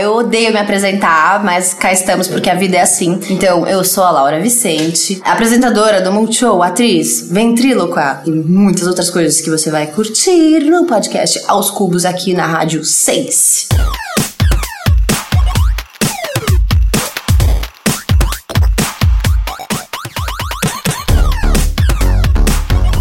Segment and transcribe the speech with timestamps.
[0.00, 3.20] eu odeio me apresentar, mas cá estamos porque a vida é assim.
[3.28, 9.40] Então, eu sou a Laura Vicente, apresentadora do Multishow, atriz, ventríloca e muitas outras coisas
[9.40, 13.68] que você vai curtir no podcast Aos Cubos aqui na Rádio 6.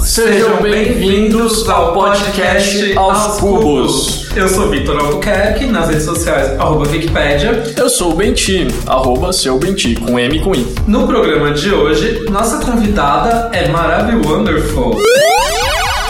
[0.04, 0.58] Sejam
[1.00, 4.28] bem-vindos ao podcast Aos Cubos.
[4.36, 7.74] Eu sou Vitor Albuquerque, nas redes sociais, arroba Wikipedia.
[7.78, 10.68] Eu sou o Benti, arroba seu Benti, com M e com I.
[10.86, 14.98] No programa de hoje, nossa convidada é Maravilhosa Wonderful.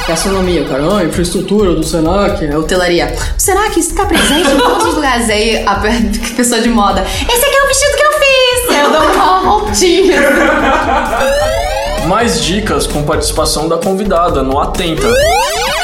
[0.08, 2.44] Gastronomia, cara, ah, infraestrutura do Senac.
[2.44, 3.14] É hotelaria.
[3.38, 7.02] O Senac está presente em todos os lugares aí, a pe- pessoa de moda.
[7.04, 8.84] Esse aqui é o vestido que eu fiz!
[8.84, 10.20] Eu dou uma voltinha.
[12.08, 15.08] Mais dicas com participação da convidada no Atenta.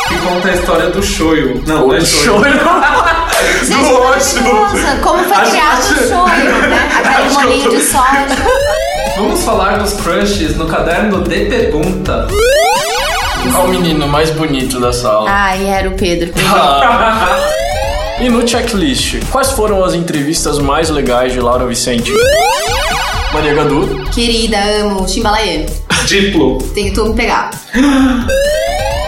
[0.08, 1.62] Que conta a história do shoyu.
[1.66, 2.34] Não, não é O shoyu.
[2.34, 2.44] show
[3.64, 4.42] Gente, Do ócio.
[4.44, 5.00] maravilhosa!
[5.04, 6.90] Como foi Acho- criado acho- o shoyu, né?
[7.04, 8.28] Aquele molinho tô- de soja.
[9.18, 12.28] Vamos falar dos crushes no caderno de pergunta.
[13.54, 15.30] Olha o menino mais bonito da sala.
[15.30, 16.34] Ai, era o Pedro.
[18.18, 22.10] E no checklist, quais foram as entrevistas mais legais de Laura Vicente?
[23.34, 25.66] Maria Gadu, Querida, amo, Chimbalaê.
[26.06, 26.60] Diplo.
[26.76, 27.50] Tem que tu me pegar.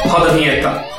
[0.10, 0.97] Roda a vinheta.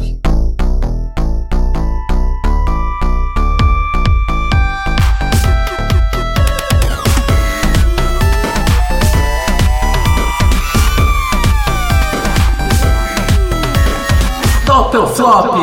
[14.66, 15.56] Top ou Flop?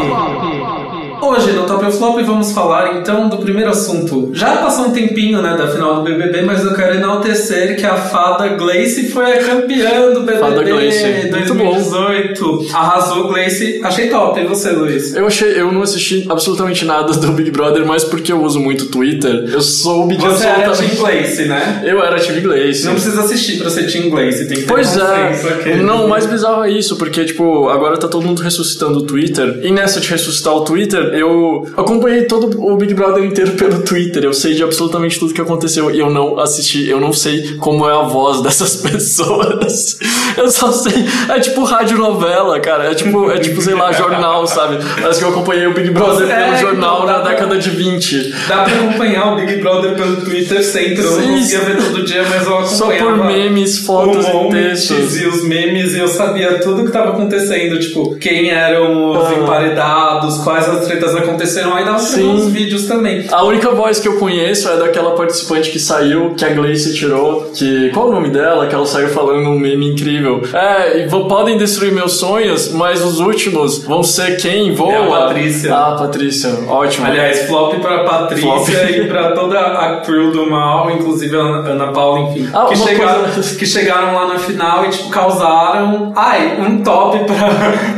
[1.23, 4.30] Hoje no Ou Flop vamos falar então do primeiro assunto.
[4.32, 7.97] Já passou um tempinho né, da final do BBB, mas eu quero enaltecer que a
[7.97, 11.30] fada Gleice foi a campeã do BBB Fada Gleice.
[11.30, 11.72] Muito bom.
[11.72, 12.66] 2018.
[12.72, 13.80] Arrasou Gleice.
[13.82, 14.41] Achei top.
[14.41, 15.15] E você, Luiz?
[15.15, 18.86] Eu achei, eu não assisti absolutamente nada do Big Brother, mas porque eu uso muito
[18.86, 20.97] Twitter, eu soube de Você era absolutamente...
[20.97, 21.82] Team Gleice, né?
[21.84, 22.84] Eu era Team Gleice.
[22.84, 25.77] Não precisa assistir pra ser Team Gleice, tem que ter Pois é.
[25.77, 29.60] Não, o mais bizarro é isso, porque, tipo, agora tá todo mundo ressuscitando o Twitter.
[29.62, 34.25] E nessa de ressuscitar o Twitter, eu acompanhei todo o Big Brother inteiro pelo Twitter.
[34.25, 37.89] Eu sei de absolutamente tudo que aconteceu e eu não assisti, eu não sei como
[37.89, 39.99] é a voz dessas pessoas.
[40.37, 40.93] Eu só sei.
[41.28, 42.91] É tipo rádio novela, cara.
[42.91, 44.78] É tipo, é tipo sei lá, jornal, sabe?
[45.09, 47.71] Acho que eu acompanhei o Big Brother É, pelo jornal então, na pra- década de
[47.71, 48.34] 20.
[48.49, 51.03] Dá pra acompanhar o Big Brother pelo Twitter sempre.
[51.03, 53.17] Eu não conseguia ver todo dia, mas eu Só acompanhava.
[53.19, 55.21] por memes, fotos e textos.
[55.21, 59.34] e os memes e eu sabia tudo que tava acontecendo, tipo, quem eram os Ah.
[59.34, 62.28] emparedados, quais as tretas aconteceram, aí dava pra ver Sim.
[62.28, 63.27] uns vídeos também.
[63.30, 67.51] A única voz que eu conheço é daquela participante que saiu, que a Gleice tirou,
[67.54, 67.91] que...
[67.91, 68.66] Qual o nome dela?
[68.66, 70.42] Que ela saiu falando um meme incrível.
[70.53, 74.92] É, podem destruir meus sonhos, mas os últimos vão ser quem voa.
[74.92, 75.74] É a Patrícia.
[75.74, 76.51] Ah, Patrícia.
[76.68, 77.07] Ótimo.
[77.07, 78.68] Aliás, flop pra Patrícia Flop.
[78.68, 82.48] e pra toda a crew do mal, inclusive a Ana Paula, enfim.
[82.53, 86.13] Ah, que, chegaram, coisa- que chegaram lá na final e, tipo, causaram.
[86.15, 87.36] Ai, um top pra,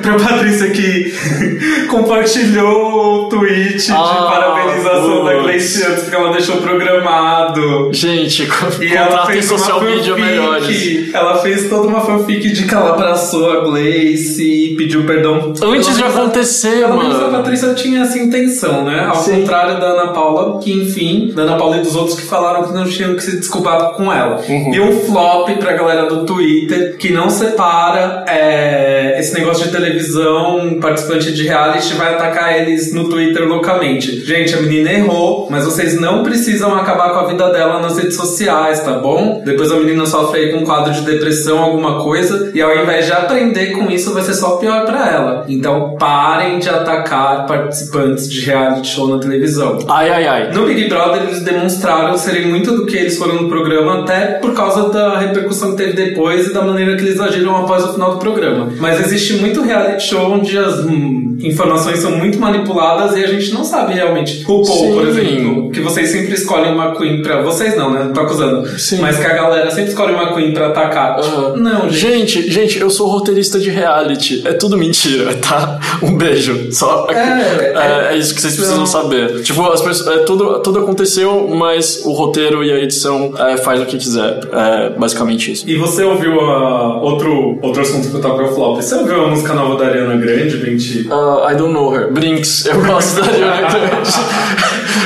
[0.16, 1.12] pra Patrícia que
[1.88, 3.57] compartilhou o tweet
[3.90, 5.42] Ah, de parabenização da putz.
[5.44, 7.90] Gleice antes, porque ela deixou programado.
[7.92, 11.14] Gente, co- E ela fez uma social media melhores.
[11.14, 15.52] Ela fez toda uma fanfic de que ela abraçou a Gleice e pediu perdão.
[15.62, 15.62] Antes
[15.96, 17.36] de menos a- acontecer, Pelo menos a mano.
[17.38, 19.06] Patrícia tinha essa intenção, né?
[19.08, 19.40] Ao Sim.
[19.40, 22.72] contrário da Ana Paula, que enfim, da Ana Paula e dos outros que falaram que
[22.72, 24.40] não tinham que se desculpar com ela.
[24.48, 24.74] Uhum.
[24.74, 30.78] E um flop pra galera do Twitter que não separa é, esse negócio de televisão,
[30.80, 34.24] participante de reality vai atacar eles no Twitter loucamente.
[34.24, 38.16] Gente, a menina errou, mas vocês não precisam acabar com a vida dela nas redes
[38.16, 39.42] sociais, tá bom?
[39.44, 43.06] Depois a menina sofre aí com um quadro de depressão, alguma coisa, e ao invés
[43.06, 45.44] de aprender com isso, vai ser só pior pra ela.
[45.48, 49.78] Então parem de atacar participantes de reality show na televisão.
[49.88, 50.52] Ai, ai, ai.
[50.52, 54.54] No Big Brother, eles demonstraram serem muito do que eles foram no programa, até por
[54.54, 58.12] causa da repercussão que teve depois e da maneira que eles agiram após o final
[58.12, 58.72] do programa.
[58.78, 63.52] Mas existe muito reality show onde as hum, informações são muito manipuladas e a gente
[63.52, 64.42] não sabe realmente.
[64.48, 64.92] O Paul, Sim.
[64.92, 67.42] por exemplo, que vocês sempre escolhem uma Queen pra.
[67.42, 68.04] Vocês não, né?
[68.04, 68.66] Não tô acusando.
[68.78, 68.98] Sim.
[69.00, 71.20] Mas que a galera sempre escolhe uma Queen pra atacar.
[71.20, 71.56] Tipo, Aham.
[71.56, 72.08] Não, gente.
[72.18, 74.42] Gente, gente, eu sou roteirista de reality.
[74.46, 75.78] É tudo mentira, tá?
[76.02, 76.72] Um beijo.
[76.72, 78.86] Só É, é, é isso que vocês precisam não.
[78.86, 79.42] saber.
[79.42, 83.80] Tipo, as pessoas, é, tudo, tudo aconteceu, mas o roteiro e a edição é, faz
[83.80, 84.40] o que quiser.
[84.52, 85.68] É basicamente isso.
[85.68, 88.76] E você ouviu a outro, outro assunto que eu tava flop?
[88.76, 91.06] Você ouviu a música nova da Ariana Grande, Benti?
[91.08, 92.10] Uh, I don't know her.
[92.12, 94.10] Brinks, eu gosto da Ariana Grande.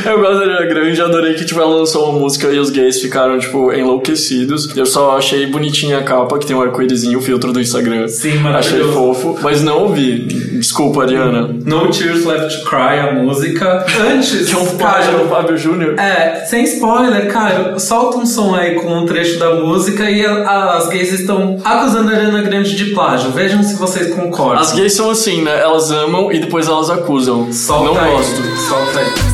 [0.07, 3.01] eu gosto da Ariana Grande, adorei que tipo, ela lançou uma música e os gays
[3.01, 4.77] ficaram, tipo, enlouquecidos.
[4.77, 8.09] Eu só achei bonitinha a capa, que tem um arco-írisinho, o filtro do Instagram.
[8.09, 8.93] Sim, Achei maravilhoso.
[8.93, 10.19] fofo, mas não ouvi.
[10.59, 11.49] Desculpa, Ariana.
[11.65, 13.85] No Tears Left to Cry, a música.
[14.13, 15.99] Antes, Que é um cara, do Fábio Júnior.
[15.99, 20.77] É, sem spoiler, cara, solta um som aí com um trecho da música e a-
[20.77, 23.31] as gays estão acusando a Ariana Grande de plágio.
[23.31, 24.61] Vejam se vocês concordam.
[24.61, 25.61] As gays são assim, né?
[25.61, 27.53] Elas amam e depois elas acusam.
[27.53, 28.13] Solta não aí.
[28.13, 28.43] gosto.
[28.69, 29.32] Solta aí.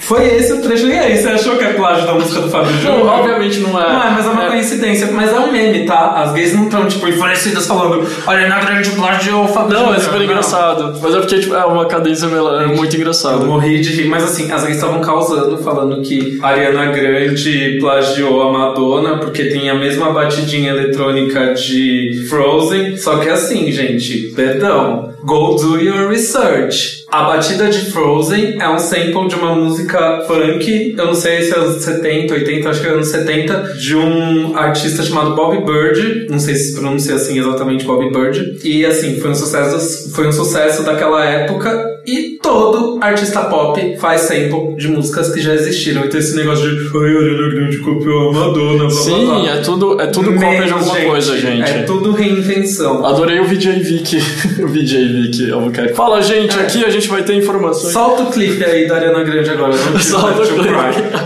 [0.00, 0.86] Foi esse o trecho.
[0.86, 3.06] E aí, você achou que é plágio da música do Fábio Não, Júnior?
[3.06, 3.90] obviamente não é.
[3.90, 5.10] Não é, mas é uma coincidência.
[5.10, 6.12] Mas é um meme, tá?
[6.22, 9.96] As gays não estão, tipo, enfurecidas falando Ariana Grande plágio o Fábio Não, Júnior.
[9.96, 10.98] é super engraçado.
[11.00, 13.46] Mas é porque tipo, é uma cadência é muito Eu engraçado.
[13.46, 18.42] morri de rir, mas assim, as gays estavam causando, falando que a Ariana Grande plagiou
[18.42, 22.98] a Madonna porque tem a mesma batidinha eletrônica de Frozen.
[22.98, 25.14] Só que assim, gente, perdão.
[25.24, 27.03] Go do your research.
[27.14, 31.54] A batida de Frozen é um sample de uma música funk, eu não sei se
[31.54, 36.26] é anos 70, 80, acho que é anos 70, de um artista chamado Bobby Bird.
[36.28, 38.58] Não sei se pronuncia assim exatamente Bobby Bird.
[38.64, 41.93] E assim, foi um sucesso, foi um sucesso daquela época.
[42.06, 46.04] E todo artista pop faz sample de músicas que já existiram.
[46.04, 49.50] Então esse negócio de Ai, Ariana Grande copiou a Madonna, blá blá Sim, blá.
[49.50, 51.70] é tudo, é tudo cópia de Menos, alguma coisa, gente.
[51.70, 53.04] É tudo reinvenção.
[53.06, 54.18] Adorei o VJ Vic.
[54.62, 55.94] o VJ Vic Albuquerque.
[55.94, 56.60] Fala, gente, É.
[56.62, 57.92] aqui a gente vai ter informações.
[57.92, 59.74] Solta o clipe aí da Ariana Grande agora.
[59.74, 60.74] Não Solta o clipe.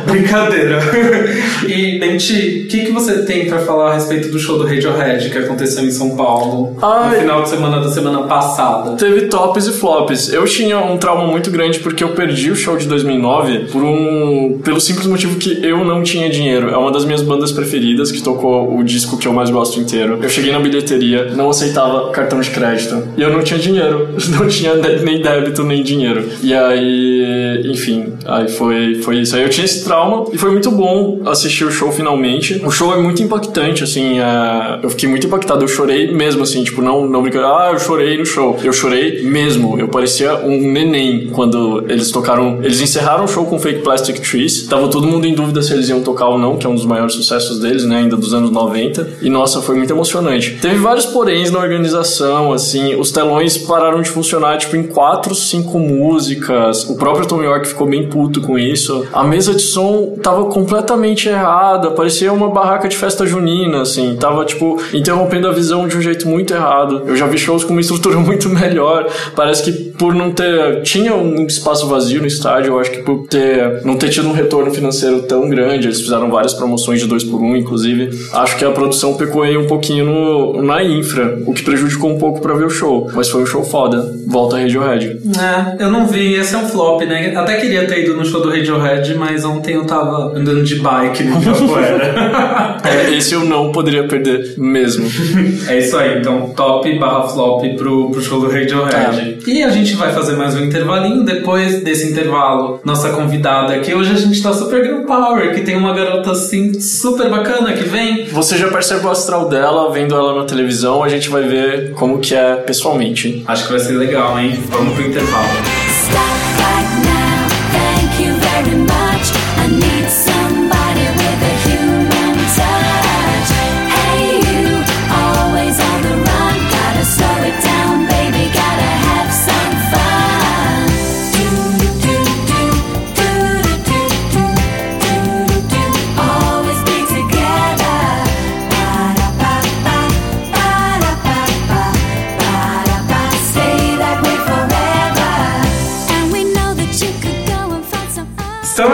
[0.07, 0.79] Brincadeira.
[1.67, 5.29] e, Benti, o que, que você tem pra falar a respeito do show do Radiohead
[5.31, 7.15] que aconteceu em São Paulo Ai.
[7.15, 8.97] no final de semana da semana passada?
[8.97, 10.33] Teve tops e flops.
[10.33, 13.83] Eu xinguei tinha um trauma muito grande porque eu perdi o show de 2009 por
[13.83, 16.69] um pelo simples motivo que eu não tinha dinheiro.
[16.69, 20.19] É uma das minhas bandas preferidas que tocou o disco que eu mais gosto inteiro.
[20.23, 24.09] Eu cheguei na bilheteria, não aceitava cartão de crédito e eu não tinha dinheiro,
[24.39, 26.29] não tinha nem débito nem dinheiro.
[26.43, 29.35] E aí, enfim, aí foi foi isso.
[29.35, 32.61] Aí eu tinha esse trauma e foi muito bom assistir o show finalmente.
[32.63, 35.65] O show é muito impactante, assim, é, eu fiquei muito impactado.
[35.65, 38.59] Eu chorei mesmo, assim, tipo, não, não brincando, ah, eu chorei no show.
[38.63, 39.79] Eu chorei mesmo.
[39.79, 42.59] Eu parecia um neném quando eles tocaram.
[42.63, 44.67] Eles encerraram o show com Fake Plastic Trees.
[44.67, 46.87] Tava todo mundo em dúvida se eles iam tocar ou não, que é um dos
[46.87, 49.19] maiores sucessos deles, né, ainda dos anos 90.
[49.23, 50.59] E nossa, foi muito emocionante.
[50.61, 55.79] Teve vários poréns na organização, assim, os telões pararam de funcionar, tipo, em quatro, cinco
[55.79, 56.89] músicas.
[56.89, 59.07] O próprio Tom York ficou bem puto com isso.
[59.13, 64.45] A mesa de som tava completamente errada, parecia uma barraca de festa junina, assim, tava,
[64.45, 67.03] tipo, interrompendo a visão de um jeito muito errado.
[67.07, 69.07] Eu já vi shows com uma estrutura muito melhor.
[69.35, 70.48] Parece que por não ter.
[70.83, 73.85] Tinha um espaço vazio no estádio, eu acho que por ter.
[73.85, 77.41] não ter tido um retorno financeiro tão grande, eles fizeram várias promoções de dois por
[77.41, 78.11] um, inclusive.
[78.33, 82.19] Acho que a produção pecou aí um pouquinho no, na infra, o que prejudicou um
[82.19, 83.11] pouco pra ver o show.
[83.15, 84.15] Mas foi um show foda.
[84.27, 85.21] Volta a Radiohead.
[85.39, 87.35] É, eu não vi, esse é um flop, né?
[87.37, 91.25] Até queria ter ido no show do Radiohead, mas ontem eu tava andando de bike
[91.25, 92.79] no Ibirapuera.
[92.89, 95.07] É, esse eu não poderia perder mesmo.
[95.69, 99.39] é isso aí, então top barra flop pro, pro show do Radiohead.
[99.47, 104.13] E a gente vai fazer mais um intervalinho, depois desse intervalo, nossa convidada aqui, hoje
[104.13, 108.27] a gente tá super girl power, que tem uma garota assim super bacana que vem.
[108.27, 112.21] Você já percebe o astral dela, vendo ela na televisão, a gente vai ver como
[112.21, 113.43] que é pessoalmente.
[113.47, 114.63] Acho que vai ser legal, hein?
[114.71, 115.49] Vamos pro intervalo.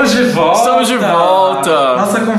[0.04, 0.58] Estamos de volta!
[0.58, 1.33] Estamos de volta!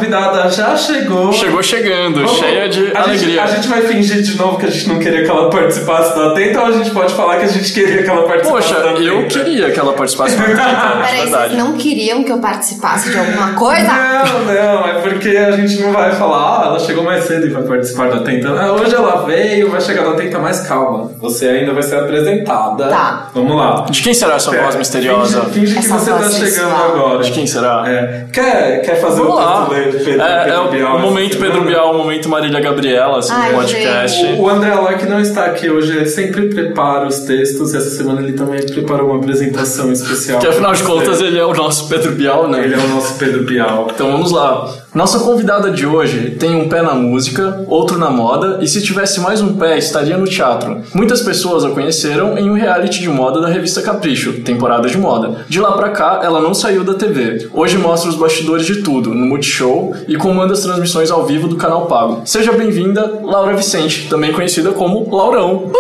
[0.09, 1.33] Convidada já chegou.
[1.33, 3.17] Chegou chegando, Vamos- cheia de a alegria.
[3.17, 6.15] Gente, a gente vai fingir de novo que a gente não queria que ela participasse
[6.15, 8.81] da Tenta ou a gente pode falar que a gente queria que ela participasse Poxa,
[8.83, 9.01] da Tenta?
[9.03, 11.55] eu queria que ela participasse da Tenta, de Peraí, vocês verdade.
[11.57, 13.83] não queriam que eu participasse de alguma coisa?
[13.91, 17.49] Não, não, é porque a gente não vai falar, ah, ela chegou mais cedo e
[17.49, 18.49] vai participar da Tenta.
[18.49, 21.11] Ah, hoje ela veio, vai chegar na Tenta mais calma.
[21.19, 22.87] Você ainda vai ser apresentada.
[22.87, 23.29] Tá.
[23.33, 23.85] Vamos lá.
[23.89, 25.41] De quem será essa voz misteriosa?
[25.45, 27.23] Finge, finge que Essa você tá chegando agora.
[27.23, 27.83] De quem será?
[27.87, 28.25] É.
[28.31, 29.67] Quer, quer fazer Vamos o lá.
[30.03, 31.61] Pedro, É, Pedro é Bial o essa momento Pedro?
[31.63, 34.25] Bial, o momento Marília Gabriela, assim, Ai, no podcast.
[34.25, 37.77] O, o André Aloy, que não está aqui hoje, ele sempre prepara os textos e
[37.77, 40.39] essa semana ele também preparou uma apresentação especial.
[40.39, 42.63] Que afinal de contas ele é o nosso Pedro Bial, né?
[42.63, 43.87] Ele é o nosso Pedro Bial.
[43.93, 44.71] Então vamos lá.
[44.95, 49.19] Nossa convidada de hoje tem um pé na música, outro na moda, e se tivesse
[49.19, 50.83] mais um pé, estaria no teatro.
[50.93, 55.43] Muitas pessoas a conheceram em um reality de moda da revista Capricho, temporada de moda.
[55.49, 57.49] De lá pra cá, ela não saiu da TV.
[57.51, 61.57] Hoje mostra os bastidores de tudo, no Multishow, e comanda as transmissões ao vivo do
[61.57, 62.21] canal Pago.
[62.23, 65.73] Seja bem-vinda, Laura Vicente, também conhecida como Laurão.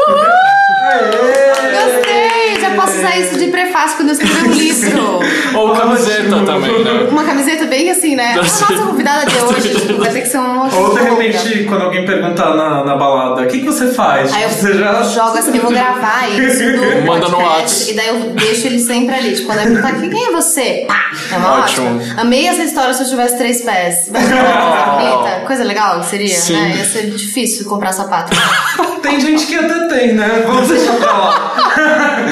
[1.53, 2.24] Gostei!
[2.59, 5.19] Já posso usar isso de prefácio quando eu escrever um livro.
[5.55, 7.07] Ou camiseta também, né?
[7.09, 8.33] Uma camiseta bem assim, né?
[8.33, 11.03] A nossa convidada de hoje tipo, vai ter que ser uma Ou de longa.
[11.03, 14.33] repente, quando alguém perguntar na, na balada, o que, que você faz?
[14.33, 17.89] Aí eu você já jogo assim, eu vou gravar isso no Manda no podcast, Whats.
[17.89, 19.33] E daí eu deixo ele sempre ali.
[19.35, 20.85] Tipo, quando ele perguntar quem é você?
[20.87, 21.11] Pá!
[21.31, 21.97] É uma Ótimo.
[21.97, 22.21] ótima.
[22.21, 24.09] Amei essa história se eu tivesse três pés.
[25.45, 26.53] Coisa legal que seria, Sim.
[26.53, 26.75] né?
[26.77, 28.35] Ia ser difícil comprar sapato.
[29.05, 30.43] Tem gente que até tem, né?
[30.47, 31.51] Vamos deixar pra lá.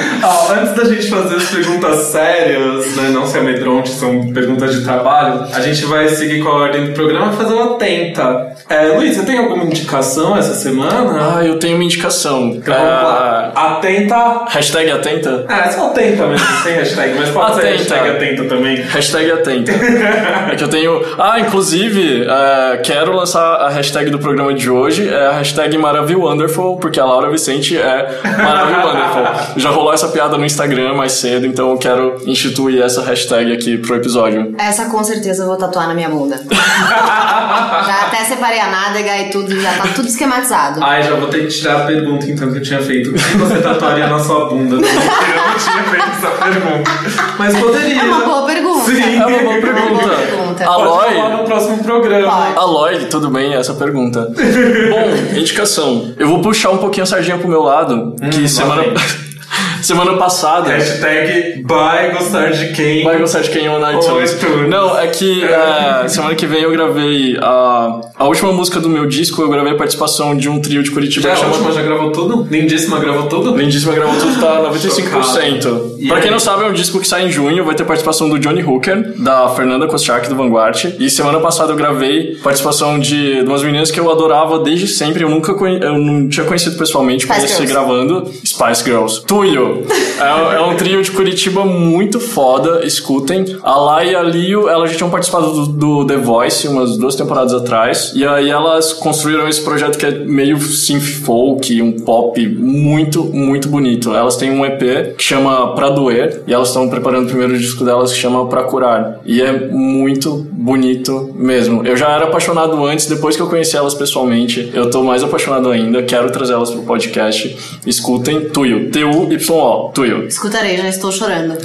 [0.57, 3.09] Antes da gente fazer as perguntas sérias, né?
[3.13, 5.45] Não se amedronte, são perguntas de trabalho.
[5.53, 8.53] A gente vai seguir com a ordem do programa e fazer uma tenta.
[8.69, 11.35] É, Luiz, você tem alguma indicação essa semana?
[11.37, 12.53] Ah, eu tenho uma indicação.
[12.55, 13.51] Então vamos lá.
[13.55, 14.45] Ah, Atenta.
[14.47, 15.45] hashtag atenta?
[15.49, 17.77] É só atenta mesmo, sem hashtag, mas pode ser Atenta.
[17.77, 18.75] hashtag atenta também.
[18.77, 19.71] Hashtag atenta.
[20.51, 21.01] é que eu tenho.
[21.19, 25.07] Ah, inclusive, é, quero lançar a hashtag do programa de hoje.
[25.09, 29.53] É a hashtag Maravilwonderful, porque a Laura Vicente é Maravilwonderful.
[29.57, 33.77] Já rolou essa piada no Instagram mais cedo, então eu quero instituir essa hashtag aqui
[33.77, 34.55] pro episódio.
[34.57, 36.37] Essa com certeza eu vou tatuar na minha bunda.
[36.49, 40.83] já até separei a nádega e tudo, já tá tudo esquematizado.
[40.83, 43.11] Ai, já vou ter que tirar a pergunta então que eu tinha feito.
[43.11, 44.75] O que você tatuaria na sua bunda?
[44.75, 46.91] Eu não tinha feito essa pergunta.
[47.37, 48.01] Mas poderia.
[48.01, 48.91] É uma boa pergunta.
[48.91, 49.19] Sim.
[49.19, 49.73] É uma boa pergunta.
[49.83, 50.42] É uma boa pergunta.
[50.61, 51.13] A- Pode Aloy.
[51.15, 52.27] falar no próximo programa.
[52.31, 52.53] Pode.
[52.57, 53.53] Aloy, tudo bem?
[53.53, 54.27] Essa pergunta.
[54.35, 56.13] Bom, indicação.
[56.17, 58.83] Eu vou puxar um pouquinho a sardinha pro meu lado, que lá semana.
[59.81, 60.69] Semana passada.
[60.69, 63.03] Hashtag vai gostar de quem.
[63.03, 64.37] Vai gostar de quem on iTunes.
[64.69, 69.05] Não, é que é, semana que vem eu gravei a, a última música do meu
[69.05, 72.11] disco, eu gravei a participação de um trio de Curitiba Já, a última já gravou
[72.11, 72.47] tudo?
[72.49, 73.55] Lindíssima gravou tudo?
[73.55, 75.61] Lindíssima gravou tudo, tá 95%.
[75.61, 75.95] Chocado.
[75.99, 78.29] E pra quem não sabe, é um disco que sai em junho, vai ter participação
[78.29, 80.95] do Johnny Hooker, da Fernanda Kostiak, do Vanguard.
[80.99, 85.23] E semana passada eu gravei participação de, de umas meninas que eu adorava desde sempre,
[85.23, 87.73] eu nunca conhe- eu não tinha conhecido pessoalmente, Spice conheci Girls.
[87.73, 89.21] gravando Spice Girls.
[89.43, 89.83] Tuyo!
[90.19, 93.57] é, é um trio de Curitiba muito foda, escutem.
[93.61, 97.15] A Lai e a Lio, elas já tinham participado do, do The Voice umas duas
[97.15, 98.13] temporadas atrás.
[98.15, 103.67] E aí elas construíram esse projeto que é meio synth folk, um pop muito, muito
[103.67, 104.13] bonito.
[104.13, 107.83] Elas têm um EP que chama Pra Doer, e elas estão preparando o primeiro disco
[107.83, 109.19] delas que chama Pra Curar.
[109.25, 111.85] E é muito bonito mesmo.
[111.85, 115.69] Eu já era apaixonado antes, depois que eu conheci elas pessoalmente, eu tô mais apaixonado
[115.69, 116.01] ainda.
[116.03, 117.57] Quero trazer elas pro podcast.
[117.85, 118.89] Escutem Tuyo,
[119.37, 120.27] T-U-Y-O, Tuyo.
[120.27, 121.57] Escutarei, já estou chorando.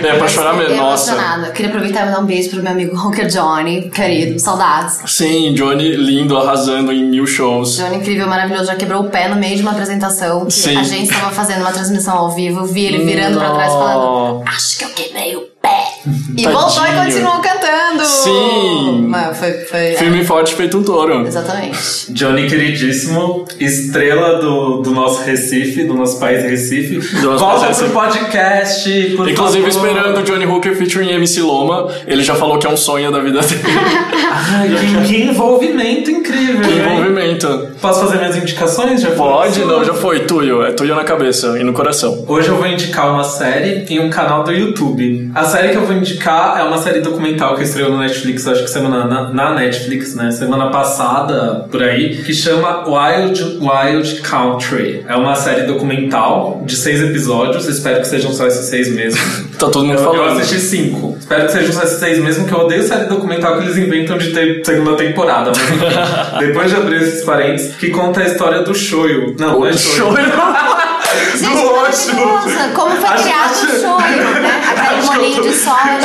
[0.00, 1.12] É pra chorar mesmo, nossa.
[1.12, 1.50] emocionada.
[1.52, 5.00] Queria aproveitar e mandar um beijo pro meu amigo Rocker Johnny, querido, saudades.
[5.06, 7.76] Sim, Johnny lindo, arrasando em mil shows.
[7.76, 10.46] Johnny incrível, maravilhoso, já quebrou o pé no meio de uma apresentação.
[10.46, 10.76] que Sim.
[10.76, 14.78] A gente estava fazendo uma transmissão ao vivo, vi ele virando pra trás falando: Acho
[14.78, 15.49] que eu quebrei o pé.
[15.62, 16.52] E Tadinho.
[16.52, 18.04] voltou e continuou cantando.
[18.06, 19.06] Sim.
[19.08, 19.52] Mano, foi.
[19.64, 21.26] foi Firme e forte feito um touro.
[21.26, 21.78] Exatamente.
[22.10, 26.96] Johnny queridíssimo, estrela do, do nosso Recife, do nosso país Recife.
[27.16, 27.92] Do nosso Volta país pro Recife.
[27.92, 29.88] podcast, por Inclusive favor.
[29.88, 31.88] esperando o Johnny Hooker featuring MC Loma.
[32.06, 33.60] Ele já falou que é um sonho da vida dele.
[34.32, 36.78] Ai, que, que envolvimento incrível, que hein?
[36.78, 37.68] envolvimento.
[37.80, 39.02] Posso fazer minhas indicações?
[39.02, 39.60] Já Pode?
[39.64, 40.20] Não, já foi.
[40.20, 40.62] Tuyo.
[40.62, 42.24] É tuyo na cabeça e no coração.
[42.26, 45.30] Hoje eu vou indicar uma série em um canal do YouTube.
[45.34, 48.62] A série que eu vou indicar é uma série documental que estreou no Netflix, acho
[48.62, 50.30] que semana na, na Netflix, né?
[50.30, 55.04] Semana passada, por aí, que chama Wild Wild Country.
[55.08, 59.20] É uma série documental de seis episódios, espero que sejam só esses seis mesmo.
[59.60, 60.40] Tá todo mundo Eu, eu falando.
[60.40, 61.18] assisti cinco.
[61.20, 64.16] Espero que sejam só esses seis mesmo, que eu odeio série documental que eles inventam
[64.16, 65.52] de ter segunda temporada.
[65.54, 69.36] Mas depois de abrir esses parênteses, que conta a história do shoyu.
[69.38, 70.14] Não, não é O shoyu.
[71.34, 72.68] Gente, Do maravilhosa.
[72.74, 74.62] Como foi Acho- criado acho- o shoyu, né?
[74.70, 75.98] Aquele molinho tô- de soja.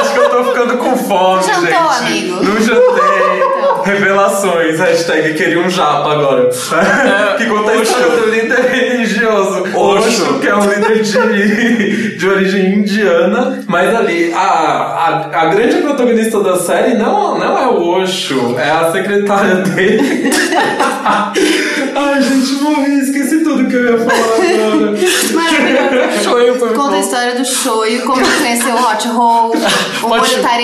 [0.00, 2.06] Acho que eu tô ficando com fome, Jantou, gente.
[2.06, 2.44] amigo?
[2.44, 3.31] Não jantei.
[3.84, 4.78] Revelações.
[4.78, 6.48] Hashtag queria um japa agora.
[7.36, 9.64] que conta a história do líder religioso.
[9.76, 13.62] Osho, que é um líder de, de origem indiana.
[13.66, 18.56] Mas ali, a, a, a grande protagonista da série não, não é o Osho.
[18.58, 20.30] É a secretária dele.
[21.94, 22.92] Ai, gente, morri.
[23.02, 24.98] Esqueci tudo que eu ia falar agora.
[25.34, 26.22] Maravilhoso.
[26.22, 29.52] Shoyu foi Conta a história do shoyu, como ele conheceu o hot roll,
[30.02, 30.22] o molho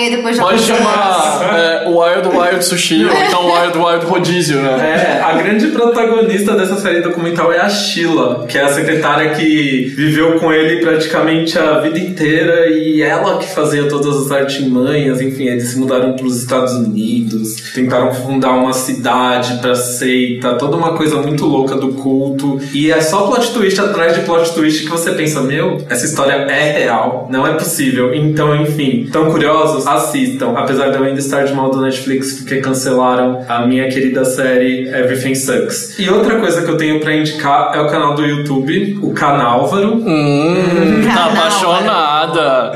[0.09, 5.19] depois de Pode chamar é, Wild Wild Sushi ou então Wild Wild Rodízio, né?
[5.19, 9.93] É, a grande protagonista dessa série documental é a Sheila, que é a secretária que
[9.95, 15.45] viveu com ele praticamente a vida inteira e ela que fazia todas as artimanhas, enfim,
[15.45, 20.93] eles se mudaram para os Estados Unidos, tentaram fundar uma cidade pra seita, toda uma
[20.95, 22.59] coisa muito louca do culto.
[22.73, 26.33] E é só plot twist atrás de plot twist que você pensa, meu, essa história
[26.33, 28.13] é real, não é possível.
[28.13, 29.85] Então, enfim, tão curiosos?
[29.87, 30.53] Assistam.
[30.55, 32.57] Apesar de eu ainda estar de mal do Netflix porque
[32.99, 35.97] cancelaram a minha querida série Everything Sucks.
[35.97, 39.95] E outra coisa que eu tenho pra indicar é o canal do YouTube, o Canálvaro.
[39.95, 42.71] Hum, tá Canal, apaixonada.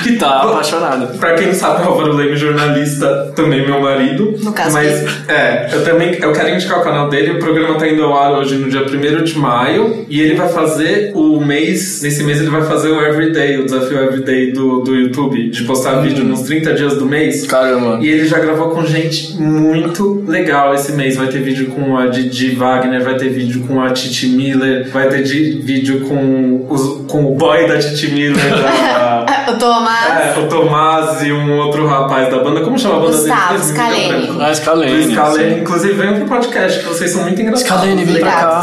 [0.10, 1.06] Que tá apaixonada.
[1.18, 4.34] Pra quem não sabe, o Álvaro Leme, jornalista, também meu marido.
[4.42, 5.10] No caso Mas, dele.
[5.28, 7.32] é, eu também eu quero indicar o canal dele.
[7.32, 10.06] O programa tá indo ao ar hoje no dia 1 de maio.
[10.08, 13.98] E ele vai fazer o mês, nesse mês ele vai fazer o Everyday, o desafio
[13.98, 16.02] Everyday do, do YouTube, de postar Hum.
[16.02, 17.46] vídeo nos 30 dias do mês.
[17.46, 17.98] Caramba.
[18.00, 21.16] E ele já gravou com gente muito legal esse mês.
[21.16, 25.08] Vai ter vídeo com a Didi Wagner, vai ter vídeo com a Titi Miller, vai
[25.08, 29.58] ter vídeo com, os, com o boy da Titi Miller, da, O
[29.90, 30.36] Tomás.
[30.36, 32.60] é, o Tomás e um outro rapaz da banda.
[32.60, 33.64] Como chama a banda Gustavo dele?
[33.64, 34.38] Scaleni.
[34.40, 35.12] Ah, Scalene.
[35.14, 35.60] Scalene.
[35.60, 37.66] Inclusive, venham pro podcast, que vocês são muito engraçados.
[37.66, 38.60] Scalene, vem pra cá.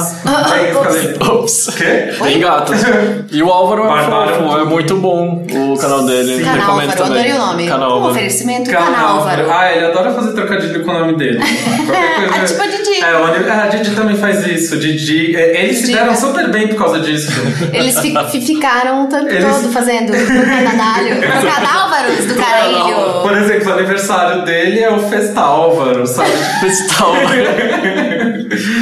[0.56, 1.18] Vem, Scalene.
[1.22, 1.70] Ops.
[1.78, 2.14] Quê?
[2.24, 2.80] Tem gatos.
[3.32, 6.44] E o Álvaro é fofo, é muito bom o canal dele.
[6.44, 7.20] Canal Recomendo Álvaro, também.
[7.20, 7.68] adorei o nome.
[7.68, 8.12] Canal Um Álvaro.
[8.12, 8.94] oferecimento Canal.
[8.94, 9.52] Canal Álvaro.
[9.52, 11.40] Ah, ele adora fazer trocadilho com o nome dele.
[11.88, 13.02] Qualquer É, tipo a Didi.
[13.02, 14.78] É, onde- é, a Didi também faz isso.
[14.78, 15.36] Didi.
[15.36, 17.32] é, Eles se deram super bem por causa disso.
[17.74, 20.12] Eles fi- fi- ficaram o tempo Eles- todo fazendo
[21.22, 21.42] trocadalho.
[21.42, 23.22] Trocadálvaros do caralho.
[23.22, 26.32] Por exemplo, o aniversário dele é o Festa Álvaro, sabe?
[26.62, 27.14] Festal.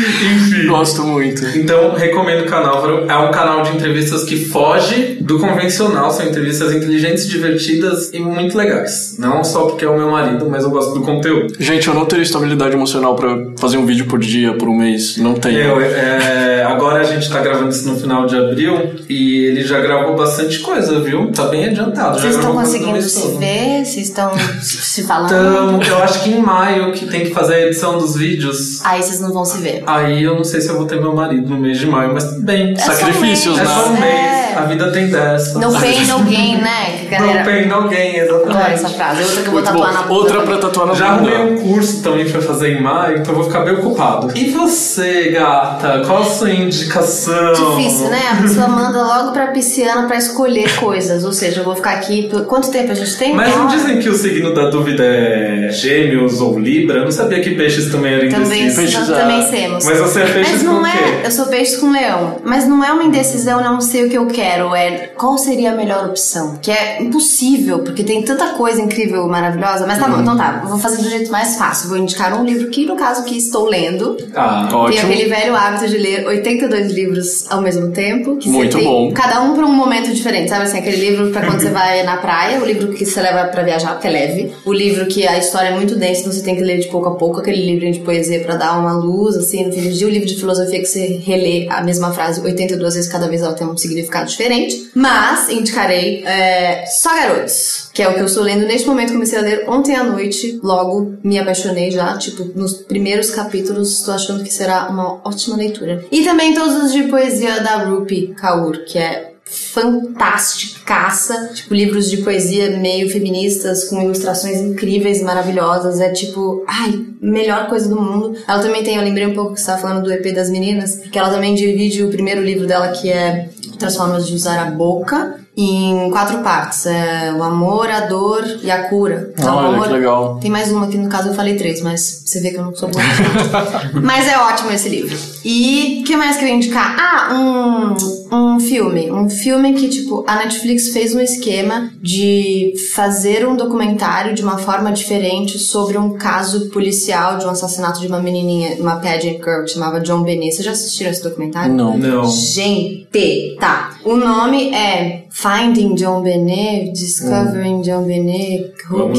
[0.67, 1.45] Gosto muito.
[1.58, 2.84] Então, recomendo o canal.
[3.08, 6.12] É um canal de entrevistas que foge do convencional.
[6.12, 9.15] São entrevistas inteligentes, divertidas e muito legais.
[9.17, 11.54] Não só porque é o meu marido, mas eu gosto do conteúdo.
[11.60, 15.17] Gente, eu não teria estabilidade emocional pra fazer um vídeo por dia, por um mês.
[15.17, 15.58] Não tenho.
[15.58, 19.80] Eu, é, agora a gente tá gravando isso no final de abril e ele já
[19.80, 21.32] gravou bastante coisa, viu?
[21.32, 22.19] Tá bem adiantado.
[22.19, 23.39] Vocês estão conseguindo se todo.
[23.39, 23.86] ver?
[23.86, 25.28] Vocês estão se falando?
[25.28, 28.84] Então, eu acho que em maio que tem que fazer a edição dos vídeos.
[28.84, 29.84] Aí vocês não vão se ver.
[29.86, 32.24] Aí eu não sei se eu vou ter meu marido no mês de maio, mas
[32.26, 32.74] tudo bem.
[32.74, 33.70] É Sacrifícios, mês.
[33.70, 35.60] É só um mês, a vida tem dessa.
[35.60, 37.06] No pain, no gain, né?
[37.10, 37.39] Galera...
[37.39, 38.96] No pain, no gain, Adoro essa exatamente.
[38.96, 39.24] frase.
[39.24, 39.80] Outra que eu vou Muito bom.
[39.80, 40.13] tatuar na bunda.
[40.13, 41.52] Outra pra tatuar na Já arrumei bunda.
[41.52, 44.32] um curso também pra fazer em maio, então eu vou ficar bem ocupado.
[44.38, 46.02] E você, gata?
[46.06, 47.76] Qual a sua indicação?
[47.78, 48.22] Difícil, né?
[48.32, 51.24] A pessoa manda logo pra pisciana pra escolher coisas.
[51.24, 52.30] Ou seja, eu vou ficar aqui.
[52.48, 53.34] Quanto tempo a gente tem?
[53.34, 57.00] Mas não dizem que o signo da dúvida é gêmeos ou libra?
[57.00, 58.76] Eu não sabia que peixes também eram Também, indecisos.
[58.94, 59.86] Peixes, nós também temos.
[59.86, 60.91] Mas você é peixes Mas com não o é.
[60.91, 60.98] quê?
[61.26, 62.38] Eu sou peixe com leão.
[62.44, 64.45] Mas não é uma indecisão, não sei o que eu quero.
[64.46, 66.58] É qual seria a melhor opção.
[66.62, 69.86] Que é impossível, porque tem tanta coisa incrível, maravilhosa.
[69.88, 70.64] Mas tá bom, então tá.
[70.68, 71.90] Vou fazer do jeito mais fácil.
[71.90, 74.18] Vou indicar um livro que, no caso, que estou lendo.
[74.36, 75.12] Ah, Tem Ótimo.
[75.12, 78.38] aquele velho hábito de ler 82 livros ao mesmo tempo.
[78.38, 79.12] Que Muito tem, bom.
[79.14, 80.78] Cada um pra um momento diferente, sabe assim?
[80.80, 83.92] Aquele livro pra quando você vai na praia, o livro que você leva pra viajar,
[83.94, 84.52] porque é leve.
[84.66, 87.10] O livro que a história é muito densa, então você tem que ler de pouco
[87.10, 87.40] a pouco.
[87.40, 90.08] Aquele livrinho de poesia pra dar uma luz, assim, no fim do dia.
[90.08, 93.54] O livro de filosofia que você relê a mesma frase 82 vezes, cada vez ela
[93.54, 94.91] tem um significado diferente.
[94.93, 99.13] Mas, indicarei é, Só Garotos, que é o que eu estou lendo neste momento.
[99.13, 104.00] Comecei a ler ontem à noite, logo me apaixonei já, tipo, nos primeiros capítulos.
[104.00, 106.06] Estou achando que será uma ótima leitura.
[106.12, 112.18] E também todos os de poesia da Rupi Kaur, que é fantasticaça, tipo livros de
[112.18, 118.36] poesia meio feministas com ilustrações incríveis maravilhosas, é tipo, ai, melhor coisa do mundo.
[118.48, 120.98] Ela também tem, eu lembrei um pouco que você estava falando do EP das meninas,
[120.98, 124.72] que ela também divide o primeiro livro dela que é Outras Formas de Usar a
[124.72, 129.32] Boca em quatro partes, é o amor, a dor e a cura.
[129.38, 130.39] Então, Olha, amor- que legal.
[130.41, 132.76] tem mais uma que no caso eu falei três, mas você vê que eu não
[132.76, 133.04] sou boa.
[134.04, 135.18] mas é ótimo esse livro.
[135.46, 136.96] E o que mais que eu ia indicar?
[137.00, 139.10] Ah, um, um filme.
[139.12, 144.58] Um filme que, tipo, a Netflix fez um esquema de fazer um documentário de uma
[144.58, 149.63] forma diferente sobre um caso policial de um assassinato de uma menininha, uma pageant girl
[149.63, 150.54] que chamava John Benet.
[150.54, 151.74] Vocês já assistiram esse documentário?
[151.74, 151.98] Não.
[151.98, 152.26] não.
[152.30, 153.95] Gente, tá.
[154.06, 158.72] O nome é Finding John Benet, Discovering John Benet,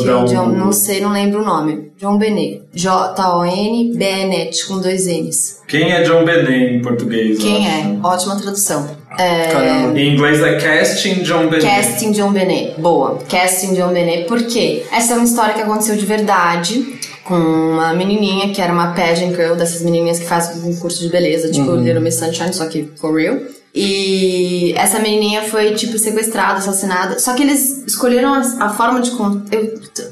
[0.07, 0.46] dar um- John...
[0.51, 1.90] Não sei, não lembro o nome.
[1.99, 2.62] John Benet.
[2.72, 5.61] J-O-N Bennett, com dois N's.
[5.66, 7.38] Quem é John Benet em português?
[7.38, 7.88] Quem acho?
[7.88, 7.99] é?
[8.07, 8.88] Ótima tradução.
[9.18, 9.49] É...
[9.49, 9.99] Caramba.
[9.99, 11.66] Em inglês é Casting John Benet.
[11.66, 12.81] Casting John Benet.
[12.81, 13.18] Boa.
[13.29, 14.29] Casting John Benet.
[14.29, 14.85] Por quê?
[14.92, 16.94] Essa é uma história que aconteceu de verdade.
[17.25, 21.09] Com uma menininha que era uma pageant girl, dessas menininhas que fazem um curso de
[21.09, 23.37] beleza, tipo Little Miss Sunshine, só que for real.
[23.79, 27.19] E essa menininha foi, tipo, sequestrada, assassinada.
[27.19, 29.59] Só que eles escolheram a, a forma de contar.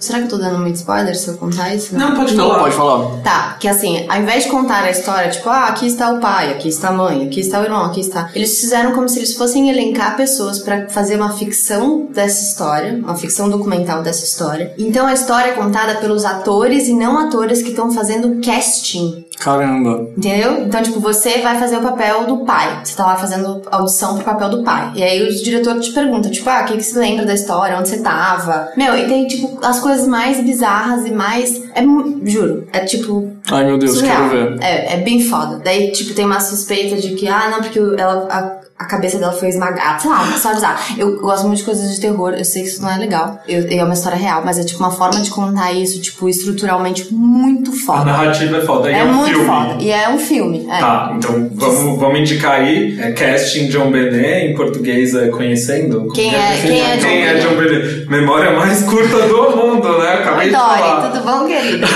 [0.01, 1.97] Será que eu tô dando muito spoiler se eu contar isso?
[1.97, 2.61] Não, pode Não, falar.
[2.61, 3.23] pode falar.
[3.23, 6.53] Tá, que assim, ao invés de contar a história, tipo, ah, aqui está o pai,
[6.53, 8.31] aqui está a mãe, aqui está o irmão, aqui está.
[8.35, 13.15] Eles fizeram como se eles fossem elencar pessoas pra fazer uma ficção dessa história, uma
[13.17, 14.75] ficção documental dessa história.
[14.79, 19.25] Então a história é contada pelos atores e não atores que estão fazendo casting.
[19.39, 20.09] Caramba.
[20.17, 20.65] Entendeu?
[20.65, 22.81] Então, tipo, você vai fazer o papel do pai.
[22.85, 24.93] Você tá lá fazendo audição pro papel do pai.
[24.95, 27.79] E aí o diretor te pergunta, tipo, ah, o que, que você lembra da história?
[27.79, 28.71] Onde você tava?
[28.77, 31.63] Meu, e tem, tipo, as coisas mais bizarras e mais.
[31.75, 31.83] É,
[32.25, 33.33] juro, é tipo.
[33.51, 34.29] Ai, meu Deus, surreal.
[34.31, 34.63] quero ver.
[34.63, 35.61] É, é bem foda.
[35.63, 38.27] Daí, tipo, tem uma suspeita de que, ah, não, porque ela.
[38.31, 40.01] A, a cabeça dela foi esmagada.
[40.01, 40.79] Sei lá, sabe bizarro.
[40.99, 42.35] Eu gosto muito de coisas de terror.
[42.37, 43.39] Eu sei que isso não é legal.
[43.47, 47.07] Eu, é uma história real, mas é tipo uma forma de contar isso, tipo, estruturalmente
[47.15, 48.05] muito A foda.
[48.07, 48.91] narrativa é foda.
[48.91, 49.47] E É, é, um muito filme.
[49.47, 49.77] foda.
[49.81, 50.67] E é um filme.
[50.69, 50.79] É.
[50.81, 52.99] Tá, então vamos, vamos indicar aí.
[53.01, 56.09] É Casting John Benet, em português é Conhecendo.
[56.13, 57.47] Quem é- quem é John Quem é Benet?
[57.49, 58.07] John Benet?
[58.11, 60.15] Memória mais curta do mundo, né?
[60.15, 61.01] Acabei Oi, de falar.
[61.01, 61.87] Dori, tudo bom, querido?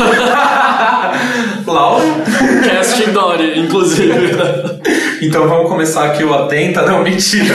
[1.73, 2.05] Laura?
[2.65, 4.33] Casting Dory, inclusive.
[5.21, 6.83] Então vamos começar aqui o Atenta.
[6.83, 7.55] Não, mentira.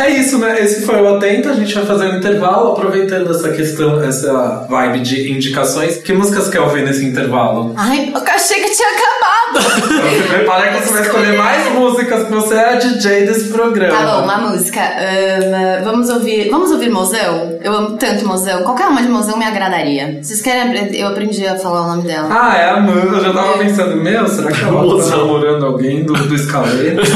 [0.00, 0.62] é isso, né?
[0.62, 1.50] Esse foi o Atenta.
[1.50, 5.98] A gente vai fazer um intervalo, aproveitando essa questão, essa vibe de indicações.
[5.98, 7.74] Que músicas quer ouvir nesse intervalo?
[7.76, 9.33] Ai, eu achei que tinha acabado.
[9.54, 13.52] Então se prepara que você vai escolher mais músicas, porque você é a DJ desse
[13.52, 13.96] programa.
[13.96, 14.80] Tá bom, uma música.
[14.80, 16.50] Ahn, vamos ouvir.
[16.50, 17.58] Vamos ouvir Mozão?
[17.62, 18.62] Eu amo tanto Mozão.
[18.62, 20.18] Qualquer uma de Mozão me agradaria.
[20.22, 20.94] Vocês querem.
[20.94, 22.28] Eu aprendi a falar o nome dela.
[22.30, 23.16] Ah, é a Amanda.
[23.16, 27.00] Eu já tava pensando, meu, será que ela tá namorando alguém do, do escalete?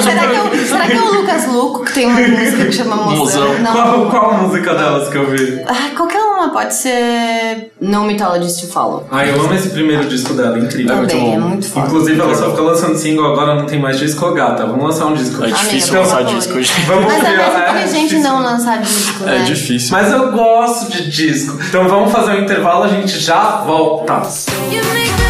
[0.00, 2.72] será, que é o, será que é o Lucas Luco que tem uma música que
[2.72, 3.16] chama Mozão?
[3.16, 3.58] Mozão.
[3.60, 3.72] Não.
[3.72, 5.62] qual, qual a música delas que eu vi?
[5.66, 9.06] Ai, qualquer uma Pode ser No Mythologist to Follow.
[9.10, 10.96] Ai, eu amo esse primeiro disco dela, incrível.
[10.96, 11.86] Também, é muito foda.
[11.86, 14.66] Inclusive, ela só fica lançando single, agora não tem mais disco, gata.
[14.66, 15.42] Vamos lançar um disco.
[15.44, 16.80] É difícil Amiga, lançar disco, gente.
[16.86, 18.22] Vamos Mas é ver, mais é inteligente difícil.
[18.30, 19.38] não lançar disco, né?
[19.38, 19.88] É difícil.
[19.92, 21.58] Mas eu gosto de disco.
[21.68, 24.22] Então vamos fazer um intervalo, a gente já volta.
[24.70, 25.21] You make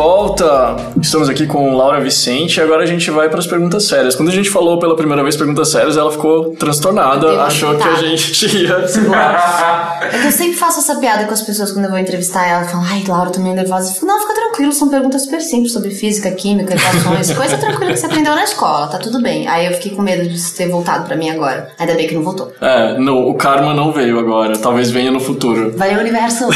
[0.00, 0.76] volta.
[0.98, 4.16] Estamos aqui com Laura Vicente e agora a gente vai para as perguntas sérias.
[4.16, 7.96] Quando a gente falou pela primeira vez perguntas sérias, ela ficou transtornada, achou que a
[7.96, 8.76] gente ia.
[8.76, 12.64] É que eu sempre faço essa piada com as pessoas quando eu vou entrevistar ela.
[12.64, 13.90] Falam, ai, Laura, eu tô meio nervosa.
[13.90, 17.92] Eu falo, não, fica tranquilo, são perguntas super simples sobre física, química, equações, coisa tranquila
[17.92, 19.46] que você aprendeu na escola, tá tudo bem.
[19.48, 21.68] Aí eu fiquei com medo de ter voltado pra mim agora.
[21.78, 22.50] Ainda bem que não voltou.
[22.58, 24.56] É, no, o karma não veio agora.
[24.56, 25.76] Talvez venha no futuro.
[25.76, 26.48] Valeu, universo.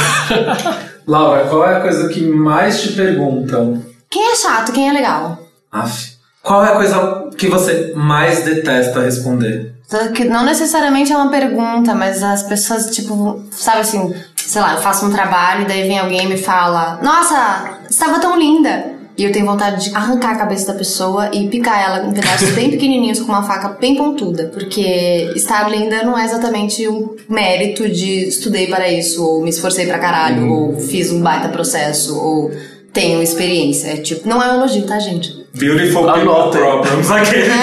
[1.06, 3.82] Laura, qual é a coisa que mais te perguntam?
[4.10, 5.38] Quem é chato, quem é legal?
[5.70, 6.14] Aff.
[6.42, 9.74] Qual é a coisa que você mais detesta responder?
[10.14, 14.80] Que não necessariamente é uma pergunta, mas as pessoas, tipo, sabe assim, sei lá, eu
[14.80, 18.93] faço um trabalho e daí vem alguém e me fala: Nossa, estava tão linda!
[19.16, 22.50] E eu tenho vontade de arrancar a cabeça da pessoa e picar ela em pedaços
[22.50, 24.50] bem pequenininhos com uma faca bem pontuda.
[24.52, 29.86] Porque estar linda não é exatamente um mérito de estudei para isso, ou me esforcei
[29.86, 32.50] pra caralho, ou fiz um baita processo, ou
[32.92, 33.92] tenho experiência.
[33.92, 35.44] É tipo, não é um elogio, tá, gente?
[35.54, 37.08] Beautiful people Anota problems.
[37.10, 37.48] Aquele.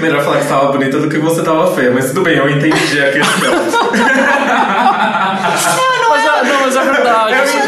[0.00, 2.50] Melhor falar que você tava bonita do que você tava feia, mas tudo bem, eu
[2.50, 3.50] entendi a questão.
[6.08, 7.32] Mas é, não, mas é verdade.
[7.32, 7.67] Eu é verdade.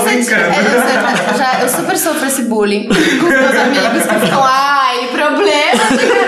[0.00, 0.42] você- brincando.
[0.42, 4.42] É, eu, eu já, eu super sofro esse bullying com os meus amigos que ficam,
[4.44, 6.27] ai, problema de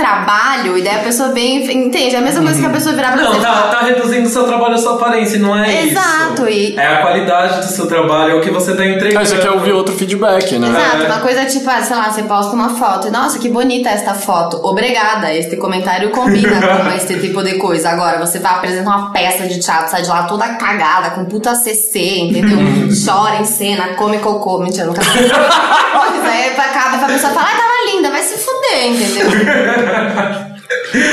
[0.00, 2.14] trabalho, e daí a pessoa vem, entende?
[2.14, 4.30] É a mesma coisa que a pessoa virar pra Não, você tá, tá reduzindo o
[4.30, 6.48] seu trabalho, a sua aparência, não é Exato, isso.
[6.48, 9.18] e- É a qualidade do seu trabalho, é o que você tá entregando.
[9.20, 10.68] Ah, você quer ouvir outro feedback, né?
[10.68, 11.06] Exato, É.
[11.06, 14.14] uma coisa tipo, ah, sei lá, você posta uma foto e, nossa, que bonita esta
[14.14, 14.58] foto.
[14.64, 17.90] Obrigada, este comentário combina com este tipo de coisa.
[17.90, 21.54] Agora, você vai apresentar uma peça de teatro, sai de lá toda cagada, com puta
[21.54, 22.58] CC, entendeu?
[23.04, 24.58] Chora em cena, come cocô.
[24.58, 25.02] Mentira, nunca.
[25.92, 29.26] Pois aí acaba pra pessoa falar, ah, tava linda, vai se fuder, entendeu?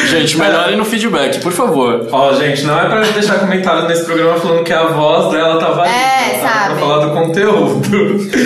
[0.09, 2.07] Gente, melhorem no feedback, por favor.
[2.11, 5.87] Ó, gente, não é pra deixar comentário nesse programa falando que a voz dela tava
[5.87, 6.49] É, linda, tá?
[6.53, 6.67] sabe?
[6.75, 7.89] Pra falar do conteúdo.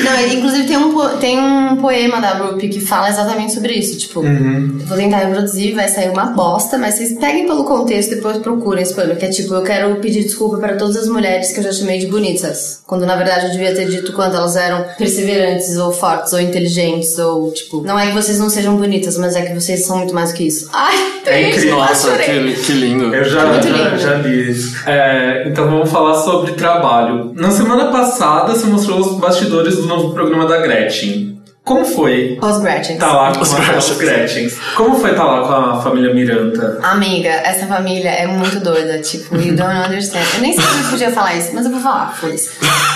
[0.04, 3.98] Não, inclusive tem um, tem um poema da Rupi que fala exatamente sobre isso.
[3.98, 8.16] Tipo, eu vou tentar reproduzir, vai sair uma bosta, mas vocês peguem pelo contexto e
[8.16, 9.16] depois procurem esse poema.
[9.16, 12.00] Que é tipo, eu quero pedir desculpa para todas as mulheres que eu já chamei
[12.00, 12.82] de bonitas.
[12.86, 17.18] Quando na verdade eu devia ter dito quanto elas eram perseverantes, ou fortes, ou inteligentes,
[17.18, 20.14] ou tipo, não é que vocês não sejam bonitas, mas é que vocês são muito
[20.14, 20.70] mais do que isso.
[20.74, 21.78] Ai, É incrível.
[21.78, 23.14] Nossa, que, que lindo.
[23.14, 23.98] Eu já, Muito já, lindo.
[23.98, 24.90] já li isso.
[24.90, 27.32] É, então vamos falar sobre trabalho.
[27.36, 31.31] Na semana passada você mostrou os bastidores do novo programa da Gretchen.
[31.64, 32.98] Como foi Os Gretchen.
[32.98, 33.92] tá lá com Os a- Gretchens.
[33.92, 34.58] os Gretchens?
[34.76, 36.80] Como foi tá lá com a família Miranda?
[36.82, 38.98] Amiga, essa família é muito doida.
[39.00, 40.24] Tipo, you don't understand.
[40.36, 42.50] Eu nem sei se eu podia falar isso, mas eu vou falar, foda-se.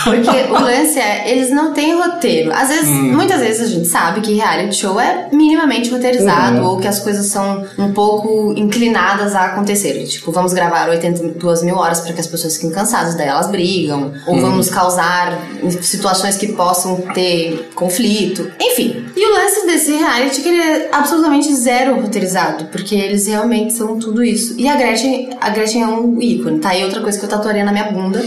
[0.03, 2.51] Porque o lance é, eles não têm roteiro.
[2.51, 6.87] Às vezes, muitas vezes a gente sabe que reality show é minimamente roteirizado ou que
[6.87, 10.03] as coisas são um pouco inclinadas a acontecer.
[10.07, 14.11] Tipo, vamos gravar 82 mil horas para que as pessoas fiquem cansadas, daí elas brigam.
[14.25, 15.37] Ou vamos causar
[15.81, 18.54] situações que possam ter conflito.
[18.59, 19.05] Enfim.
[19.15, 23.73] E o lance desse reality é que ele é absolutamente zero roteirizado, porque eles realmente
[23.73, 24.55] são tudo isso.
[24.57, 26.75] E a Gretchen, a Gretchen é um ícone, tá?
[26.75, 28.19] E outra coisa que eu tatuaria na minha bunda.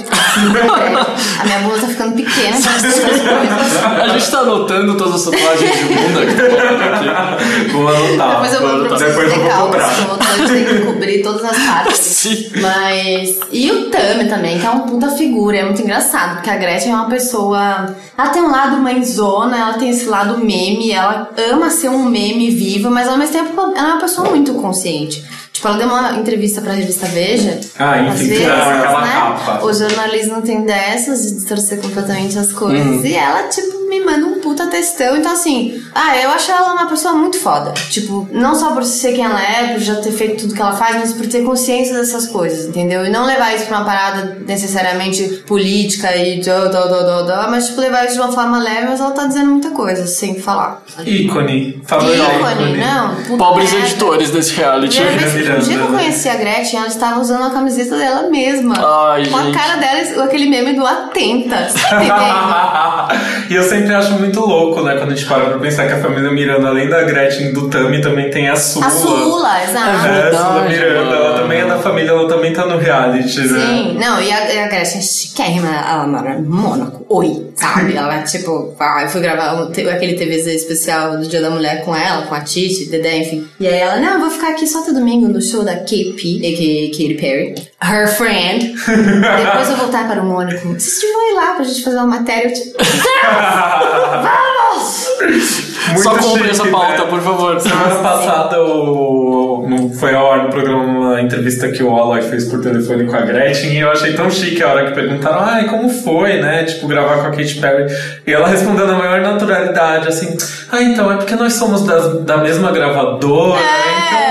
[1.41, 2.99] a minha bunda tá ficando pequena coisas.
[4.03, 7.73] A gente tá anotando todas as tatuagens de bunda que aqui.
[7.73, 8.31] Vou anotar.
[8.31, 9.99] Depois eu pra vocês Depois eu vou comprar.
[9.99, 11.99] eu vou ter que cobrir todas as partes.
[12.19, 12.51] Sim.
[12.61, 13.39] Mas.
[13.53, 16.93] E o Tami também, que é uma puta figura, é muito engraçado, porque a Gretchen
[16.93, 17.95] é uma pessoa.
[18.17, 22.51] Ela tem um lado mãezona, ela tem esse lado meme, ela ama ser um meme
[22.51, 25.25] vivo, mas ao mesmo tempo ela é uma pessoa muito consciente.
[25.59, 27.59] Tipo, ela deu uma entrevista pra revista Veja.
[27.79, 29.13] Ah, enfim, vezes, era aquela né?
[29.13, 29.65] capa.
[29.67, 32.87] O jornalismo tem dessas de distorcer completamente as coisas.
[32.87, 33.05] Uhum.
[33.05, 35.17] E ela, tipo, me manda um puta textão.
[35.17, 37.73] Então, assim, ah, eu acho ela uma pessoa muito foda.
[37.91, 40.75] Tipo, não só por ser quem ela é, por já ter feito tudo que ela
[40.75, 43.05] faz, mas por ter consciência dessas coisas, entendeu?
[43.05, 47.51] E não levar isso pra uma parada necessariamente política e do, do, do, do, do,
[47.51, 50.41] mas, tipo, levar isso de uma forma leve, mas ela tá dizendo muita coisa, sem
[50.41, 50.83] falar.
[51.05, 51.53] Ícone.
[51.53, 53.17] Em Ícone, não.
[53.17, 53.87] puta Pobres merda.
[53.87, 54.97] editores desse reality.
[54.99, 58.75] Primeira vez dia que eu conheci a Gretchen, ela estava usando a camiseta dela mesma.
[58.79, 59.57] Ai, com gente.
[59.57, 61.69] a cara dela, aquele meme do atenta.
[61.89, 63.09] Tá
[63.51, 64.97] e eu sempre acho muito louco, né?
[64.97, 67.69] Quando a gente para pra pensar que a família Miranda, além da Gretchen e do
[67.69, 68.87] Tami, também tem a Sula.
[68.87, 70.07] a Sula, exato.
[70.07, 73.59] É, a Sula Miranda, ela também é da família, ela também tá no reality, né?
[73.61, 77.05] Sim, não, e a, e a Gretchen chiquérrima, ela mora em Mônaco.
[77.09, 77.95] Oi, sabe?
[77.97, 81.95] Ela, tipo, ah, eu fui gravar um- aquele TVZ especial do Dia da Mulher com
[81.97, 83.49] ela, com a Titi, Dedé, enfim.
[83.59, 86.41] E aí ela, não, eu vou ficar aqui só até domingo no show da KP,
[86.45, 86.91] a.k.a.
[86.91, 88.75] Katy Perry, her friend.
[88.87, 90.69] Depois eu voltar para o Mônaco.
[90.69, 92.49] Vocês deviam ir lá pra gente fazer uma matéria.
[92.49, 92.77] Eu, tipo,
[94.23, 95.07] vamos!
[95.89, 97.11] Muito Só compre chique, essa pauta, né?
[97.11, 97.61] por favor.
[97.61, 99.91] Semana passada o...
[99.99, 103.21] foi ao ar no programa uma entrevista que o Alok fez por telefone com a
[103.23, 106.65] Gretchen e eu achei tão chique a hora que perguntaram, ai, como foi, né?
[106.65, 107.87] Tipo, gravar com a Katy Perry.
[108.27, 110.37] E ela respondeu na maior naturalidade, assim,
[110.71, 114.09] ah, então, é porque nós somos das- da mesma gravadora, É.
[114.09, 114.28] então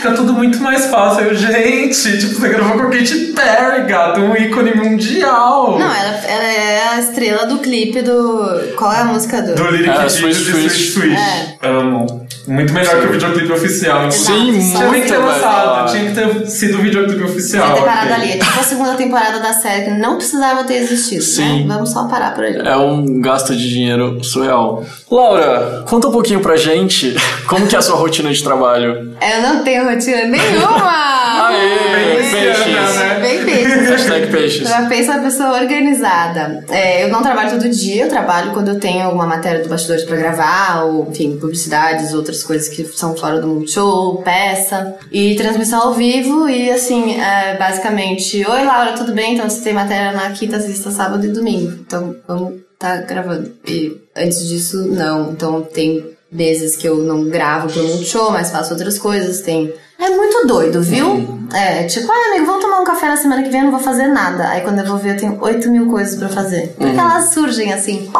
[0.00, 1.24] fica tudo muito mais fácil.
[1.24, 5.78] Eu, gente, tipo, você gravou com a Katy Perry, gato, um ícone mundial.
[5.78, 8.74] Não, ela, ela é a estrela do clipe do.
[8.76, 9.54] Qual é a música do.
[9.54, 10.92] Do Lyric Ah, de Swish Swish.
[10.94, 11.14] Swish.
[11.16, 11.58] É.
[11.68, 12.26] Amo.
[12.48, 14.06] Muito melhor que o videoclipe oficial.
[14.06, 14.60] inclusive.
[14.60, 17.68] Sim, Exato, Tinha nem que ter muito lançado, tinha que ter sido o videoclipe oficial.
[17.68, 18.32] Podia ter parado ali.
[18.32, 21.22] É tipo a segunda temporada da série que não precisava ter existido.
[21.22, 21.64] Sim.
[21.66, 21.74] Né?
[21.74, 22.58] Vamos só parar por ali.
[22.66, 24.84] É um gasto de dinheiro surreal.
[25.10, 27.16] Laura, conta um pouquinho pra gente
[27.48, 29.12] como que é a sua rotina de trabalho.
[29.20, 31.10] Eu não tenho rotina nenhuma!
[31.50, 32.66] Aê, Bem peixes.
[32.66, 33.18] né?
[33.20, 33.88] Bem peixes.
[33.90, 34.70] Hashtag peixes.
[34.70, 36.64] Eu penso uma pessoa organizada.
[36.68, 40.04] É, eu não trabalho todo dia, eu trabalho quando eu tenho alguma matéria do bastidores
[40.04, 44.94] pra gravar, ou, enfim, publicidades, outras coisas que são fora do Multishow, peça.
[45.10, 49.34] E transmissão ao vivo, e assim, é, basicamente, Oi Laura, tudo bem?
[49.34, 51.72] Então você tem matéria na quinta, sexta, sábado e domingo.
[51.80, 53.54] Então vamos tá gravando.
[53.68, 55.30] E antes disso, não.
[55.32, 59.42] Então tem meses que eu não gravo pro Multishow, mas faço outras coisas.
[59.42, 59.72] Tem.
[60.00, 61.38] É muito doido, viu?
[61.52, 63.80] É, tipo, ai amigo, vamos tomar um café na semana que vem, eu não vou
[63.80, 64.48] fazer nada.
[64.48, 66.74] Aí quando eu vou ver, eu tenho 8 mil coisas pra fazer.
[66.78, 68.10] Porque elas surgem assim.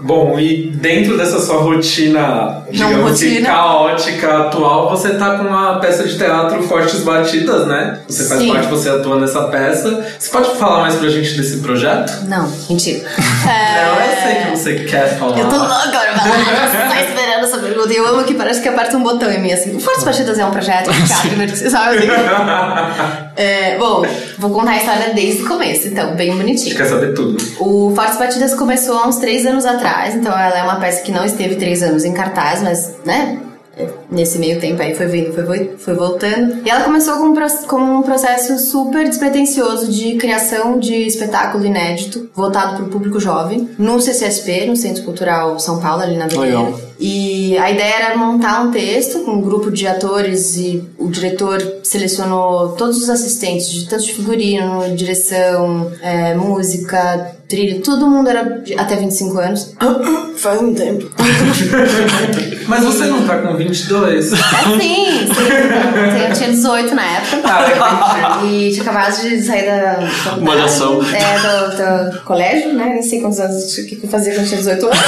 [0.00, 3.48] Bom, e dentro dessa sua rotina, digamos que rotina.
[3.48, 8.00] caótica atual, você tá com uma peça de teatro Fortes Batidas, né?
[8.06, 8.52] Você faz Sim.
[8.52, 10.06] parte, você atua nessa peça.
[10.16, 12.12] Você pode falar mais pra gente desse projeto?
[12.28, 13.08] Não, mentira.
[13.18, 15.36] Não, eu sei que você quer falar.
[15.36, 15.42] É.
[15.42, 17.08] Eu tô louca agora, vai lá,
[17.48, 17.92] essa pergunta.
[17.92, 19.76] E eu amo que parece que aperta um botão em mim, assim.
[19.76, 21.98] O Fortes Partidas é um projeto de teatro, divertido, sabe?
[23.38, 24.02] É, bom,
[24.36, 26.76] vou contar a história desde o começo, então, bem A gente bonitinho.
[26.76, 27.36] quer saber tudo.
[27.60, 31.12] O Fortes Batidas começou há uns três anos atrás, então ela é uma peça que
[31.12, 33.38] não esteve três anos em cartaz, mas, né,
[34.10, 36.66] nesse meio tempo aí foi vindo, foi, foi, voltando.
[36.66, 42.28] E ela começou com um, com um processo super despretensioso de criação de espetáculo inédito,
[42.34, 46.88] voltado para o público jovem, no CCSP, no Centro Cultural São Paulo, ali na Avenida.
[47.00, 51.62] E a ideia era montar um texto com um grupo de atores e o diretor
[51.84, 58.62] selecionou todos os assistentes, de tanto de figurino, direção, é, música, trilha, todo mundo era
[58.76, 59.74] até 25 anos.
[60.36, 61.10] Faz um tempo.
[62.68, 64.32] Mas você não tá com 22.
[64.38, 65.32] É sim, sim.
[66.28, 67.42] Eu tinha 18 na época.
[67.44, 69.98] Ah, E tinha acabado de sair da.
[70.40, 71.00] Malhação.
[71.02, 72.90] É, do, do colégio, né?
[72.94, 74.98] Nem sei quantos anos, o que que eu fazia quando eu tinha 18 anos.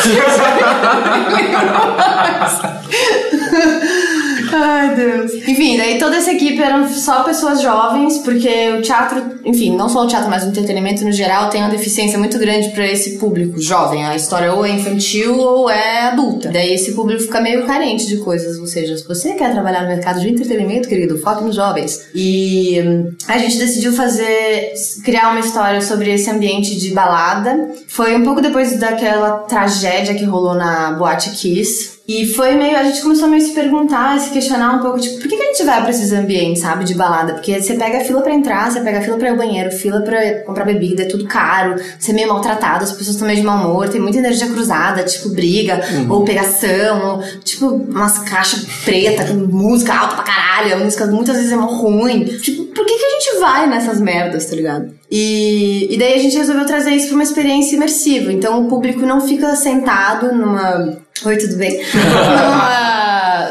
[4.53, 5.33] Ai, Deus.
[5.47, 10.05] Enfim, daí toda essa equipe eram só pessoas jovens, porque o teatro, enfim, não só
[10.05, 13.61] o teatro, mas o entretenimento no geral tem uma deficiência muito grande pra esse público
[13.61, 14.05] jovem.
[14.05, 16.51] A história ou é infantil ou é adulta.
[16.51, 18.59] Daí esse público fica meio carente de coisas.
[18.59, 22.09] Ou seja, se você quer trabalhar no mercado de entretenimento, querido, foque nos jovens.
[22.15, 24.73] E hum, a gente decidiu fazer,
[25.05, 27.71] criar uma história sobre esse ambiente de balada.
[27.89, 32.00] Foi um pouco depois daquela tragédia que rolou na Boate Kiss.
[32.09, 35.21] E foi meio, a gente começou a meio se perguntar, se questionar um pouco, tipo,
[35.21, 37.35] por que, que a gente vai pra esses ambientes, sabe, de balada?
[37.35, 39.71] Porque você pega a fila pra entrar, você pega a fila pra ir ao banheiro,
[39.71, 43.39] fila pra comprar bebida, é tudo caro, você é meio maltratado, as pessoas estão meio
[43.39, 48.67] de mau humor, tem muita energia cruzada, tipo, briga, ou pegação, ou, tipo, umas caixas
[48.85, 52.25] preta com música alta pra caralho, a música muitas vezes é mó ruim.
[52.25, 54.93] Tipo, por que, que a gente vai nessas merdas, tá ligado?
[55.11, 58.33] E, e daí a gente resolveu trazer isso pra uma experiência imersiva.
[58.33, 60.99] Então o público não fica sentado numa.
[61.25, 61.81] Oi, tudo bem?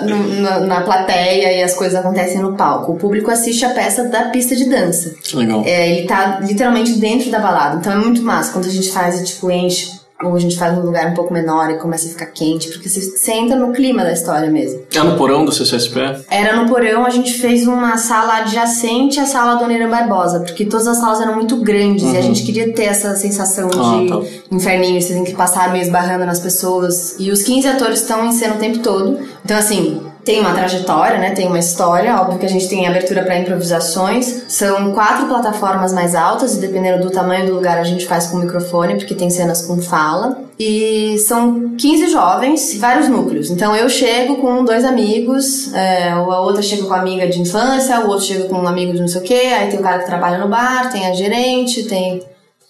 [0.05, 2.93] numa, nu- na, plateia e as coisas acontecem no palco.
[2.93, 5.15] O público assiste a peça da pista de dança.
[5.33, 5.63] Legal.
[5.65, 7.77] É, ele tá literalmente dentro da balada.
[7.77, 10.75] Então é muito massa quando a gente faz e tipo enche ou a gente faz
[10.75, 13.71] num lugar um pouco menor e começa a ficar quente, porque você, você entra no
[13.71, 14.81] clima da história mesmo.
[14.93, 15.99] É no porão do CCSP?
[16.29, 20.65] Era no porão, a gente fez uma sala adjacente à sala Dona Irã Barbosa, porque
[20.65, 24.07] todas as salas eram muito grandes e a gente queria ter essa sensação Ah, de
[24.09, 24.21] tá.
[24.51, 27.15] inferninho, você tem que passar meio esbarrando nas pessoas.
[27.17, 29.19] E os 15 atores estão em cena o tempo todo.
[29.45, 31.31] Então, assim, tem uma trajetória, né?
[31.31, 32.15] Tem uma história.
[32.19, 34.43] Óbvio que a gente tem abertura para improvisações.
[34.47, 38.37] São quatro plataformas mais altas, e dependendo do tamanho do lugar, a gente faz com
[38.37, 40.37] microfone, porque tem cenas com fala.
[40.59, 43.49] E são 15 jovens, vários núcleos.
[43.49, 48.01] Então eu chego com dois amigos, é, a outra chega com a amiga de infância,
[48.01, 49.99] o outro chega com um amigo de não sei o quê, aí tem o cara
[49.99, 52.21] que trabalha no bar, tem a gerente, tem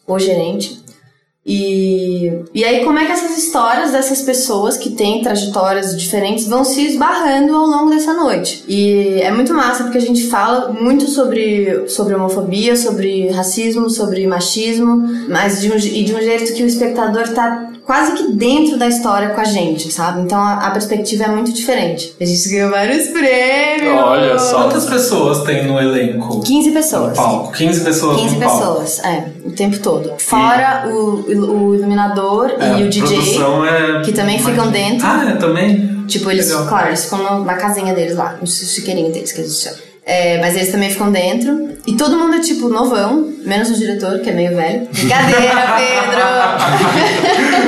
[0.05, 0.79] o gerente.
[1.45, 6.63] E, e aí, como é que essas histórias dessas pessoas que têm trajetórias diferentes vão
[6.63, 8.63] se esbarrando ao longo dessa noite?
[8.67, 14.27] E é muito massa porque a gente fala muito sobre, sobre homofobia, sobre racismo, sobre
[14.27, 18.77] machismo, mas de um, e de um jeito que o espectador tá quase que dentro
[18.77, 20.21] da história com a gente, sabe?
[20.21, 22.13] Então a, a perspectiva é muito diferente.
[22.21, 23.93] A gente ganhou vários prêmios!
[23.99, 24.61] Olha só.
[24.65, 26.39] Quantas pessoas tem no elenco?
[26.41, 27.17] 15 No pessoas.
[27.17, 27.51] palco.
[27.53, 28.57] 15 pessoas 15 no palco.
[28.59, 30.13] pessoas, é, o tempo todo.
[30.19, 34.01] Fora o, o iluminador É, e o a DJ, produção é...
[34.03, 35.07] que também ficam dentro.
[35.07, 36.05] Ah, é, também?
[36.05, 36.67] Tipo, eles, Legal.
[36.67, 39.77] claro, eles ficam no- na casinha deles lá, no chiqueirinho deles, que a gente chama.
[40.09, 41.69] É, mas eles também ficam dentro.
[41.85, 44.87] E todo mundo é tipo novão, menos o diretor, que é meio velho.
[44.91, 45.75] Brincadeira,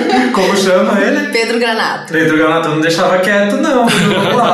[0.09, 0.31] Pedro!
[0.33, 1.31] Como chama ele?
[1.31, 2.11] Pedro Granato.
[2.11, 3.85] Pedro Granato não deixava quieto, não.
[3.85, 3.91] Lá.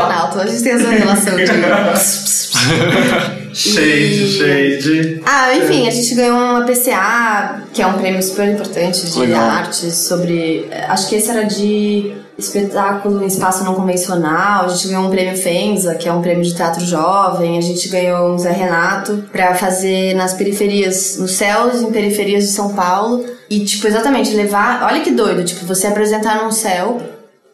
[0.08, 1.46] Granato, a gente tem essa relação de.
[3.58, 5.22] Shade, shade.
[5.26, 9.50] Ah, enfim, a gente ganhou uma PCA, que é um prêmio super importante de Legal.
[9.50, 10.70] arte, sobre.
[10.88, 14.66] Acho que esse era de espetáculo em espaço não convencional.
[14.66, 17.58] A gente ganhou um prêmio FENSA, que é um prêmio de teatro jovem.
[17.58, 22.52] A gente ganhou um Zé Renato pra fazer nas periferias, nos céus em periferias de
[22.52, 23.26] São Paulo.
[23.50, 24.84] E, tipo, exatamente, levar.
[24.84, 27.02] Olha que doido, tipo, você apresentar num céu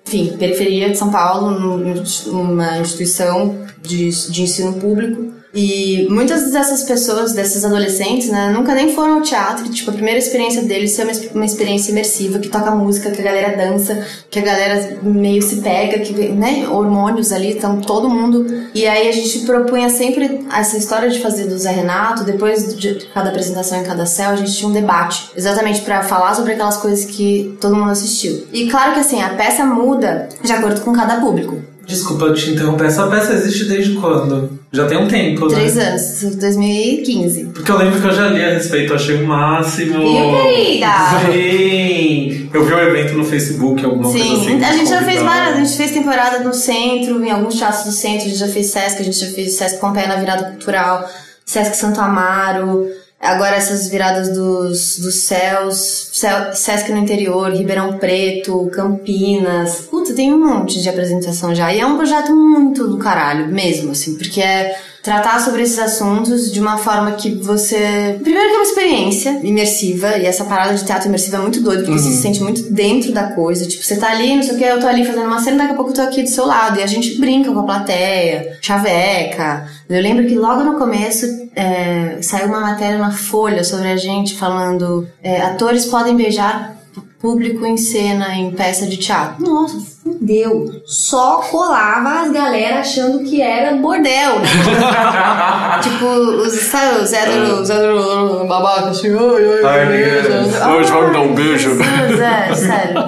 [0.06, 5.32] enfim, periferia de São Paulo, num- numa instituição de, de ensino público.
[5.54, 9.70] E muitas dessas pessoas, desses adolescentes, né, nunca nem foram ao teatro.
[9.70, 13.22] Tipo, a primeira experiência deles é uma, exp- uma experiência imersiva, que toca música, que
[13.22, 18.10] a galera dança, que a galera meio se pega, que, né, hormônios ali, então todo
[18.10, 18.48] mundo.
[18.74, 22.96] E aí a gente propunha sempre essa história de fazer do Zé Renato, depois de
[23.14, 26.78] cada apresentação em cada céu, a gente tinha um debate, exatamente pra falar sobre aquelas
[26.78, 28.48] coisas que todo mundo assistiu.
[28.52, 31.62] E claro que assim, a peça muda de acordo com cada público.
[31.86, 32.88] Desculpa te interromper.
[32.88, 34.60] Essa peça existe desde quando?
[34.72, 35.56] Já tem um tempo, né?
[35.56, 37.46] Três anos, 2015.
[37.46, 40.00] Porque eu lembro que eu já li a respeito, achei o máximo.
[40.00, 40.88] Viu, querida?
[41.32, 42.50] Sim!
[42.54, 44.46] Eu vi o evento no Facebook, alguma coisa assim.
[44.46, 47.84] Sim, a gente já fez várias, a gente fez temporada no centro, em alguns teatros
[47.84, 50.52] do centro, a gente já fez Sesc, a gente já fez Sesc Pompeia na virada
[50.52, 51.08] cultural,
[51.46, 52.88] Sesc Santo Amaro,
[53.24, 59.88] agora essas viradas dos, dos céus, Céu- Sesc no interior, Ribeirão Preto, Campinas.
[59.90, 61.74] Puta, tem um monte de apresentação já.
[61.74, 66.50] E é um projeto muito do caralho, mesmo, assim, porque é tratar sobre esses assuntos
[66.50, 68.18] de uma forma que você.
[68.24, 71.84] Primeiro que é uma experiência imersiva, e essa parada de teatro imersivo é muito doido,
[71.84, 73.68] porque você se sente muito dentro da coisa.
[73.68, 75.74] Tipo, você tá ali, não sei o que, eu tô ali fazendo uma cena, daqui
[75.74, 76.80] a pouco eu tô aqui do seu lado.
[76.80, 79.68] E a gente brinca com a plateia, chaveca.
[79.90, 84.36] Eu lembro que logo no começo é, saiu uma matéria na Folha sobre a gente
[84.36, 86.78] falando: é, atores podem beijar
[87.20, 89.44] público em cena, em peça de teatro.
[89.44, 90.82] Nossa, fudeu.
[90.86, 94.34] Só colava as galera achando que era bordel,
[95.82, 100.92] tipo, os, sabe, os héteros, os héteros babaca, assim, ai, ai, Ai, ai, ai, Hoje
[100.92, 101.72] me dar um beijo.
[101.82, 103.06] É, sério.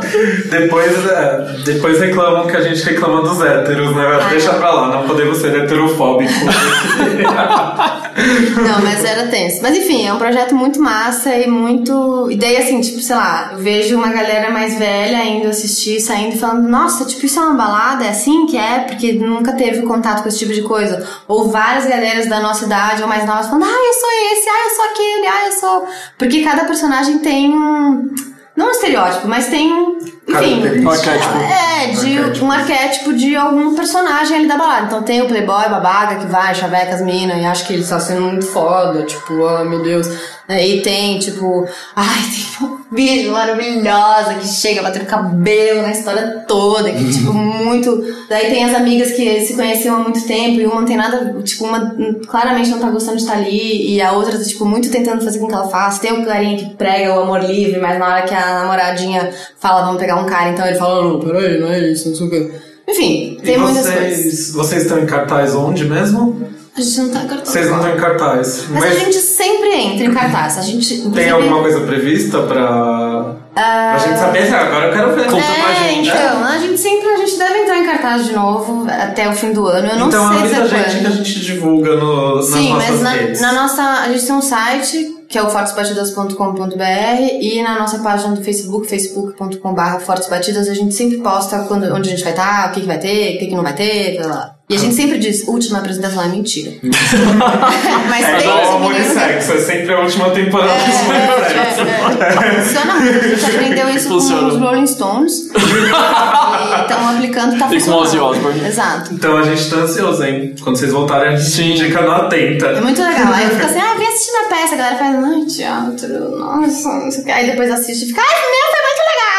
[0.49, 4.19] Depois, é, depois reclamam que a gente reclama dos héteros, né?
[4.21, 6.35] Ah, Deixa pra lá, não podemos ser heterofóbicos.
[8.15, 9.61] Não, mas era tenso.
[9.61, 12.29] Mas enfim, é um projeto muito massa e muito.
[12.31, 16.35] E daí, assim, tipo, sei lá, eu vejo uma galera mais velha indo assistir, saindo
[16.35, 18.05] e falando, nossa, tipo, isso é uma balada?
[18.05, 18.79] É assim que é?
[18.79, 21.07] Porque nunca teve contato com esse tipo de coisa.
[21.27, 24.69] Ou várias galeras da nossa idade ou mais novas falando, ah, eu sou esse, ah,
[24.69, 25.87] eu sou aquele, ah, eu sou.
[26.17, 28.13] Porque cada personagem tem um.
[28.55, 29.97] Não um estereótipo, mas tem um.
[30.27, 30.83] Enfim.
[30.83, 31.33] Um arquétipo.
[31.37, 32.45] É, de Arquétipo.
[32.45, 34.85] um arquétipo de algum personagem ali da balada.
[34.87, 37.99] Então tem o playboy babaca que vai, chaveca as minas e acha que ele está
[37.99, 40.07] sendo muito foda, tipo, ah, meu Deus.
[40.47, 42.21] Aí tem, tipo, ai,
[42.59, 48.03] tem bicha maravilhosa que chega batendo cabelo na história toda, que, tipo, muito.
[48.29, 51.33] Daí tem as amigas que se conheciam há muito tempo e uma não tem nada,
[51.43, 51.95] tipo, uma
[52.27, 55.39] claramente não tá gostando de estar ali e a outra tá, tipo, muito tentando fazer
[55.39, 56.01] com que ela faça.
[56.01, 59.85] Tem o carinha que prega o amor livre, mas na hora que a namoradinha fala,
[59.85, 62.29] vamos pegar um cara, então ele fala, não, peraí, não é isso, não sei o
[62.29, 62.51] quê.
[62.87, 64.17] Enfim, tem e muitas coisas.
[64.17, 66.55] vocês, vocês estão em cartaz onde mesmo?
[66.77, 67.45] A gente não tá cartão.
[67.45, 68.65] Vocês não estão em cartaz.
[68.69, 70.57] Mas, a gente sempre entra em cartaz.
[70.57, 71.09] A gente.
[71.11, 73.35] Tem alguma coisa prevista pra.
[73.53, 74.53] pra gente saber?
[74.53, 75.25] Agora eu quero ver.
[75.31, 76.09] Conta pra É, gente.
[76.09, 79.53] então, a gente sempre, a gente deve entrar em cartaz de novo até o fim
[79.53, 79.87] do ano.
[79.87, 82.73] Eu não então sei avisa a dizer gente que a gente divulga no, nas Sim,
[82.73, 83.41] nossas mas na, redes.
[83.41, 83.81] na nossa.
[83.81, 88.87] A gente tem um site que é o fortesbatidas.com.br e na nossa página do Facebook,
[88.87, 92.87] facebook.com.br fortesbatidas, a gente sempre posta quando, onde a gente vai estar, o que, que
[92.87, 94.54] vai ter, o que, que não vai ter, blá, blá.
[94.67, 96.71] E a gente sempre diz, última apresentação é mentira.
[98.09, 101.81] Mas É igual e sexo, é sempre a última temporada do amor e sexo.
[101.81, 102.61] É, é, é.
[102.61, 103.19] Funciona muito.
[103.19, 104.41] A gente aprendeu isso Funciona.
[104.41, 105.51] com os Rolling Stones.
[105.53, 108.65] e estão aplicando, tá E com funcionando.
[108.65, 109.13] Exato.
[109.13, 110.55] Então a gente tá ansioso, hein?
[110.63, 111.71] Quando vocês voltarem, a gente Sim.
[111.73, 112.65] indica no Atenta.
[112.67, 113.33] É muito legal.
[113.33, 114.73] Aí eu fico assim, ah, vem assistir minha peça.
[114.73, 117.31] A galera faz, ai, teatro, nossa, não sei o que.
[117.31, 118.74] Aí depois assiste e fica, ai, meu,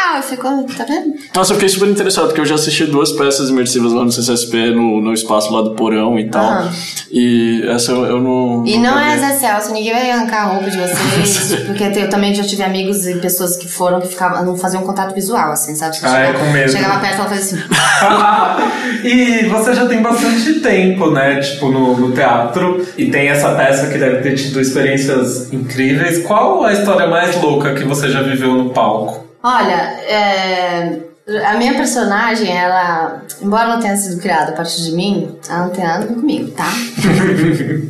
[0.07, 0.17] legal.
[0.17, 1.13] Eu fico, tá vendo?
[1.35, 4.71] Nossa, eu fiquei super interessado, porque eu já assisti duas peças imersivas lá no CCSP,
[4.71, 6.67] no, no espaço lá do porão e tal.
[7.11, 8.65] E essa eu, eu não.
[8.65, 9.17] E nunca não é.
[9.17, 11.55] Zé Celso, ninguém vai arrancar a roupa de vocês.
[11.65, 15.13] porque eu também já tive amigos e pessoas que foram que ficavam, não faziam contato
[15.13, 15.97] visual, assim, sabe?
[15.97, 16.71] Você Ah, é chegava- com medo.
[16.71, 17.67] Chegava perto e ela fazia assim.
[19.07, 21.39] e você já tem bastante tempo, né?
[21.39, 22.85] Tipo, no, no teatro.
[22.97, 26.25] E tem essa peça que deve ter tido experiências incríveis.
[26.25, 29.26] Qual a história mais louca que você já viveu no palco?
[29.47, 30.99] Olha, é,
[31.45, 35.69] a minha personagem, ela, embora ela tenha sido criada a partir de mim, ela não
[35.69, 36.67] tem nada a ver comigo, tá?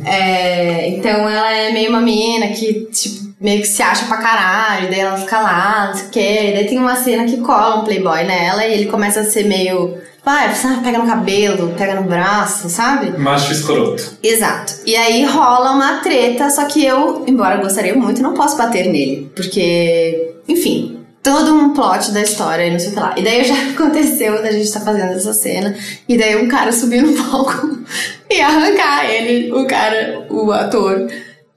[0.06, 4.88] É, então ela é meio uma menina que, tipo, meio que se acha pra caralho,
[4.88, 6.50] daí ela fica lá, não sei o quê.
[6.50, 9.44] E daí tem uma cena que cola um playboy nela e ele começa a ser
[9.44, 9.98] meio.
[10.24, 13.18] Vai, sabe, pega no cabelo, pega no braço, sabe?
[13.18, 14.18] Macho escroto.
[14.22, 14.74] Exato.
[14.86, 18.86] E aí rola uma treta, só que eu, embora eu gostaria muito, não posso bater
[18.86, 19.30] nele.
[19.34, 20.97] Porque, enfim,
[21.28, 23.14] todo um plot da história e não sei o que lá.
[23.18, 25.76] E daí já aconteceu da gente tá fazendo essa cena,
[26.08, 27.78] e daí um cara subir no palco
[28.30, 31.06] e arrancar ele, o cara, o ator,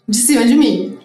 [0.08, 0.98] de cima de mim.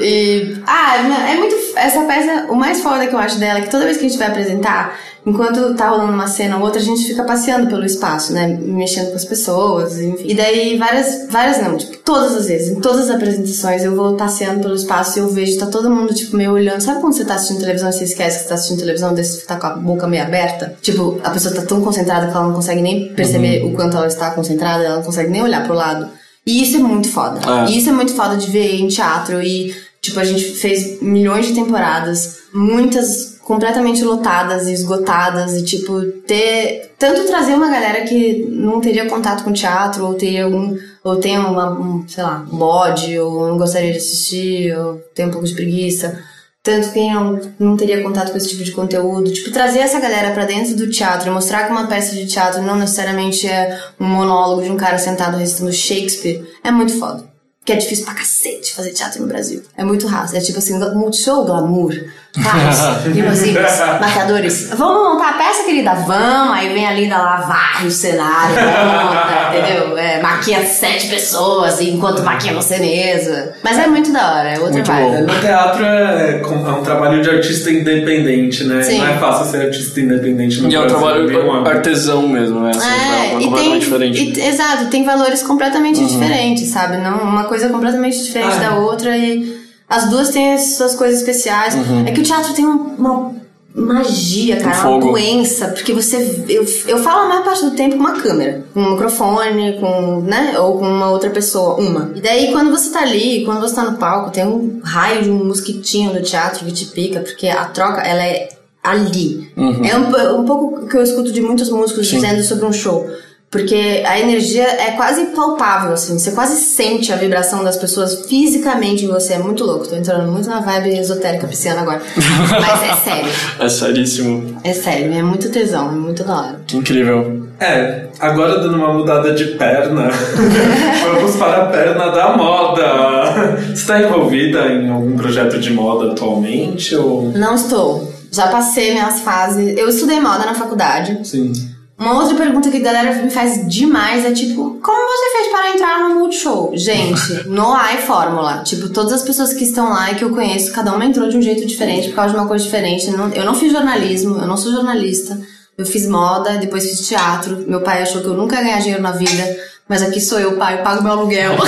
[0.00, 0.56] E.
[0.66, 0.96] Ah,
[1.30, 1.54] é muito.
[1.76, 4.08] Essa peça, o mais foda que eu acho dela é que toda vez que a
[4.08, 7.84] gente vai apresentar, enquanto tá rolando uma cena ou outra, a gente fica passeando pelo
[7.84, 8.58] espaço, né?
[8.60, 10.24] Mexendo com as pessoas, enfim.
[10.26, 11.26] E daí, várias.
[11.30, 15.18] Várias não, tipo, todas as vezes, em todas as apresentações, eu vou passeando pelo espaço
[15.18, 16.80] e eu vejo, tá todo mundo, tipo, meio olhando.
[16.80, 19.40] Sabe quando você tá assistindo televisão e você esquece que você tá assistindo televisão, desse
[19.40, 20.74] você tá com a boca meio aberta?
[20.80, 24.06] Tipo, a pessoa tá tão concentrada que ela não consegue nem perceber o quanto ela
[24.06, 26.21] está concentrada, ela não consegue nem olhar pro lado.
[26.46, 27.40] E isso é muito foda.
[27.48, 27.70] É.
[27.70, 29.40] E isso é muito foda de ver em teatro.
[29.42, 35.54] E, tipo, a gente fez milhões de temporadas, muitas completamente lotadas e esgotadas.
[35.54, 36.92] E, tipo, ter.
[36.98, 40.76] Tanto trazer uma galera que não teria contato com teatro, ou teria algum.
[41.04, 45.26] Ou tem uma, um, sei lá, um bode, ou não gostaria de assistir, ou tem
[45.26, 46.22] um pouco de preguiça.
[46.62, 49.32] Tanto quem não, não teria contato com esse tipo de conteúdo.
[49.32, 52.76] Tipo, trazer essa galera pra dentro do teatro mostrar que uma peça de teatro não
[52.76, 57.24] necessariamente é um monólogo de um cara sentado recitando Shakespeare é muito foda.
[57.64, 59.62] Que é difícil pra cacete fazer teatro no Brasil.
[59.76, 60.36] É muito raso.
[60.36, 61.94] É tipo assim, multishow, glamour.
[62.34, 63.02] Vários.
[63.14, 64.70] tipo assim, os maquiadores.
[64.74, 65.92] Vamos montar a peça, querida?
[65.94, 66.54] Vamos.
[66.56, 69.98] Aí vem a Linda lá, varre o cenário, monta, entendeu?
[69.98, 73.48] É, maquia sete pessoas enquanto maquia você mesma.
[73.62, 75.26] Mas é muito da hora, é Muito vibe.
[75.26, 75.32] bom.
[75.34, 78.82] No teatro é, é um trabalho de artista independente, né?
[78.82, 78.98] Sim.
[78.98, 80.98] Não é fácil ser artista independente no E é um Brasil.
[80.98, 82.70] trabalho nenhum artesão mesmo, né?
[82.74, 84.40] Assim, é, É, uma e tem, diferente.
[84.40, 86.96] e- exato, tem valores completamente diferentes, sabe?
[86.96, 88.70] Não, uma coisa completamente diferente Ah.
[88.70, 89.60] da outra e
[89.94, 91.74] as duas têm as suas coisas especiais.
[92.06, 93.32] É que o teatro tem um- uma
[93.74, 97.96] magia, cara, Um uma doença, porque você eu, eu falo a maior parte do tempo
[97.96, 102.12] com uma câmera, com um microfone, com, né, ou com uma outra pessoa, uma.
[102.14, 105.30] E daí quando você tá ali, quando você tá no palco, tem um raio de
[105.30, 108.48] um mosquitinho do teatro que te pica, porque a troca, ela é
[108.82, 109.50] ali.
[109.56, 112.16] É um, um pouco o que eu escuto de muitos músicos Sim.
[112.16, 113.08] dizendo sobre um show.
[113.52, 116.18] Porque a energia é quase palpável, assim.
[116.18, 119.34] Você quase sente a vibração das pessoas fisicamente em você.
[119.34, 119.86] É muito louco.
[119.86, 122.00] Tô entrando muito na vibe esotérica pisciana agora.
[122.16, 123.32] Mas é sério.
[123.58, 124.56] É seríssimo.
[124.64, 125.12] É sério.
[125.12, 125.88] É muito tesão.
[125.88, 126.60] É muito da hora.
[126.66, 127.46] Que incrível.
[127.60, 130.08] É, agora dando uma mudada de perna,
[131.04, 133.58] vamos para a perna da moda.
[133.66, 136.96] Você está envolvida em algum projeto de moda atualmente?
[136.96, 137.30] Ou...
[137.32, 138.10] Não estou.
[138.32, 139.76] Já passei minhas fases.
[139.76, 141.18] Eu estudei moda na faculdade.
[141.22, 141.71] Sim.
[142.02, 145.70] Uma outra pergunta que a galera me faz demais é tipo, como você fez para
[145.72, 146.72] entrar no Multishow?
[146.74, 148.64] Gente, no há fórmula.
[148.64, 151.36] Tipo, todas as pessoas que estão lá e que eu conheço, cada uma entrou de
[151.36, 153.08] um jeito diferente, por causa de uma coisa diferente.
[153.08, 155.40] Eu não, eu não fiz jornalismo, eu não sou jornalista.
[155.78, 157.64] Eu fiz moda, depois fiz teatro.
[157.68, 159.56] Meu pai achou que eu nunca ia ganhar dinheiro na vida.
[159.88, 161.52] Mas aqui sou eu, pai, eu pago meu aluguel.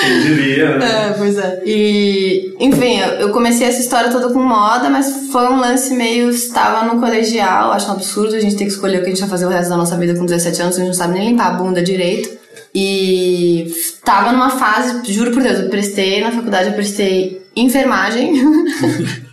[0.00, 1.08] Quem diria, né?
[1.10, 1.62] É, pois é.
[1.64, 6.28] E, enfim, eu- comecei essa história toda com moda, mas foi um lance meio.
[6.30, 9.20] Estava no colegial, acho um absurdo a gente ter que escolher o que a gente
[9.20, 11.30] vai fazer o resto da nossa vida com 17 anos, a gente não sabe nem
[11.30, 12.36] limpar a bunda direito.
[12.74, 13.72] E
[14.04, 18.32] tava numa fase, juro por Deus, eu prestei na faculdade, eu prestei enfermagem.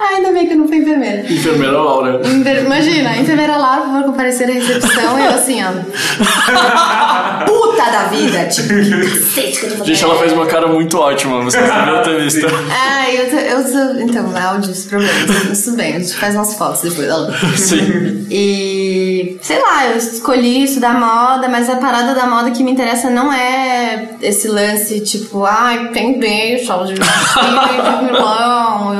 [0.00, 1.22] Ah, Ainda bem que eu não fui enfermeira.
[1.32, 2.20] Enfermeira Laura.
[2.24, 5.72] Enfer- Imagina, a enfermeira lá, por favor, comparecer à recepção e eu assim, ó.
[7.44, 8.44] Puta da vida!
[8.46, 9.86] Tipo, que cacete que eu tô fazendo.
[9.86, 12.46] Gente, ela fez uma cara muito ótima, vocês deviam ter visto.
[12.70, 14.00] Ah, eu, eu tô.
[14.00, 15.64] Então, áudios, problemas.
[15.64, 17.08] Tudo bem, a gente faz umas fotos depois.
[17.08, 17.32] Ela.
[17.56, 18.26] Sim.
[18.30, 23.08] E sei lá, eu escolhi estudar moda, mas a parada da moda que me interessa
[23.10, 27.08] não é esse lance, tipo, ai, tem beijo, aula de vilão.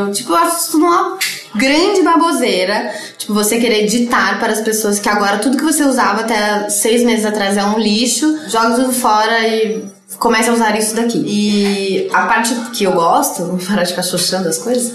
[0.07, 1.19] Eu, tipo, eu acho isso tudo uma
[1.55, 2.93] grande baboseira.
[3.17, 7.03] Tipo, você querer ditar para as pessoas que agora tudo que você usava até seis
[7.03, 9.85] meses atrás é um lixo, joga tudo fora e
[10.19, 11.19] comece a usar isso daqui.
[11.27, 14.95] E a parte que eu gosto, vou parar de ficar xoxando as coisas,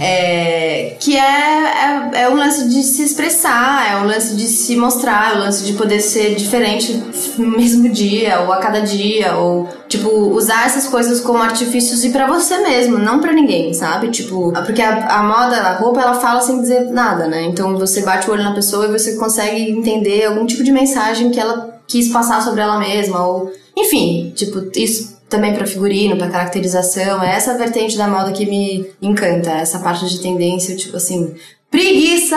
[0.00, 4.76] é que é, é, é o lance de se expressar, é o lance de se
[4.76, 7.02] mostrar, é o lance de poder ser diferente
[7.38, 12.10] no mesmo dia, ou a cada dia, ou, tipo, usar essas coisas como artifícios e
[12.10, 14.08] pra você mesmo, não pra ninguém, sabe?
[14.08, 17.42] Tipo, porque a, a moda, a roupa, ela fala sem dizer nada, né?
[17.42, 21.32] Então você bate o olho na pessoa e você consegue entender algum tipo de mensagem
[21.32, 26.30] que ela quis passar sobre ela mesma, ou enfim, tipo, isso também pra figurino, pra
[26.30, 31.34] caracterização, é essa vertente da moda que me encanta, essa parte de tendência, tipo assim,
[31.70, 32.36] preguiça!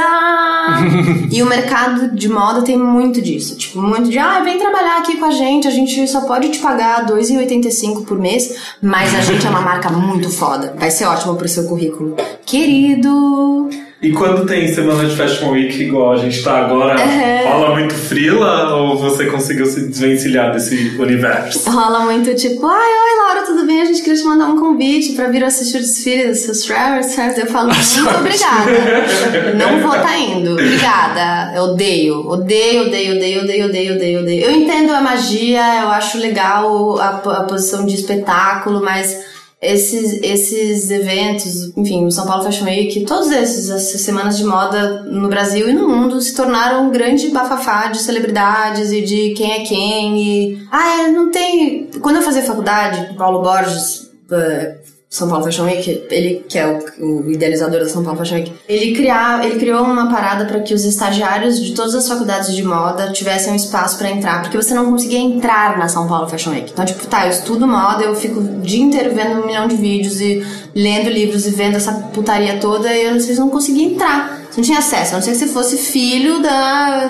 [1.31, 5.17] e o mercado de moda tem muito disso, tipo, muito de, ah, vem trabalhar aqui
[5.17, 9.21] com a gente, a gente só pode te pagar R$ 2,85 por mês, mas a
[9.21, 12.15] gente é uma marca muito foda, vai ser ótimo pro seu currículo.
[12.45, 13.69] Querido!
[14.03, 17.49] E quando tem semana de Fashion Week igual a gente tá agora, Uhum.
[17.51, 21.69] rola muito frila ou você conseguiu se desvencilhar desse universo?
[21.69, 23.81] Rola muito tipo, ai, oi Laura, tudo bem?
[23.81, 27.17] A gente queria te mandar um convite pra vir assistir o desfile dos seus Travers.
[27.37, 29.55] Eu falo, muito obrigada.
[29.57, 30.51] Não vou tá indo.
[30.51, 31.53] Obrigada.
[31.55, 34.43] Eu odeio, odeio, odeio, odeio, odeio, odeio, odeio, odeio.
[34.45, 39.31] Eu entendo a magia, eu acho legal a, a posição de espetáculo, mas
[39.63, 45.03] esses, esses eventos, enfim, o São Paulo Fashion Week, todos esses, essas semanas de moda
[45.03, 49.51] no Brasil e no mundo se tornaram um grande bafafá de celebridades e de quem
[49.51, 50.17] é quem.
[50.21, 51.89] E, ah, é, não tem.
[52.01, 54.75] Quando eu fazia faculdade, Paulo Borges, eh,
[55.13, 58.51] São Paulo Fashion Week, ele que é o, o idealizador da São Paulo Fashion Week,
[58.67, 62.63] ele, criar, ele criou uma parada para que os estagiários de todas as faculdades de
[62.63, 66.49] moda tivessem um espaço para entrar, porque você não conseguia entrar na São Paulo Fashion
[66.49, 66.71] Week.
[66.71, 69.75] Então, tipo, tá, eu estudo moda, eu fico o dia inteiro vendo um milhão de
[69.75, 70.43] vídeos e
[70.73, 74.42] lendo livros e vendo essa putaria toda, e eu vezes não conseguia entrar.
[74.53, 77.09] Você não tinha acesso, a não ser que você fosse filho da,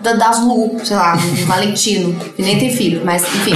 [0.00, 3.52] da das Lu, sei lá, do Valentino, que nem tem filho, mas enfim.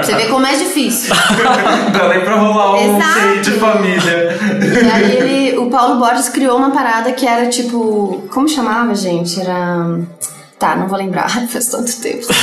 [0.00, 1.12] Você vê como é difícil.
[1.92, 3.40] Dá nem pra rolar um Exato.
[3.42, 4.38] de família.
[4.62, 8.22] E aí ele, o Paulo Borges criou uma parada que era tipo.
[8.30, 9.40] Como chamava, gente?
[9.40, 9.98] Era.
[10.60, 12.34] Tá, não vou lembrar, faz tanto tempo, tá.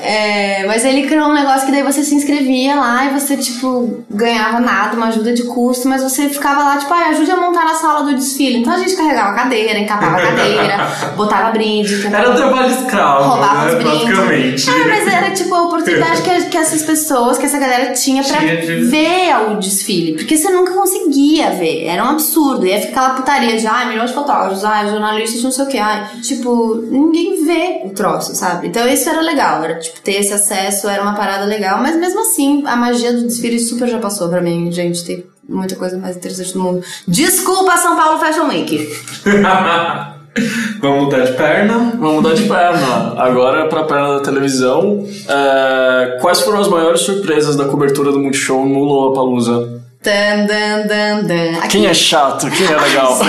[0.00, 4.04] É, mas ele criou um negócio que daí você se inscrevia lá e você, tipo,
[4.10, 7.64] ganhava nada, uma ajuda de custo, mas você ficava lá, tipo, ah, ajude a montar
[7.64, 8.58] a sala do desfile.
[8.58, 12.70] Então a gente carregava a cadeira, encapava a cadeira, botava brinde, tentava Era um trabalho
[12.74, 13.78] escravo, roubava né?
[13.78, 14.68] os brindes.
[14.68, 18.38] Ah, mas era tipo a oportunidade que, que essas pessoas, que essa galera tinha pra
[18.38, 20.14] Tinha de- ver o desfile.
[20.14, 21.84] Porque você nunca conseguia ver.
[21.84, 22.66] Era um absurdo.
[22.66, 25.78] Ia ficar aquela putaria de, ai, milhões de fotógrafos, ai, jornalistas, não sei o que,
[25.78, 26.06] ai.
[26.22, 28.68] Tipo, ninguém vê o troço, sabe?
[28.68, 29.62] Então isso era legal.
[29.62, 31.78] Era, tipo, ter esse acesso era uma parada legal.
[31.80, 35.04] Mas mesmo assim, a magia do desfile super já passou pra mim, gente.
[35.04, 36.82] Tem muita coisa mais interessante do mundo.
[37.06, 38.88] Desculpa, São Paulo Fashion Week.
[40.82, 41.92] Vamos mudar de perna.
[41.98, 43.14] Vamos mudar de perna.
[43.16, 45.06] Agora pra perna da televisão.
[45.28, 49.80] É, Quais foram as maiores surpresas da cobertura do Multishow no Lollapalooza?
[50.02, 51.58] Dan, dan, dan, dan.
[51.58, 52.48] Aqui- Quem é chato?
[52.50, 53.16] Quem é legal?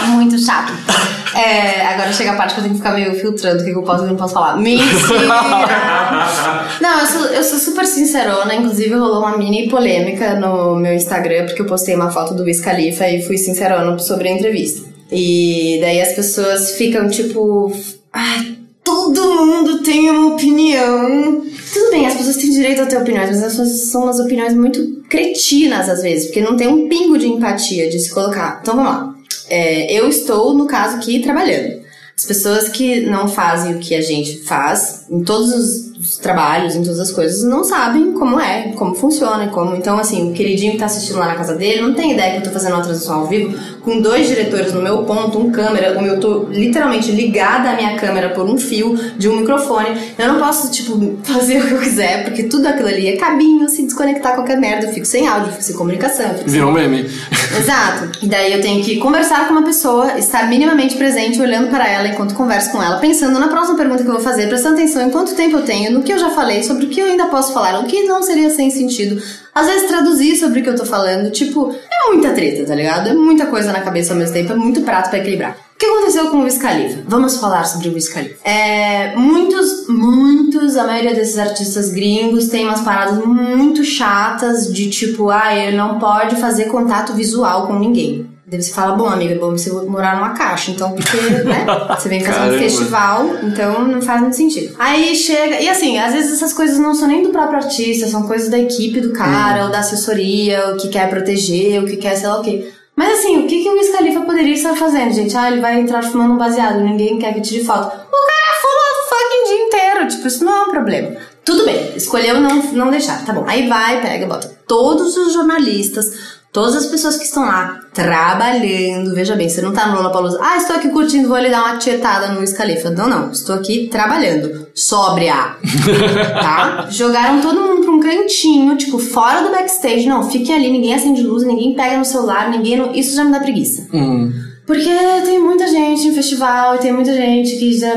[0.41, 0.73] chato.
[1.33, 3.77] É, agora chega a parte que eu tenho que ficar meio filtrando o que que
[3.77, 4.57] eu posso e não posso falar.
[4.57, 4.91] Mentira!
[6.81, 8.53] Não, eu sou, eu sou super sincerona.
[8.53, 12.59] Inclusive, rolou uma mini polêmica no meu Instagram, porque eu postei uma foto do Wiz
[12.59, 14.89] Khalifa e fui sincerona sobre a entrevista.
[15.09, 17.71] E daí as pessoas ficam tipo.
[18.11, 21.41] Ai, todo mundo tem uma opinião.
[21.73, 24.53] Tudo bem, as pessoas têm direito a ter opiniões, mas as pessoas são umas opiniões
[24.53, 28.59] muito cretinas às vezes, porque não tem um pingo de empatia de se colocar.
[28.61, 29.10] Então vamos lá.
[29.51, 31.81] É, eu estou, no caso aqui, trabalhando.
[32.17, 36.75] As pessoas que não fazem o que a gente faz, em todos os, os trabalhos,
[36.75, 39.75] em todas as coisas, não sabem como é, como funciona, como.
[39.75, 42.37] Então, assim, o queridinho que tá assistindo lá na casa dele não tem ideia que
[42.39, 45.93] eu tô fazendo uma transmissão ao vivo com dois diretores no meu ponto, um câmera,
[45.93, 49.89] como eu tô literalmente ligada à minha câmera por um fio de um microfone.
[50.17, 53.69] Eu não posso, tipo, fazer o que eu quiser, porque tudo aquilo ali é cabinho,
[53.69, 56.73] se desconectar qualquer merda, eu fico sem áudio, fico sem comunicação, fico sem Virou um
[56.73, 57.03] meme.
[57.57, 58.11] Exato.
[58.23, 62.07] E daí eu tenho que conversar com uma pessoa, estar minimamente presente, olhando para ela
[62.07, 65.11] enquanto converso com ela, pensando na próxima pergunta que eu vou fazer, prestando atenção em
[65.11, 67.53] quanto tempo eu tenho no que eu já falei, sobre o que eu ainda posso
[67.53, 69.21] falar, o que não seria sem sentido.
[69.53, 73.09] Às vezes traduzir sobre o que eu tô falando, tipo, é muita treta, tá ligado?
[73.09, 75.57] É muita coisa na cabeça ao mesmo tempo, é muito prato pra equilibrar.
[75.75, 76.99] O que aconteceu com o Wiz Khalifa?
[77.07, 78.47] Vamos falar sobre o Wiz Khalifa.
[78.47, 85.29] É, muitos, muitos, a maioria desses artistas gringos tem umas paradas muito chatas de tipo,
[85.29, 88.30] ah, ele não pode fazer contato visual com ninguém.
[88.51, 91.65] Daí você fala, bom, amiga, é bom você morar numa caixa, então, porque, né?
[91.97, 94.75] Você vem fazer um festival, então não faz muito sentido.
[94.77, 98.23] Aí chega, e assim, às vezes essas coisas não são nem do próprio artista, são
[98.23, 102.17] coisas da equipe do cara, ou da assessoria, o que quer proteger, o que quer
[102.17, 102.69] sei lá o quê.
[102.93, 105.37] Mas assim, o que, que o Wiz Khalifa poderia estar fazendo, gente?
[105.37, 107.85] Ah, ele vai entrar fumando um baseado, ninguém quer que tire foto.
[107.85, 111.15] O cara fuma o fucking dia inteiro, tipo, isso não é um problema.
[111.45, 113.45] Tudo bem, escolheu não, não deixar, tá bom.
[113.47, 119.13] Aí vai, pega, bota todos os jornalistas, todas as pessoas que estão lá trabalhando.
[119.13, 121.77] Veja bem, você não tá no Lollapalooza, ah, estou aqui curtindo, vou lhe dar uma
[121.77, 122.89] tietada no Wiz Khalifa.
[122.89, 124.67] Não, não, estou aqui trabalhando.
[124.73, 125.55] Sóbria.
[126.33, 126.87] tá?
[126.89, 130.07] Jogaram todo mundo pra um cantinho, tipo, fora do backstage.
[130.07, 132.97] Não, fiquem ali, ninguém acende luz, ninguém pega no celular, ninguém.
[132.97, 133.87] Isso já me dá preguiça.
[133.93, 134.31] Hum.
[134.65, 134.89] Porque
[135.25, 137.93] tem muita gente em festival e tem muita gente que já.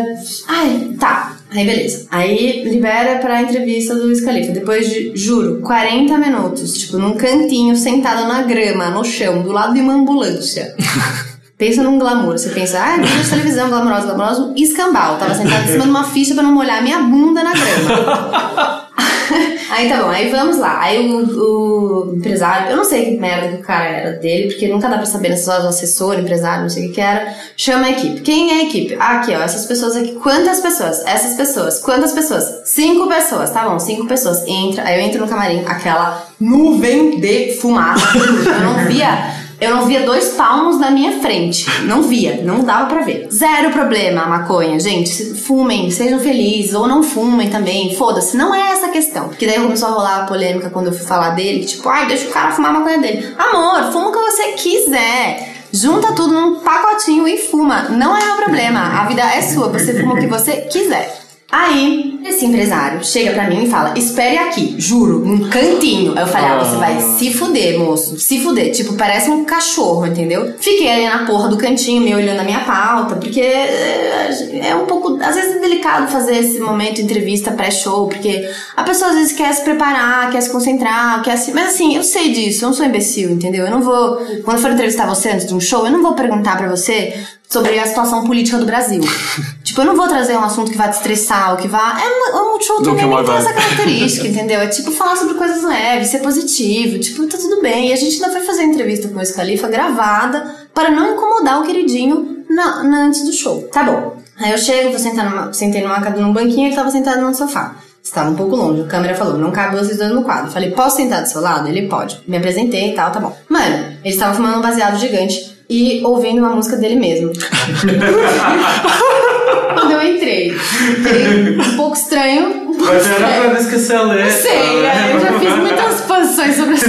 [0.49, 1.34] Ai, tá.
[1.55, 2.07] Aí beleza.
[2.11, 4.53] Aí libera pra entrevista do Wiz Khalifa.
[4.53, 9.73] Depois de, juro, 40 minutos, tipo, num cantinho, sentada na grama, no chão, do lado
[9.73, 10.75] de uma ambulância.
[11.57, 12.33] Pensa num glamour.
[12.37, 15.17] Você pensa, ah, vídeo de televisão, glamouroso, glamouroso, escambau.
[15.19, 18.81] Tava sentada em cima de uma ficha pra não molhar minha bunda na grama.
[19.71, 20.81] aí tá bom, aí vamos lá.
[20.81, 24.69] Aí o, o empresário, eu não sei que merda que o cara era dele, porque
[24.69, 27.01] nunca dá pra saber né, se só o assessor, empresário, não sei o que que
[27.01, 27.35] era.
[27.57, 28.21] Chama a equipe.
[28.21, 28.97] Quem é a equipe?
[28.99, 30.13] Ah, aqui, ó, essas pessoas aqui.
[30.15, 31.05] Quantas pessoas?
[31.07, 31.81] Essas pessoas.
[31.81, 32.63] Quantas pessoas?
[32.65, 34.47] Cinco pessoas, tá bom, cinco pessoas.
[34.47, 38.07] Entra, aí eu entro no camarim, aquela nuvem de fumaça.
[38.17, 39.44] eu não via.
[39.65, 41.65] Eu não via dois palmos na minha frente.
[41.85, 43.29] Não via, não dava pra ver.
[43.33, 45.35] Zero problema a maconha, gente.
[45.37, 47.97] Fumem, sejam felizes, ou não fumem também.
[47.97, 49.29] Foda-se, não é essa a questão.
[49.29, 52.07] Porque daí começou a rolar a polêmica quando eu fui falar dele, que tipo, ai,
[52.07, 53.35] deixa o cara fumar a maconha dele.
[53.39, 55.55] Amor, fuma o que você quiser.
[55.73, 57.89] Junta tudo num pacotinho e fuma.
[57.89, 58.81] Não é o problema.
[59.01, 61.24] A vida é sua, você fuma o que você quiser.
[61.51, 66.13] Aí, esse empresário chega pra mim e fala: Espere aqui, juro, num cantinho.
[66.17, 68.19] Aí eu falei: Ah, você vai se fuder, moço.
[68.19, 68.73] Se fuder.
[68.73, 70.55] Tipo, parece um cachorro, entendeu?
[70.59, 74.87] Fiquei ali na porra do cantinho, me olhando a minha pauta, porque é, é um
[74.87, 75.19] pouco.
[75.23, 79.53] Às vezes é delicado fazer esse momento entrevista pré-show, porque a pessoa às vezes quer
[79.55, 81.53] se preparar, quer se concentrar, quer se.
[81.53, 83.67] Mas assim, eu sei disso, eu não sou imbecil, entendeu?
[83.67, 84.17] Eu não vou.
[84.45, 87.15] Quando for entrevistar você antes de um show, eu não vou perguntar pra você
[87.49, 89.03] sobre a situação política do Brasil.
[89.75, 91.99] tipo, eu não vou trazer um assunto que vai te estressar, ou que vá.
[92.01, 93.37] É um, um show também tem vai.
[93.39, 94.61] essa característica, entendeu?
[94.61, 97.89] É tipo falar sobre coisas leves, ser positivo, tipo, tá tudo bem.
[97.89, 101.61] E a gente ainda foi fazer a entrevista com o Scalifa gravada para não incomodar
[101.61, 103.63] o queridinho na, na- antes do show.
[103.73, 104.17] Tá bom.
[104.39, 107.77] Aí eu chego, vou sentar numa, sentei numa, num banquinho, ele tava sentado no sofá.
[108.03, 110.51] Estava um pouco longe, a câmera falou, não cabe vocês dois no quadro.
[110.51, 111.67] Falei, posso sentar do seu lado?
[111.69, 112.21] Ele pode.
[112.29, 113.35] Me apresentei e tal, tá bom.
[113.49, 117.33] Mano, ele estava fumando um baseado gigante e ouvindo uma música dele mesmo.
[119.75, 122.49] Quando eu entrei, um pouco estranho.
[122.49, 124.31] Um pouco Mas era pra esquecer a letra.
[124.31, 125.13] Sei, né?
[125.15, 126.89] eu já fiz muitas posições sobre essa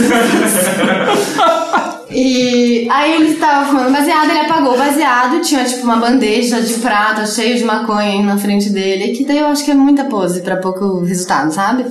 [2.10, 6.76] E aí ele estava fumando baseado, ele apagou o baseado, tinha tipo uma bandeja de
[6.76, 10.42] prata cheia de maconha na frente dele, que daí eu acho que é muita pose
[10.42, 11.84] pra pouco resultado, sabe?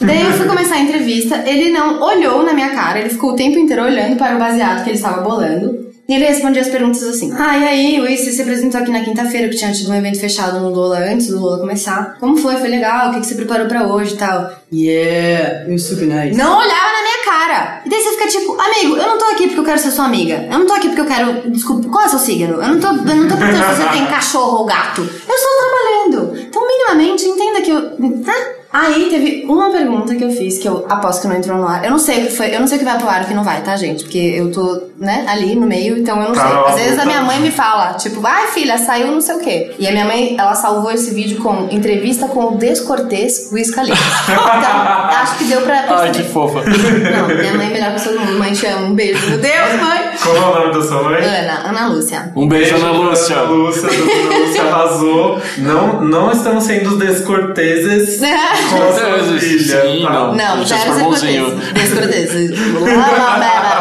[0.00, 3.36] Daí eu fui começar a entrevista, ele não olhou na minha cara, ele ficou o
[3.36, 5.89] tempo inteiro olhando para o baseado que ele estava bolando.
[6.10, 9.04] E ele respondia as perguntas assim: Ah, e aí, Luiz, você se apresentou aqui na
[9.04, 12.16] quinta-feira, que tinha tido um evento fechado no Lola antes do Lola começar.
[12.18, 12.56] Como foi?
[12.56, 13.10] Foi legal?
[13.10, 14.50] O que que você preparou pra hoje e tal?
[14.72, 16.36] Yeah, you're super nice.
[16.36, 17.82] Não olhava na minha cara.
[17.86, 20.06] E daí você fica tipo, amigo, eu não tô aqui porque eu quero ser sua
[20.06, 20.48] amiga.
[20.50, 21.48] Eu não tô aqui porque eu quero.
[21.48, 22.60] Desculpa, qual é o seu signo?
[22.60, 25.02] Eu não tô, eu não tô perguntando se você tem cachorro ou gato.
[25.02, 26.40] Eu estou trabalhando.
[26.40, 27.82] Então, minimamente, entenda que eu.
[28.24, 28.59] Tá?
[28.72, 31.84] Aí teve uma pergunta que eu fiz, que eu aposto que não entrou no ar.
[31.84, 33.24] Eu não sei o que foi, eu não sei o que vai pro ar e
[33.24, 34.04] o que não vai, tá, gente?
[34.04, 36.58] Porque eu tô, né, ali no meio, então eu não Tá sei.
[36.58, 37.06] Às vezes a luta.
[37.06, 39.74] minha mãe me fala, tipo, ai filha, saiu não sei o quê.
[39.78, 43.70] E a minha mãe, ela salvou esse vídeo com entrevista com o descortês Luiz.
[43.70, 43.90] Então,
[45.20, 46.00] acho que deu pra perceber.
[46.02, 46.60] Ai, que fofa.
[46.60, 48.38] Não, minha mãe é a melhor pessoa do mundo.
[48.38, 48.86] Mãe, te amo.
[48.86, 49.28] Um beijo.
[49.30, 50.10] Meu Deus, mãe.
[50.22, 51.24] Qual é o nome da sua mãe?
[51.24, 52.32] Ana, Ana Lúcia.
[52.36, 53.36] Um beijo, Ana Lúcia.
[53.36, 55.40] Ana Lúcia, a Ana Lúcia arrasou.
[55.58, 58.20] Não, não estamos sendo sua Descorteses,
[58.60, 60.10] sim, tá?
[60.12, 60.34] não.
[60.34, 61.72] Não, Deixa zero descorteses.
[61.72, 62.50] Descorteses.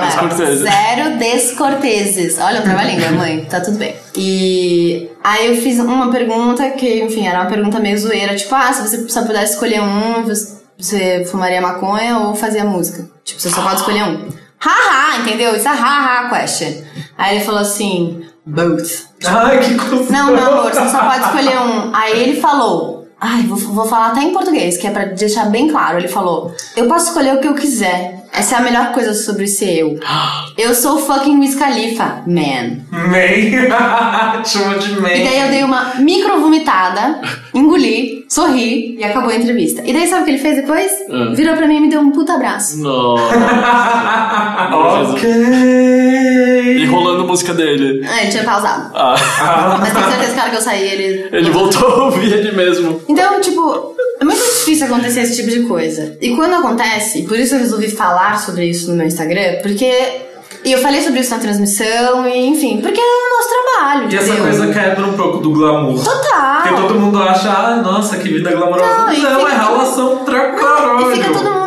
[0.06, 0.60] Descorteses.
[0.62, 2.38] Zero descorteses.
[2.40, 3.46] Olha, eu trava-língua, mãe.
[3.50, 3.96] Tá tudo bem.
[4.16, 8.36] E aí eu fiz uma pergunta que, enfim, era uma pergunta meio zoeira.
[8.36, 13.10] Tipo, ah, se você só pudesse escolher um, você- você fumaria maconha ou fazia música?
[13.24, 14.28] Tipo, você só pode escolher um.
[14.60, 15.56] Haha, entendeu?
[15.56, 16.84] Isso é haha question.
[17.18, 19.06] Aí ele falou assim, both.
[19.26, 20.06] Ai, que confusão.
[20.10, 21.96] Não, meu amor, você só pode escolher um.
[21.96, 25.68] Aí ele falou, Ai, vou, vou falar até em português, que é pra deixar bem
[25.68, 25.98] claro.
[25.98, 28.19] Ele falou: Eu posso escolher o que eu quiser.
[28.32, 30.00] Essa é a melhor coisa sobre ser eu.
[30.58, 32.86] Eu sou o fucking Wiz Khalifa, man.
[32.92, 34.44] Man.
[34.46, 35.10] Chama de man.
[35.10, 37.20] E daí eu dei uma micro vomitada,
[37.54, 39.82] engoli, sorri e acabou a entrevista.
[39.86, 40.92] E daí sabe o que ele fez depois?
[41.10, 41.34] Hum.
[41.34, 42.80] Virou pra mim e me deu um puta abraço.
[42.82, 43.36] Nossa.
[45.12, 45.30] ok.
[46.78, 48.06] E rolando música dele.
[48.08, 48.92] Ah, ele tinha pausado.
[48.96, 49.78] Ah.
[49.80, 51.30] Mas tenho certeza que na hora que eu saí, ele.
[51.32, 53.02] Ele voltou a ouvir ele mesmo.
[53.08, 56.18] Então, tipo, é muito difícil acontecer esse tipo de coisa.
[56.20, 60.28] E quando acontece, por isso eu resolvi falar sobre isso no meu Instagram, porque.
[60.66, 64.12] E eu falei sobre isso na transmissão, e enfim, porque é o nosso trabalho.
[64.12, 64.44] E essa entendeu?
[64.44, 66.04] coisa quebra um pouco do glamour.
[66.04, 66.64] Total.
[66.64, 69.06] Porque todo mundo acha, ah, nossa, que vida glamourosa.
[69.06, 71.12] Não, Não, é relação caralho.
[71.12, 71.59] E fica todo mundo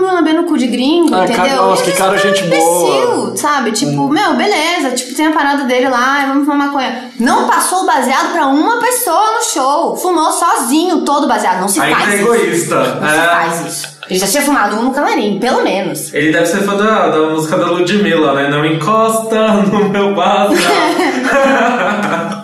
[0.66, 1.44] de gringo, Ah, entendeu?
[1.44, 2.96] cara, nossa, E que cara gente é um boa.
[2.96, 3.72] imbecil, sabe?
[3.72, 4.90] Tipo, meu, beleza.
[4.94, 7.10] Tipo, tem a parada dele lá, vamos fumar maconha.
[7.20, 9.96] Não passou o baseado pra uma pessoa no show.
[9.96, 11.60] Fumou sozinho todo baseado.
[11.60, 12.22] Não se Aí faz isso.
[12.22, 12.76] egoísta.
[12.76, 13.28] Não se É.
[13.28, 13.92] faz isso.
[14.10, 16.12] Ele já tinha fumado um no camarim, pelo menos.
[16.12, 18.48] Ele deve ser fã da, da música da Ludmilla, né?
[18.48, 20.52] Não encosta no meu baseado.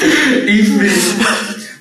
[0.48, 1.39] Enfim.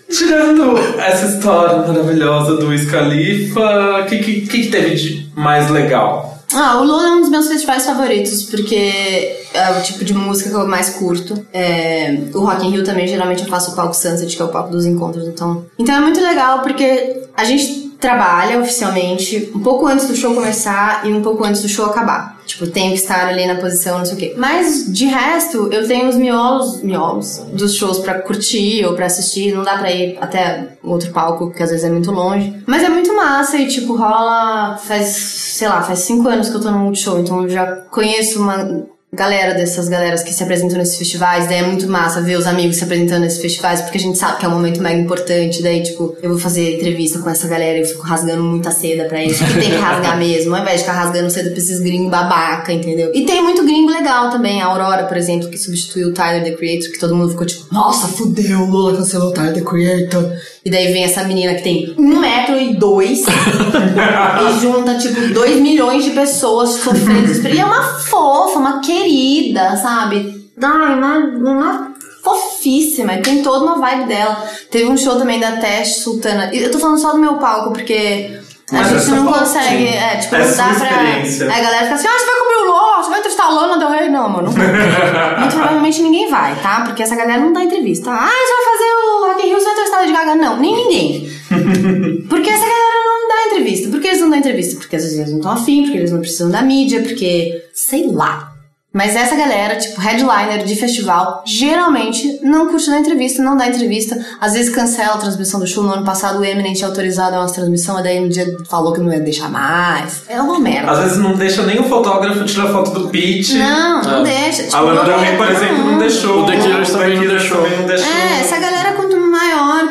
[0.10, 6.38] Tirando essa história maravilhosa do Wiz Khalifa, o que, que que teve de mais legal?
[6.52, 10.50] Ah, o Lula é um dos meus festivais favoritos, porque é o tipo de música
[10.50, 11.46] que eu mais curto.
[11.54, 14.50] É, o Rock in Rio também, geralmente eu faço o palco Sunset, que é o
[14.50, 15.66] palco dos encontros, então...
[15.78, 21.06] Então é muito legal, porque a gente trabalha oficialmente um pouco antes do show começar
[21.06, 22.40] e um pouco antes do show acabar.
[22.46, 24.34] Tipo, tenho que estar ali na posição, não sei o quê.
[24.38, 29.54] Mas, de resto, eu tenho os miolos, miolos dos shows pra curtir ou pra assistir.
[29.54, 32.64] Não dá pra ir até outro palco, porque às vezes é muito longe.
[32.66, 34.78] Mas é muito massa e, tipo, rola...
[34.78, 38.42] Faz, sei lá, faz cinco anos que eu tô no Multishow, então eu já conheço
[38.42, 42.46] uma galera dessas galeras que se apresentam nesses festivais, daí é muito massa ver os
[42.46, 45.64] amigos se apresentando nesses festivais, porque a gente sabe que é um momento mega importante,
[45.64, 49.06] daí, tipo, eu vou fazer entrevista com essa galera e eu fico rasgando muita seda
[49.06, 51.80] pra eles, porque tem que rasgar mesmo, ao invés de ficar rasgando seda pra esses
[51.80, 53.12] gringos babaca, entendeu?
[53.14, 56.52] E tem muito gringo legal também, a Aurora, por exemplo, que substituiu o Tyler, The
[56.52, 60.32] Creator, que todo mundo ficou tipo, nossa, fudeu, o Lula cancelou o Tyler, The Creator.
[60.64, 65.58] E daí vem essa menina que tem um metro e dois e junta, tipo, dois
[65.62, 67.48] milhões de pessoas sofrendo.
[67.48, 70.50] E é uma fofa, uma querida, sabe?
[70.62, 71.94] Ai, uma, uma
[72.24, 73.14] fofíssima.
[73.14, 74.44] E tem toda uma vibe dela.
[74.70, 76.54] Teve um show também da Teste Sultana.
[76.54, 78.40] Eu tô falando só do meu palco, porque.
[78.72, 81.56] A gente não foto, consegue, é, tipo, É não dá sua pra.
[81.56, 83.78] a galera fica assim, ah, você vai cobrir o Ló, você vai entrevistar o Lana
[83.78, 84.10] Del Rey.
[84.10, 84.54] Não, mano, não.
[85.40, 86.82] Muito provavelmente ninguém vai, tá?
[86.86, 88.12] Porque essa galera não dá entrevista.
[88.12, 90.36] Ah, você vai fazer o Rock in Rio, você vai entrevistar a Lady Gaga?
[90.36, 91.30] Não, nem ninguém.
[92.30, 93.90] Porque essa galera não dá entrevista.
[93.90, 94.76] Por que eles não dão entrevista?
[94.78, 97.64] Porque às vezes eles não estão afim, porque eles não precisam da mídia, porque.
[97.74, 98.49] sei lá.
[98.92, 104.18] Mas essa galera, tipo, headliner de festival, geralmente não curte dar entrevista, não dá entrevista.
[104.42, 105.84] Às vezes cancela a transmissão do show.
[105.84, 108.92] No ano passado o Eminem tinha autorizado a nossa transmissão, mas daí no dia falou
[108.92, 110.24] que não ia deixar mais.
[110.28, 110.92] É uma merda.
[110.92, 113.52] Às vezes não deixa nem o fotógrafo tirar foto do pitch.
[113.54, 114.44] Não, não É.
[114.44, 114.64] deixa.
[114.64, 116.42] Tipo, A Lana Del Rey, não- por exemplo, não deixou.
[116.42, 117.66] O The Killers não também não deixou.
[117.68, 118.79] É, essa galera,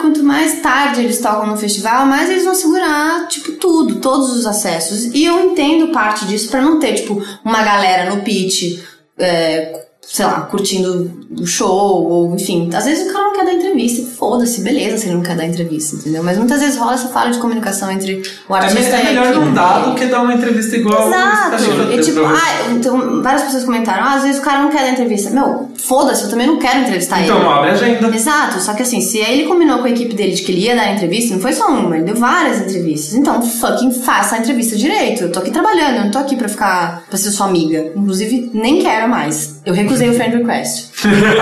[0.09, 4.47] quanto mais tarde eles tocam no festival, mais eles vão segurar, tipo, tudo, todos os
[4.47, 5.05] acessos.
[5.15, 8.83] E eu entendo parte disso pra não ter, tipo, uma galera no pitch,
[9.19, 11.69] é, sei lá, curtindo o show,
[12.09, 12.71] ou enfim.
[12.73, 15.45] Às vezes o cara não quer dar entrevista, foda-se, beleza se ele não quer dar
[15.45, 16.23] entrevista, entendeu?
[16.23, 19.35] Mas muitas vezes rola essa falha de comunicação entre o É, artista é a melhor
[19.35, 21.63] não dar do que dar uma entrevista igual o Exato.
[21.63, 24.81] E teve tipo, ah, então várias pessoas comentaram, ah, às vezes o cara não quer
[24.81, 25.31] dar entrevista.
[25.31, 27.31] Meu, foda-se, eu também não quero entrevistar ele.
[27.31, 28.17] Então abre a agenda.
[28.17, 30.75] Exato, só que assim, se ele combinou com a equipe dele de que ele ia
[30.75, 33.15] dar entrevista, não foi só uma, ele deu várias entrevistas.
[33.15, 35.25] Então, fucking faça a entrevista direito.
[35.25, 37.93] Eu tô aqui trabalhando, eu não tô aqui pra ficar, pra ser sua amiga.
[37.95, 39.58] Inclusive, nem quero mais.
[39.69, 40.89] Eu recusei o friend request.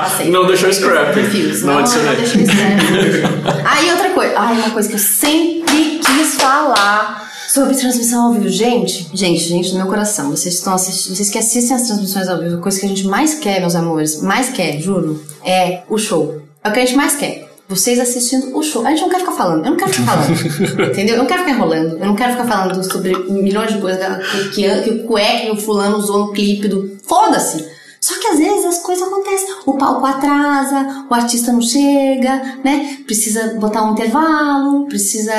[0.00, 0.30] Passei.
[0.30, 1.14] Não deixou scrap.
[1.14, 1.62] Refuse.
[1.62, 2.80] Não Não, não deixei scrap.
[3.66, 4.32] Aí outra coisa.
[4.34, 8.48] Ai, uma coisa que eu sempre quis falar sobre transmissão ao vivo.
[8.48, 10.30] Gente, gente, gente do meu coração.
[10.30, 11.14] Vocês estão assistindo.
[11.14, 13.74] Vocês que assistem as transmissões ao vivo, a coisa que a gente mais quer, meus
[13.74, 16.40] amores, mais quer, juro, é o show.
[16.64, 17.46] É o que a gente mais quer.
[17.68, 18.86] Vocês assistindo o show.
[18.86, 19.64] A gente não quer ficar falando.
[19.64, 20.90] Eu não quero ficar falando.
[20.92, 21.14] entendeu?
[21.14, 21.98] Eu não quero ficar enrolando.
[21.98, 24.00] Eu não quero ficar falando sobre milhões de coisas
[24.54, 26.98] que, que, que o cueca que o fulano usou no clipe do.
[27.06, 27.64] Foda-se!
[28.04, 29.48] Só que às vezes as coisas acontecem.
[29.64, 32.98] O palco atrasa, o artista não chega, né?
[33.06, 35.32] Precisa botar um intervalo, precisa.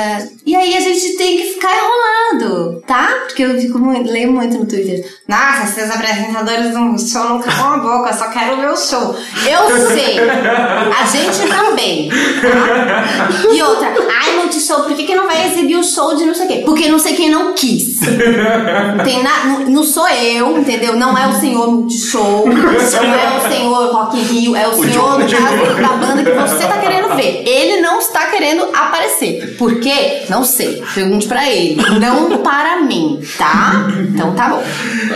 [0.44, 3.06] E aí a gente tem que ficar enrolando, tá?
[3.28, 5.08] Porque eu fico muito, leio muito no Twitter.
[5.28, 9.14] Nossa, esses apresentadores do show não calam a boca, só quero ver o show.
[9.48, 10.18] Eu sei.
[10.18, 12.10] A gente também.
[12.10, 13.52] Tá?
[13.54, 13.94] E outra,
[14.24, 16.64] ai, Multishow, por que, que não vai exibir o show de não sei quem.
[16.64, 18.00] Porque não sei quem não quis.
[18.00, 20.96] Não Tem na, não, não sou eu, entendeu?
[20.96, 25.18] Não é o senhor Multishow, não é o senhor Rock in Rio, é o senhor,
[25.18, 27.44] no caso, da banda que você tá querendo ver.
[27.46, 29.56] Ele não está querendo aparecer.
[29.58, 30.24] Por quê?
[30.28, 30.82] Não sei.
[30.94, 31.76] Pergunte pra ele.
[32.00, 33.88] Não para mim, tá?
[34.08, 34.62] Então tá bom.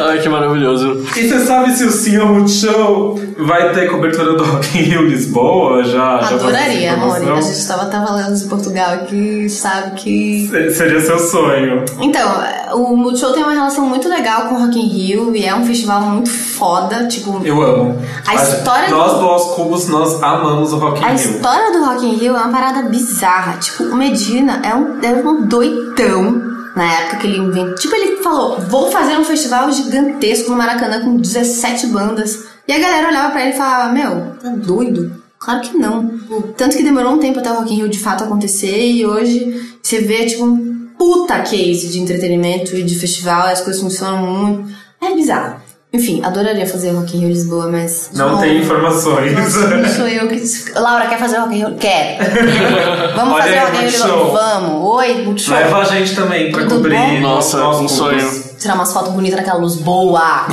[0.08, 1.04] Ai, que maravilhoso.
[1.16, 5.84] E você sabe se o Cia Multishow vai ter cobertura do Rock in Rio Lisboa?
[5.84, 7.36] Já, já Adoraria, essa amor.
[7.36, 11.84] A gente tava, tava falando de Portugal aqui, sabe que Se- Seria seu sonho.
[12.00, 12.28] Então,
[12.74, 15.64] o Multishow tem uma relação muito legal com o Rock in Rio e é um
[15.66, 17.40] festival muito foda, tipo...
[17.44, 17.98] Eu amo.
[18.26, 21.16] A história do- Nós do Aos Cubos, nós amamos o Rock in A Rio.
[21.16, 23.58] história do Rock in Rio é uma parada bizarra.
[23.58, 26.42] Tipo, o Medina é um, é um doidão
[26.76, 27.74] na época que ele inventou.
[27.74, 32.44] Tipo, ele falou: vou fazer um festival gigantesco no Maracanã com 17 bandas.
[32.68, 34.10] E a galera olhava pra ele e falava: Meu,
[34.42, 35.19] tá doido?
[35.40, 36.20] Claro que não.
[36.56, 39.74] Tanto que demorou um tempo até o Rock in Rio de fato acontecer e hoje
[39.82, 44.70] você vê, tipo, um puta case de entretenimento e de festival, as coisas funcionam muito.
[45.00, 45.56] É bizarro.
[45.92, 48.10] Enfim, adoraria fazer Rock in Rio Lisboa, mas.
[48.14, 49.32] Não tem informações.
[49.32, 50.40] não sou eu que.
[50.78, 51.74] Laura, quer fazer Rock in Rio?
[51.78, 52.24] Quero.
[53.16, 53.90] Vamos Olha fazer aí, Rock in Rio.
[53.90, 54.30] Lisboa?
[54.30, 54.88] Vamos.
[54.94, 55.54] Oi, Multishow.
[55.56, 56.96] Leva a gente também pra Tudo cobrir.
[56.96, 57.20] bom?
[57.22, 58.49] Nossa, Aos um sonho.
[58.60, 60.46] Tirar umas fotos bonitas naquela luz boa.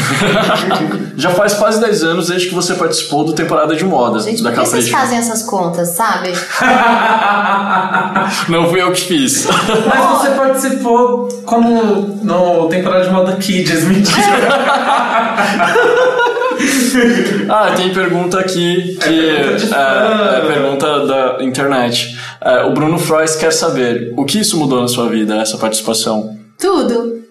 [1.17, 4.51] Já faz quase 10 anos desde que você participou do temporada de moda Gente, da
[4.51, 6.31] por que vocês fazem essas contas, sabe?
[8.47, 9.45] Não fui eu que fiz.
[9.45, 14.17] Mas você participou como no temporada de moda Kids, mentira.
[17.49, 19.75] Ah, tem pergunta aqui que pergunta de é, fã.
[19.75, 22.17] é pergunta da internet.
[22.41, 26.35] É, o Bruno Frois quer saber o que isso mudou na sua vida, essa participação.
[26.57, 27.26] Tudo.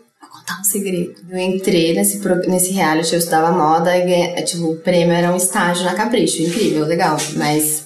[0.47, 1.15] Contar um segredo.
[1.29, 5.37] Eu entrei nesse, nesse reality, eu estudava moda e é, tipo, o prêmio era um
[5.37, 6.41] estágio na Capricho.
[6.43, 7.17] Incrível, legal.
[7.35, 7.85] Mas.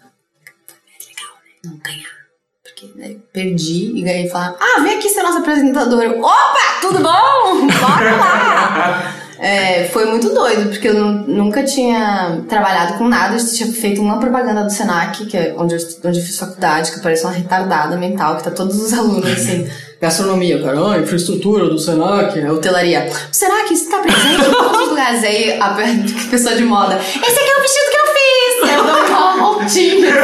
[0.00, 1.52] É legal, né?
[1.64, 2.18] Não ganhar.
[2.62, 6.10] Porque né, perdi e ganhei e falaram: Ah, vem aqui ser nossa apresentadora.
[6.18, 7.66] Opa, tudo bom?
[7.66, 9.14] Bora lá!
[9.40, 13.36] É, foi muito doido, porque eu nu- nunca tinha trabalhado com nada.
[13.36, 16.90] Eu tinha feito uma propaganda do Senac, que é onde eu, onde eu fiz faculdade,
[16.90, 19.70] que parece uma retardada mental, que tá todos os alunos assim.
[20.00, 20.78] Gastronomia, cara.
[20.92, 22.38] Ah, infraestrutura do Senac.
[22.38, 23.10] É hotelaria.
[23.32, 25.24] Será que isso tá presente em todos os lugares?
[25.24, 26.96] Aí a pe- pessoa de moda.
[26.98, 28.70] Esse aqui é o vestido que eu fiz!
[28.76, 30.14] Eu dou uma voltinha.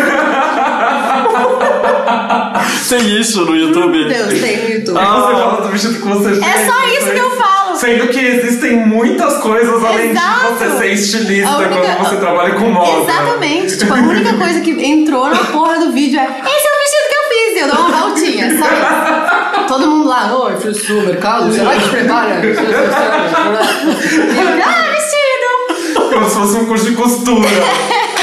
[2.89, 3.99] Tem isso no YouTube.
[3.99, 4.99] Meu Deus, tem no YouTube.
[4.99, 6.39] Aí você fala do vestido que você fez.
[6.43, 7.77] É só isso que eu falo.
[7.77, 10.53] Sendo que existem muitas coisas além Exato.
[10.53, 13.11] de você ser estilista única- quando você trabalha com moda.
[13.11, 13.79] Exatamente.
[13.79, 17.09] Tipo, a única coisa que entrou na porra do vídeo é esse é o vestido
[17.09, 17.57] que eu fiz.
[17.62, 19.45] Eu dou uma voltinha, só isso.
[19.67, 22.45] Todo mundo lá, oi, Fiz o mercado, será que prepara?
[22.45, 22.55] e eu,
[24.65, 26.11] ah, vestido!
[26.11, 27.49] Como se fosse um curso de costura.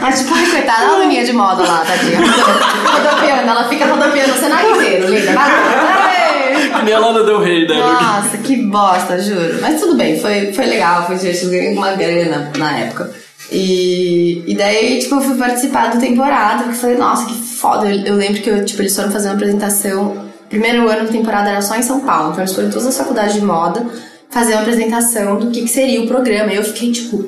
[0.00, 2.18] Mas, tipo, coitada, a aluninha de moda lá, tadinha.
[2.18, 5.32] Rodopiando, ela fica rodopiando o cenário inteiro, linda.
[5.32, 6.10] Vai lá.
[6.14, 6.20] Ei!
[6.70, 7.74] Que nem a Lana Del Rey, né?
[7.76, 9.58] Nossa, que bosta, juro.
[9.60, 13.10] Mas tudo bem, foi, foi legal, foi divertido, ganhei uma grana na época.
[13.50, 17.92] E, e daí, tipo, eu fui participar do temporada, porque falei, nossa, que foda.
[17.92, 20.28] Eu, eu lembro que eu, tipo, eles foram fazer uma apresentação.
[20.48, 22.96] Primeiro ano da temporada era só em São Paulo, então eles foram em todas as
[22.96, 23.86] faculdades de moda
[24.30, 26.52] fazer uma apresentação do que, que seria o programa.
[26.52, 27.18] E eu fiquei, tipo,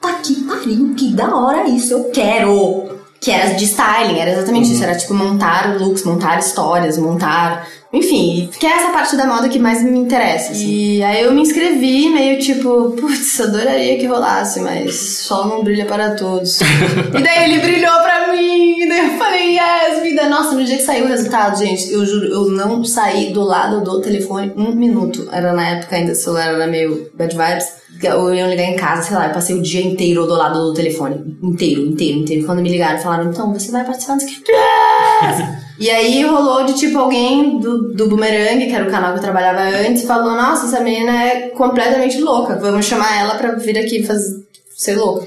[0.00, 2.91] puta que pariu, que da hora isso, eu quero!
[3.22, 4.82] Que era de styling, era exatamente isso.
[4.82, 7.68] Era tipo montar looks, montar histórias, montar.
[7.92, 10.50] Enfim, que é essa parte da moda que mais me interessa.
[10.50, 10.96] assim.
[10.96, 15.84] E aí eu me inscrevi, meio tipo, putz, adoraria que rolasse, mas sol não brilha
[15.84, 16.58] para todos.
[17.16, 20.28] e daí ele brilhou pra mim, e daí eu falei, yes, vida.
[20.28, 23.84] Nossa, no dia que saiu o resultado, gente, eu juro, eu não saí do lado
[23.84, 25.28] do telefone um minuto.
[25.30, 27.81] Era na época ainda, o celular era meio bad vibes.
[28.02, 30.74] Eu ia ligar em casa, sei lá, eu passei o dia inteiro do lado do
[30.74, 31.36] telefone.
[31.42, 32.46] Inteiro, inteiro, inteiro.
[32.46, 34.48] Quando me ligaram, falaram, então, você vai participar do sketch.
[35.82, 39.22] E aí rolou de tipo alguém do, do Boomerang, que era o canal que eu
[39.22, 44.04] trabalhava antes, falou: Nossa, essa menina é completamente louca, vamos chamar ela pra vir aqui
[44.04, 44.42] fazer.
[44.76, 45.26] Ser louca.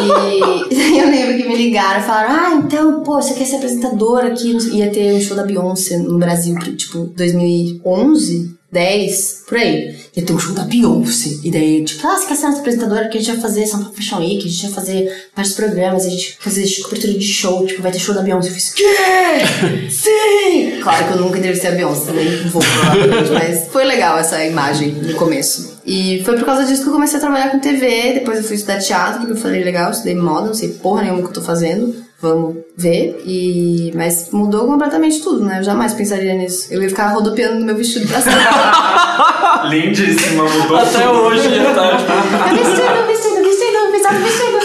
[0.00, 4.28] e eu lembro que me ligaram e falaram: Ah, então, pô, você quer ser apresentadora
[4.28, 4.56] aqui?
[4.72, 9.96] Ia ter um show da Beyoncé no Brasil, tipo, 2011, 10, por aí.
[10.16, 11.38] Ia ter um show da Beyoncé.
[11.44, 13.02] E daí, tipo, ah, você quer ser nossa apresentadora?
[13.02, 16.04] Porque a gente vai fazer São Paulo Fashion Week, a gente vai fazer vários programas,
[16.04, 18.48] a gente vai fazer cobertura de show, tipo, vai ter show da Beyoncé.
[18.48, 18.84] Eu fiz, quê?
[19.90, 20.80] Sim!
[20.82, 24.92] Claro que eu nunca entrevistei a Beyoncé, nem vou provavelmente, mas foi legal essa imagem
[24.92, 25.74] no começo.
[25.86, 28.56] E foi por causa disso que eu comecei a trabalhar com TV, depois eu fui
[28.56, 31.32] estudar teatro, que eu falei, legal, eu estudei moda, não sei porra nenhuma que eu
[31.32, 32.04] tô fazendo.
[32.24, 33.22] Vamos ver.
[33.26, 33.92] E...
[33.94, 35.58] Mas mudou completamente tudo, né?
[35.58, 36.72] Eu jamais pensaria nisso.
[36.72, 38.40] Eu ia ficar rodopiando no meu vestido pra sempre.
[39.68, 41.18] Lindíssima, mudou Até tudo.
[41.18, 42.12] hoje ia tá, tipo,
[42.54, 44.58] vestido, vestido, vestido, vestido, vestido.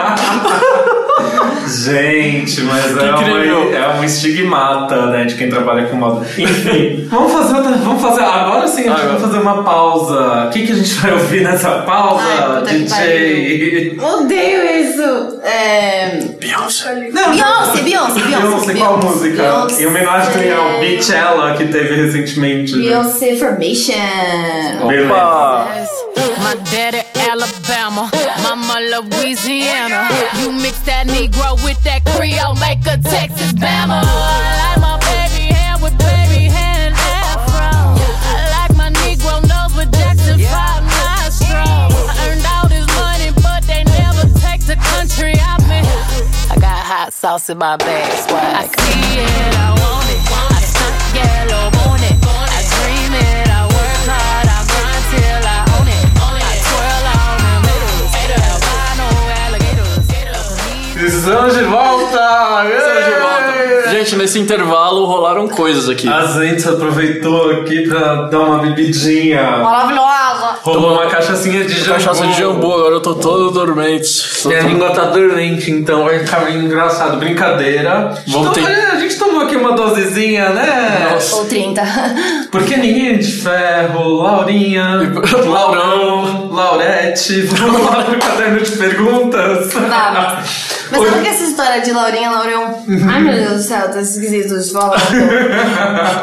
[1.68, 3.44] Gente, mas é uma,
[3.76, 6.26] é uma estigmata, né, de quem trabalha com moda.
[6.38, 9.08] Enfim, vamos fazer outra, vamos fazer, agora sim, a gente Agora.
[9.08, 10.46] vai fazer uma pausa.
[10.46, 12.22] O que, que a gente vai ouvir nessa pausa,
[12.66, 13.98] Ai, DJ?
[14.00, 15.38] Odeio isso.
[15.44, 16.18] É...
[16.40, 17.10] Beyoncé.
[17.12, 18.74] Não, Beyoncé, Beyoncé, Beyoncé.
[18.74, 19.42] qual música?
[19.42, 19.82] Beyoncé.
[19.82, 22.74] Em homenagem ao Beachella que teve recentemente.
[22.76, 22.82] né?
[22.88, 24.88] Beyoncé Formation.
[24.88, 25.12] Beleza.
[25.12, 25.68] Opa!
[26.40, 27.04] My daddy
[27.38, 28.10] Alabama,
[28.42, 30.08] mama Louisiana.
[30.40, 34.02] You mix that Negro with that Creole, make a Texas Bama.
[34.02, 37.94] I like my baby hair with baby hair and afro.
[37.94, 40.50] I like my Negro nose with Jackson 5
[40.82, 41.94] nostrils.
[42.10, 45.78] I earned all this money, but they never take the country out me.
[46.50, 48.42] I got hot sauce in my bag, swag.
[48.42, 50.26] I see it, I want it.
[50.26, 51.70] I stunt yellow,
[61.08, 62.64] Estamos de volta!
[62.68, 63.90] Estamos de volta.
[63.90, 66.06] Gente, nesse intervalo rolaram coisas aqui.
[66.06, 69.58] A gente aproveitou aqui pra dar uma bebidinha.
[69.58, 70.37] Maravilhosa.
[70.62, 71.92] Rolou uma cachaçinha de jambu.
[71.92, 74.42] Cachaça de jambu, agora eu tô todo dormente.
[74.42, 77.16] Tô Minha todo- língua tá dormente, então vai ficar meio engraçado.
[77.18, 78.14] Brincadeira.
[78.26, 81.08] Vamos Então, ter- A gente tomou aqui uma dosezinha, né?
[81.12, 81.36] Nossa.
[81.36, 81.82] Ou 30.
[82.50, 85.00] Porque ninguém é de ferro, Laurinha,
[85.46, 87.42] Laurão, Laurete.
[87.48, 89.72] Vamos lá pro caderno de perguntas.
[89.72, 90.78] Vamos.
[90.90, 92.82] Mas sabe que essa história de Laurinha, Laurão?
[93.10, 94.96] Ai meu Deus do céu, tá esquisito de falar.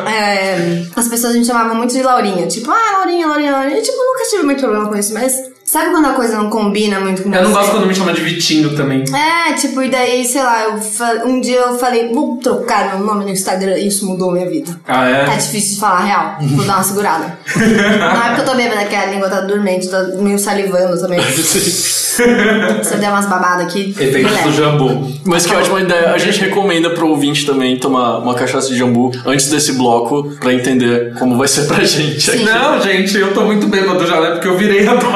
[0.08, 2.48] É, as pessoas me chamavam muito de Laurinha.
[2.48, 3.78] Tipo, ah, Laurinha, Laurinha, Laurinha.
[3.78, 5.34] Eu, tipo, nunca tive muito problema com isso, mas
[5.64, 7.56] sabe quando a coisa não combina muito com Eu não você?
[7.58, 9.04] gosto quando me chama de Vitinho também.
[9.14, 13.06] É, tipo, e daí, sei lá, eu fa- um dia eu falei, vou trocar meu
[13.06, 14.80] nome no Instagram e isso mudou minha vida.
[14.88, 15.38] Ah, Tá é?
[15.38, 16.38] difícil de falar a real.
[16.42, 17.38] Vou dar uma segurada.
[17.56, 21.20] Não é porque eu tô bêbada, que a língua tá dormente, tá meio salivando também.
[22.16, 23.96] Se eu der umas babadas aqui.
[24.00, 25.12] Efeitos do jambu.
[25.26, 26.12] Mas que ótima ideia.
[26.12, 30.54] A gente recomenda pro ouvinte também tomar uma cachaça de jambu antes desse bloco pra
[30.54, 32.32] entender como vai ser pra gente.
[32.32, 32.44] Sim.
[32.44, 34.32] Não, gente, eu tô muito bêbado já, né?
[34.32, 35.16] Porque eu virei a dose.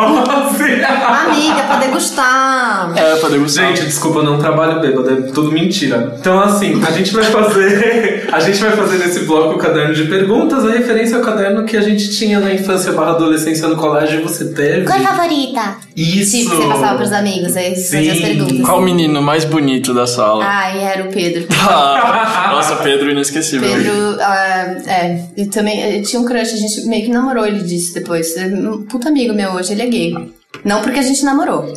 [0.89, 2.93] Amiga, pra degustar.
[2.95, 3.67] É, pra degustar.
[3.67, 6.15] Gente, desculpa, eu não trabalho bêbado, é tudo mentira.
[6.19, 8.27] Então, assim, a gente vai fazer.
[8.31, 11.75] A gente vai fazer nesse bloco o caderno de perguntas, a referência ao caderno que
[11.75, 14.85] a gente tinha na infância barra adolescência no colégio e você teve.
[14.85, 15.77] Cor favorita?
[15.95, 16.37] Isso!
[16.37, 18.65] Tipo, você passava pros amigos, aí você fazia as perguntas.
[18.65, 20.43] Qual o menino mais bonito da sala?
[20.45, 21.47] Ai, era o Pedro.
[21.61, 23.69] Ah, Nossa, Pedro inesquecível.
[23.69, 27.61] Pedro, ah, é, e também eu tinha um crush, a gente meio que namorou, ele
[27.61, 28.27] disse depois.
[28.37, 30.33] Um puta amigo meu hoje, ele é gay.
[30.65, 31.71] Não porque a gente namorou.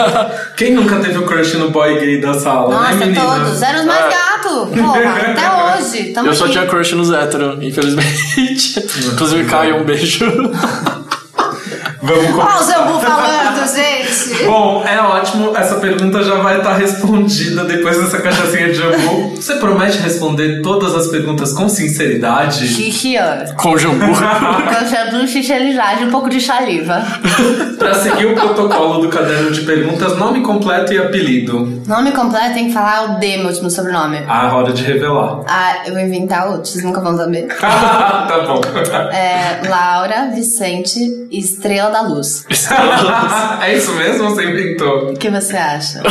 [0.56, 3.20] Quem nunca teve o crush no boy gay da sala, Nossa, né, menina?
[3.20, 3.62] todos.
[3.62, 4.08] Eram os mais É.
[4.08, 4.68] gatos.
[4.80, 6.04] Porra, até hoje.
[6.12, 6.52] Tamo Eu só aqui.
[6.54, 8.80] tinha crush nos hétero, infelizmente.
[9.12, 10.24] Inclusive, Caio, um beijo.
[12.02, 12.46] Vamos começar.
[12.46, 14.44] Olha o Zambu falando, gente.
[14.44, 15.56] Bom, é ótimo.
[15.56, 19.36] Essa pergunta já vai estar respondida depois dessa cachaçinha de jambu.
[19.36, 22.66] Você promete responder todas as perguntas com sinceridade?
[22.66, 23.54] Xixi, ó.
[23.54, 24.04] Com jambu.
[24.70, 27.02] Cansando xixelizade, um pouco de saliva.
[27.78, 31.82] Pra seguir o protocolo do caderno de perguntas, nome completo e apelido.
[31.86, 34.22] Nome completo tem que falar o D, meu último sobrenome.
[34.26, 35.40] A hora de revelar.
[35.48, 37.46] Ah, eu vou inventar outro, vocês nunca vão saber.
[37.58, 38.60] tá bom.
[39.12, 42.44] É Laura Vicente Estrela da Luz.
[43.62, 45.10] É isso mesmo ou você inventou?
[45.10, 46.02] O que você acha?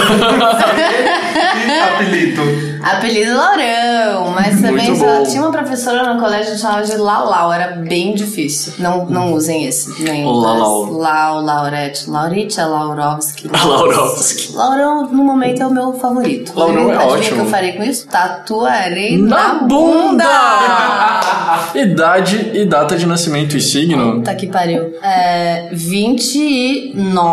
[1.95, 2.41] Apelido?
[2.83, 4.93] Apelido Laurão, mas também
[5.29, 8.73] tinha uma professora no colégio que chamava de Lalau, era bem difícil.
[8.79, 10.91] Não, não usem esse, nem O Lalau.
[10.91, 13.47] Lau, Laurete, Lauritia, Laurovski.
[13.53, 14.53] Laurovski.
[14.53, 16.51] Laurão, no momento, é o meu favorito.
[16.55, 17.17] Laurão é ótimo.
[17.17, 18.07] o que eu farei com isso?
[18.07, 20.23] Tatuarei Na na, bunda!
[20.25, 21.73] bunda!
[21.79, 24.15] Idade e data de nascimento e signo?
[24.15, 24.93] Puta que pariu.
[25.01, 25.69] É.
[25.71, 27.32] 29.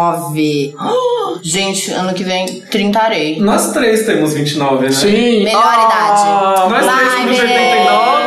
[1.42, 3.40] Gente, ano que vem, 30 arei.
[3.40, 4.92] Nós três temos 29, né?
[4.92, 5.44] Sim.
[5.44, 7.70] Melhor Ah, Nós três de bebê.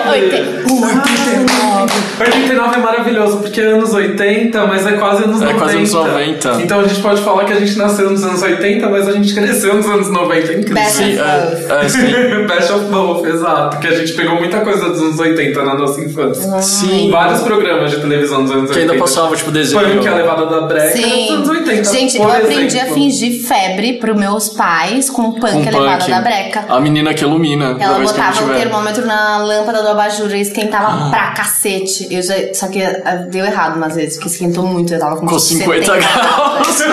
[0.09, 1.72] 89.
[1.83, 2.23] 89.
[2.25, 5.59] 89 é maravilhoso, porque é anos 80, mas é quase anos É 90.
[5.59, 6.61] quase anos 90.
[6.63, 9.33] Então a gente pode falar que a gente nasceu nos anos 80, mas a gente
[9.33, 10.51] cresceu nos anos 90.
[10.51, 10.73] É incrível.
[10.75, 12.45] Best Sim, é, é, sim.
[12.47, 13.77] Best of both, exato.
[13.79, 16.61] Que a gente pegou muita coisa dos anos 80 na nossa infância.
[16.61, 17.09] Sim.
[17.11, 18.91] Vários programas de televisão dos anos Que 80.
[18.93, 19.83] ainda passava, tipo, desenho.
[19.83, 21.33] Punk, a levada da breca, dos Sim.
[21.33, 21.83] anos 80.
[21.91, 22.91] Gente, eu aprendi exemplo.
[22.91, 26.09] a fingir febre pros meus pais com o punk Com elevado punk.
[26.11, 26.65] da breca.
[26.69, 27.75] A menina que ilumina.
[27.79, 31.09] Ela que a botava o termômetro na lâmpada do abajur e esquentava Ah.
[31.09, 31.72] pra cacete.
[32.09, 34.93] Eu já, só que ah, deu errado umas vezes, porque esquentou muito.
[34.93, 36.79] Eu tava com, Com tipo, 50 70 graus.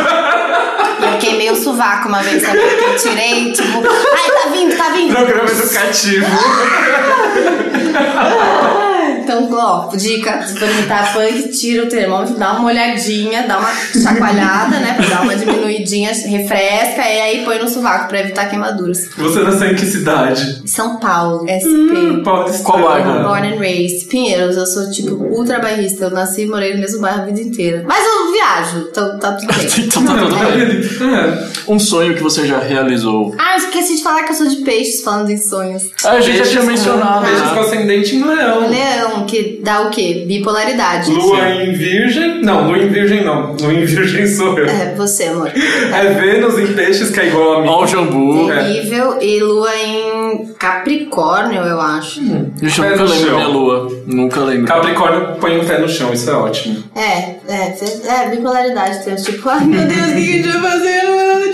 [1.01, 4.91] Eu queimei o sovaco uma vez também, porque eu tirei, tipo, ai, tá vindo, tá
[4.91, 5.15] vindo.
[5.15, 6.27] Programa educativo.
[9.31, 13.71] Então, ó, dica, se for imitar punk, tira o termômetro, dá uma olhadinha, dá uma
[13.75, 14.95] chacoalhada, né?
[14.95, 19.09] Pra dar uma diminuidinha, refresca e aí põe no sovaco pra evitar queimaduras.
[19.17, 20.63] Você nasceu em que cidade?
[20.67, 21.69] São Paulo, SP.
[21.69, 22.65] Hum, Paulistana.
[22.65, 23.29] Qual bairro?
[23.29, 24.09] Born and raised.
[24.09, 26.05] Pinheiros, eu sou tipo ultra bairrista.
[26.05, 27.85] Eu nasci e morei no mesmo bairro a vida inteira.
[27.87, 29.71] Mas eu viajo, então tá tudo bem.
[29.91, 31.15] Então tá tudo bem.
[31.15, 31.51] É.
[31.67, 33.35] Um sonho que você já realizou.
[33.39, 35.91] Ah, eu esqueci de falar que eu sou de peixes falando em sonhos.
[36.05, 37.25] Ah, a gente já tinha mencionado.
[37.25, 37.55] Peixes né?
[37.55, 38.69] com ascendente em leão.
[38.69, 40.25] Leão, que dá o quê?
[40.27, 41.11] Bipolaridade.
[41.11, 42.43] Lua em virgem?
[42.43, 43.55] Não, lua em virgem não.
[43.61, 44.67] Lua em virgem sou eu.
[44.67, 45.51] É, você, amor.
[45.93, 47.69] É Vênus em peixes que é igual a mim.
[47.69, 48.47] Ó o jambu.
[48.49, 49.19] Terrível.
[49.21, 52.21] E lua em Capricórnio, eu acho.
[52.21, 53.37] Gente, eu Pé nunca lembro chão.
[53.37, 54.03] minha lua.
[54.07, 54.67] Nunca lembro.
[54.67, 56.83] Capricórnio põe o pé no chão, isso é ótimo.
[56.95, 57.77] É, é,
[58.07, 59.05] é, bipolaridade.
[59.05, 61.01] Tem tipo, ai meu Deus, o que a gente vai fazer?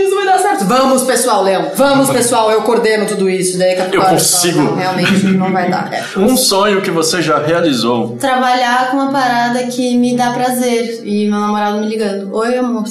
[0.06, 0.64] Disso vai dar certo.
[0.64, 1.70] Vamos, pessoal, Leão.
[1.74, 3.58] Vamos, pessoal, eu coordeno tudo isso.
[3.58, 4.62] Daí Capricórnio Eu fala, consigo.
[4.62, 5.92] "Não, realmente não vai dar.
[5.92, 6.04] É.
[6.18, 8.16] Um sonho que você já realizou.
[8.16, 11.02] Trabalhar com uma parada que me dá prazer.
[11.04, 12.32] E meu namorado me ligando.
[12.34, 12.84] Oi, amor?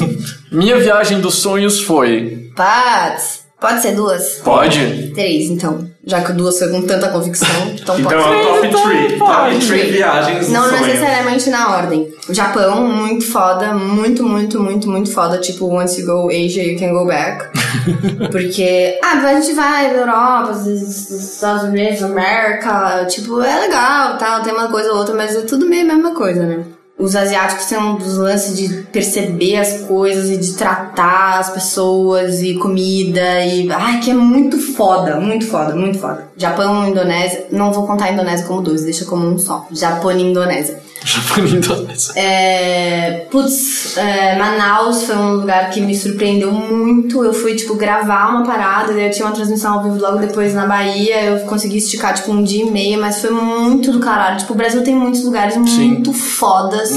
[0.50, 2.50] Minha viagem dos sonhos foi.
[2.56, 4.40] Pats, pode ser duas?
[4.44, 5.12] Pode?
[5.14, 5.86] Três, então.
[6.04, 8.48] Já que duas foi com tanta convicção, então, Então pode é ser.
[8.48, 9.18] o top 3.
[9.18, 9.66] Top Pode.
[9.68, 12.12] 3 viagens Não necessariamente na ordem.
[12.28, 15.38] O Japão, muito foda, muito, muito, muito, muito foda.
[15.38, 17.46] Tipo, once you go Asia, you can go back.
[18.32, 24.18] Porque, ah, a gente vai na Europa, os os Estados Unidos, América, tipo, é legal,
[24.18, 26.64] tal, tem uma coisa ou outra, mas é tudo meio a mesma coisa, né?
[27.02, 32.40] Os asiáticos têm um dos lances de perceber as coisas e de tratar as pessoas
[32.40, 33.68] e comida e.
[33.72, 36.28] Ai, que é muito foda, muito foda, muito foda.
[36.36, 37.48] Japão, Indonésia.
[37.50, 39.66] Não vou contar a Indonésia como dois, deixa como um só.
[39.72, 40.80] Japão e Indonésia.
[41.04, 42.12] E Indonésia.
[42.16, 47.24] É, putz, é, Manaus foi um lugar que me surpreendeu muito.
[47.24, 50.54] Eu fui, tipo, gravar uma parada, daí eu tinha uma transmissão ao vivo logo depois
[50.54, 51.22] na Bahia.
[51.24, 54.38] Eu consegui esticar, tipo, um dia e meio, mas foi muito do caralho.
[54.38, 56.90] Tipo, o Brasil tem muitos lugares muito fodas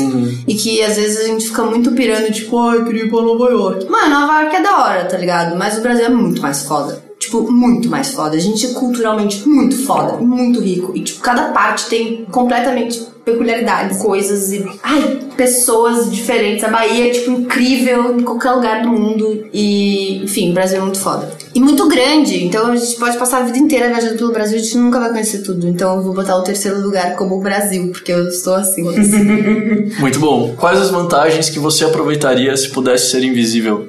[0.47, 3.49] e que às vezes a gente fica muito pirando, tipo, ai, queria ir pra Nova
[3.49, 3.89] York.
[3.89, 5.55] Mano, Nova York é da hora, tá ligado?
[5.55, 7.04] Mas o Brasil é muito mais foda.
[7.19, 8.35] Tipo, muito mais foda.
[8.35, 10.91] A gente é culturalmente muito foda, muito rico.
[10.95, 14.63] E, tipo, cada parte tem completamente peculiaridades, coisas e.
[14.83, 16.63] Ai, pessoas diferentes.
[16.63, 19.47] A Bahia é, tipo, incrível em qualquer lugar do mundo.
[19.51, 21.33] E, enfim, o Brasil é muito foda.
[21.53, 22.45] E muito grande.
[22.45, 24.99] Então a gente pode passar a vida inteira viajando pelo Brasil e a gente nunca
[24.99, 25.67] vai conhecer tudo.
[25.67, 28.83] Então eu vou botar o terceiro lugar como o Brasil, porque eu estou assim.
[29.99, 30.53] Muito bom.
[30.55, 33.87] Quais as vantagens que você aproveitaria se pudesse ser invisível?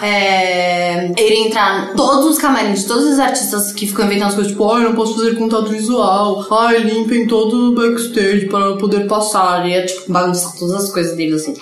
[0.00, 1.12] Tá, é.
[1.16, 4.70] Ele entrar todos os camarins de todos os artistas que ficam inventando as coisas, tipo,
[4.70, 9.06] ai, eu não posso fazer contato visual, ai, limpem todo o backstage para eu poder
[9.06, 9.66] passar.
[9.68, 11.54] E é tipo, bagunçar todas as coisas deles assim.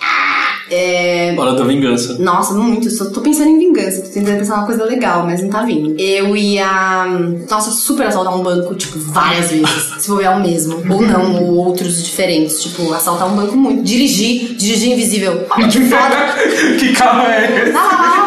[0.70, 1.34] É.
[1.36, 2.16] Hora da vingança.
[2.18, 2.90] Nossa, muito.
[2.90, 4.02] Só tô pensando em vingança.
[4.02, 5.94] Tô tentando pensar uma coisa legal, mas não tá vindo.
[6.00, 7.06] Eu ia.
[7.50, 9.94] Nossa, super assaltar um banco, tipo, várias vezes.
[9.98, 10.82] se for o mesmo.
[10.92, 12.62] Ou não, ou outros diferentes.
[12.62, 13.82] Tipo, assaltar um banco muito.
[13.82, 15.46] Dirigir, dirigir invisível.
[15.50, 16.34] Olha que foda.
[16.78, 17.72] que carro é esse?
[17.72, 18.23] Lá,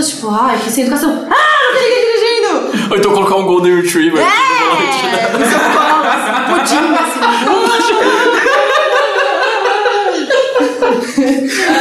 [0.00, 1.26] pessoas, as pessoas, tipo, ai, que sem educação.
[1.30, 2.90] Ah, não tem ninguém dirigindo!
[2.90, 4.20] Ou então colocar um Golden Retriever.
[4.22, 5.38] É!
[5.38, 7.20] No seu colo, assim, pudim, assim.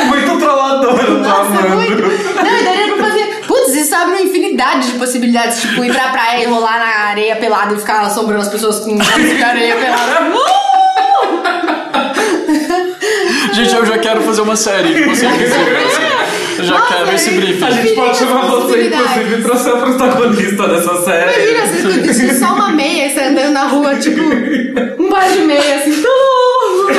[0.08, 1.76] Muito trollador, eu tô Nossa, amando.
[1.76, 2.02] muito.
[2.04, 3.26] Não, e daria pra fazer.
[3.48, 5.62] Putz, isso abre uma infinidade de possibilidades.
[5.62, 8.98] Tipo, ir pra praia e rolar na areia pelada e ficar assombrando as pessoas com
[9.46, 10.32] areia pelada.
[13.54, 15.26] Gente, eu já quero fazer uma série você.
[16.60, 17.64] Eu já Nossa, quero esse briefing.
[17.64, 21.52] A gente pode chamar você, inclusive, pra ser a protagonista dessa série.
[21.52, 24.22] Imagina, você vestir só uma meia e você andando na rua, tipo,
[25.00, 26.04] um par de meia, assim.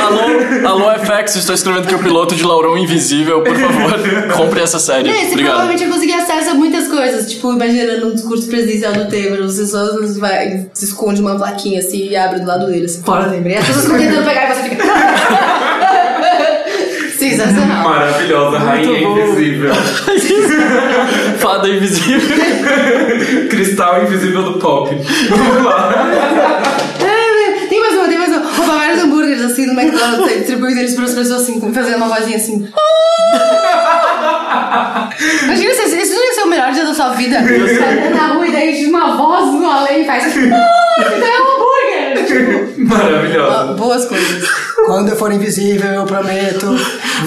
[0.01, 3.93] Alô, alô FX, estou escrevendo que o piloto de Laurão Invisível, por favor,
[4.37, 5.11] compre essa série.
[5.11, 5.53] É, você Obrigado.
[5.53, 7.31] provavelmente vai conseguir acesso a muitas coisas.
[7.31, 9.85] Tipo, imaginando um discurso presidencial do Temer, você só
[10.19, 12.87] vai, se esconde uma plaquinha assim e abre do lado dele.
[12.87, 13.53] Assim, Fora Temer.
[13.53, 14.70] E as pessoas ficam tentando pegar e você fica.
[17.41, 17.89] Sensacional.
[17.89, 19.19] Maravilhosa, rainha bom.
[19.19, 19.75] invisível.
[21.39, 22.37] Fada Invisível.
[23.49, 24.95] Cristal invisível do pop.
[25.29, 25.93] Vamos lá.
[27.71, 28.51] Tem mais uma, tem mais uma.
[28.51, 32.37] Roubar vários hambúrgueres assim no McDonald's, distribuindo eles para as pessoas assim, fazendo uma vozinha
[32.37, 32.69] assim.
[35.45, 37.41] Imagina se esse não ia ser o melhor dia da sua vida.
[37.41, 40.25] Você anda na rua e daí uma voz no além e faz.
[40.25, 40.31] Ah,
[40.99, 42.17] então é um hambúrguer!
[42.17, 42.20] Tipo,
[42.79, 43.73] Maravilhosa.
[43.75, 44.49] boas coisas.
[44.87, 46.67] Quando eu for invisível, eu prometo.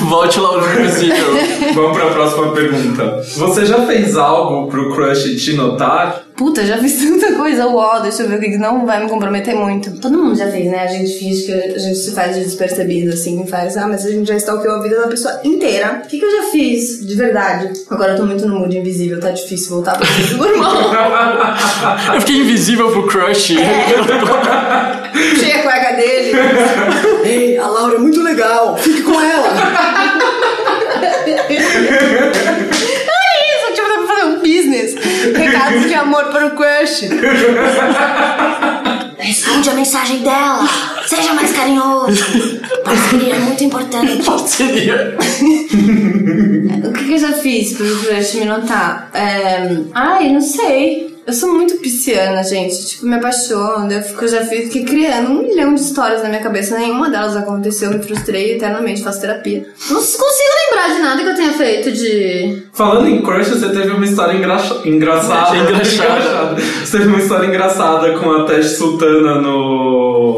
[0.01, 1.33] Volte Laurão Invisível.
[1.75, 3.21] Vamos pra próxima pergunta.
[3.37, 6.23] Você já fez algo pro crush te notar?
[6.43, 9.55] Puta, já fiz tanta coisa, uó, deixa eu ver o que não vai me comprometer
[9.55, 9.91] muito.
[10.01, 10.81] Todo mundo já fez, né?
[10.83, 14.05] A gente finge que a gente se faz de despercebido, assim, e faz, ah, mas
[14.05, 16.01] a gente já stalkeou a vida da pessoa inteira.
[16.03, 17.71] O que, que eu já fiz, de verdade?
[17.89, 20.73] Agora eu tô muito no mood invisível, tá difícil voltar pra vida do irmão.
[22.13, 23.55] Eu fiquei invisível pro crush.
[25.39, 26.31] Cheia a cueca dele.
[27.23, 29.49] Ei, a Laura é muito legal, fique com ela.
[35.63, 37.07] Recados de amor para o crush.
[39.17, 40.67] Responde a mensagem dela.
[41.07, 42.25] Seja mais carinhoso.
[42.83, 44.23] Parceria é muito importante.
[44.23, 45.17] Qual seria?
[46.83, 49.09] O que, que eu já fiz pro crush me notar?
[49.13, 49.69] É...
[49.93, 51.12] Ai, não sei.
[51.25, 52.85] Eu sou muito pisciana, gente.
[52.87, 53.91] Tipo, me apaixono.
[53.91, 56.77] Eu, fico, eu já fiz, fiquei criando um milhão de histórias na minha cabeça.
[56.77, 57.91] Nenhuma delas aconteceu.
[57.91, 59.01] Me frustrei eternamente.
[59.03, 59.65] Faço terapia.
[59.89, 62.63] Não consigo lembrar de nada que eu tenha feito de.
[62.73, 65.55] Falando em crush, você teve uma história engraxa- engraçada.
[65.57, 66.55] Engraxada.
[66.83, 69.72] Você teve uma história engraçada com a Teste Sultana no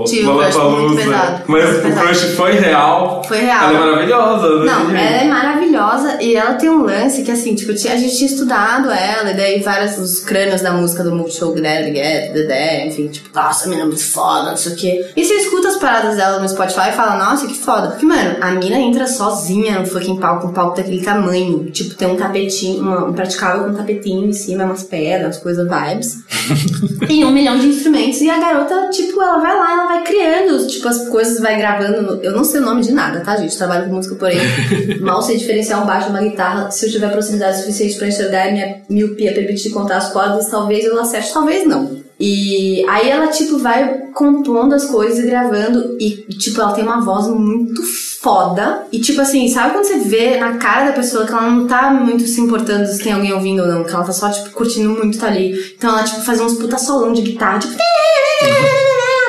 [0.06, 2.06] Tive um crush muito pesado, Mas muito o pesado.
[2.08, 3.24] crush foi real.
[3.28, 3.70] Foi real.
[3.70, 4.66] Ela é maravilhosa, né?
[4.66, 8.30] Não, ela é maravilhosa e ela tem um lance que, assim, tipo, a gente tinha
[8.30, 13.08] estudado ela, e daí vários os crânios da música do Multishow, Guilherme, Guedes, Dedé, enfim,
[13.08, 15.08] tipo, nossa, a mina é muito foda, não sei o quê.
[15.16, 17.88] E você escuta as paradas dela no Spotify e fala, nossa, que foda.
[17.90, 21.66] Porque, mano, a mina entra sozinha no fucking palco, um palco daquele tamanho.
[21.72, 25.38] Tipo, tem um tapetinho, uma- um praticável com um tapetinho em cima, umas pedras, umas
[25.38, 26.18] coisas vibes.
[27.10, 28.22] e um milhão de instrumentos.
[28.22, 32.20] E a garota, tipo, ela vai lá, ela vai criando, tipo, as coisas, vai gravando.
[32.24, 33.58] Eu não sei o nome de nada, tá, gente?
[33.58, 34.38] Trabalho com música, porém,
[35.02, 36.72] mal sei diferenciar um baixo de uma guitarra.
[36.72, 40.86] Se eu tiver proximidade suficiente pra enxergar e minha miopia permitir contar as cordas, talvez
[40.86, 42.06] eu acerte, talvez não.
[42.20, 45.98] E aí ela, tipo, vai compondo as coisas e gravando.
[46.00, 47.84] E, tipo, ela tem uma voz muito
[48.22, 48.86] foda.
[48.92, 51.92] E, tipo assim, sabe quando você vê na cara da pessoa que ela não tá
[51.92, 53.84] muito se importando se tem alguém ouvindo ou não?
[53.84, 55.76] Que ela tá só, tipo, curtindo muito tá ali.
[55.78, 57.76] Então ela, tipo, faz uns puta solão de guitarra, tipo...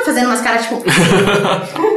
[0.07, 0.85] Fazendo umas caras, tipo...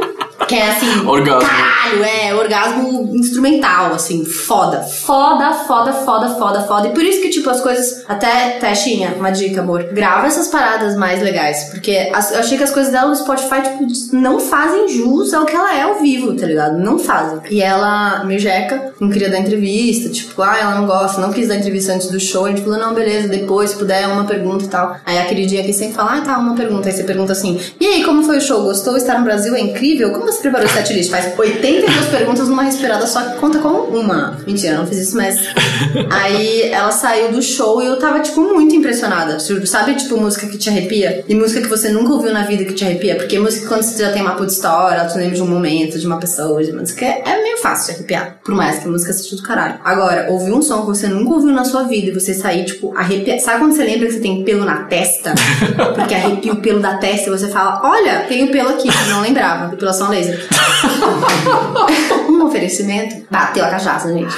[0.50, 1.06] Que é assim.
[1.06, 1.48] Orgasmo.
[1.48, 4.80] Caralho, é, orgasmo instrumental, assim, foda.
[4.82, 6.88] Foda, foda, foda, foda, foda.
[6.88, 8.04] E por isso que, tipo, as coisas.
[8.08, 9.84] Até, Teshinha, uma dica, amor.
[9.92, 11.68] Grava essas paradas mais legais.
[11.70, 15.46] Porque as- eu achei que as coisas dela no Spotify, tipo, não fazem jus ao
[15.46, 16.78] que ela é ao vivo, tá ligado?
[16.78, 17.40] Não fazem.
[17.48, 21.46] E ela, me jeca, não queria dar entrevista, tipo, ah, ela não gosta, não quis
[21.46, 22.46] dar entrevista antes do show.
[22.46, 24.96] A gente falou, não, beleza, depois, se puder, uma pergunta e tal.
[25.06, 26.88] Aí a queridinha aqui sempre fala, ah, tá, uma pergunta.
[26.88, 28.62] Aí você pergunta assim, e aí, como foi o show?
[28.62, 28.96] Gostou?
[28.96, 30.10] Estar no Brasil é incrível?
[30.10, 31.10] Como você preparou o setlist?
[31.10, 34.38] Faz 82 perguntas numa respirada só que conta como uma.
[34.46, 35.38] Mentira, não fiz isso, mas.
[36.10, 39.38] Aí ela saiu do show e eu tava, tipo, muito impressionada.
[39.40, 41.24] Sabe, tipo, música que te arrepia?
[41.28, 43.16] E música que você nunca ouviu na vida que te arrepia?
[43.16, 46.06] Porque música quando você já tem uma puta história, te lembra de um momento, de
[46.06, 48.38] uma pessoa, de música, é meio fácil de arrepiar.
[48.44, 49.78] Por mais que a música seja do caralho.
[49.84, 52.92] Agora, ouvir um som que você nunca ouviu na sua vida e você sair, tipo,
[52.96, 53.38] arrepiar.
[53.38, 55.34] Sabe quando você lembra que você tem pelo na testa?
[55.94, 59.22] Porque arrepia o pelo da testa e você fala, olha, tem o pelo aqui, não
[59.22, 59.68] lembrava.
[59.68, 60.10] Depilação a
[62.28, 63.26] um oferecimento.
[63.30, 64.34] Bateu a cachaça, gente.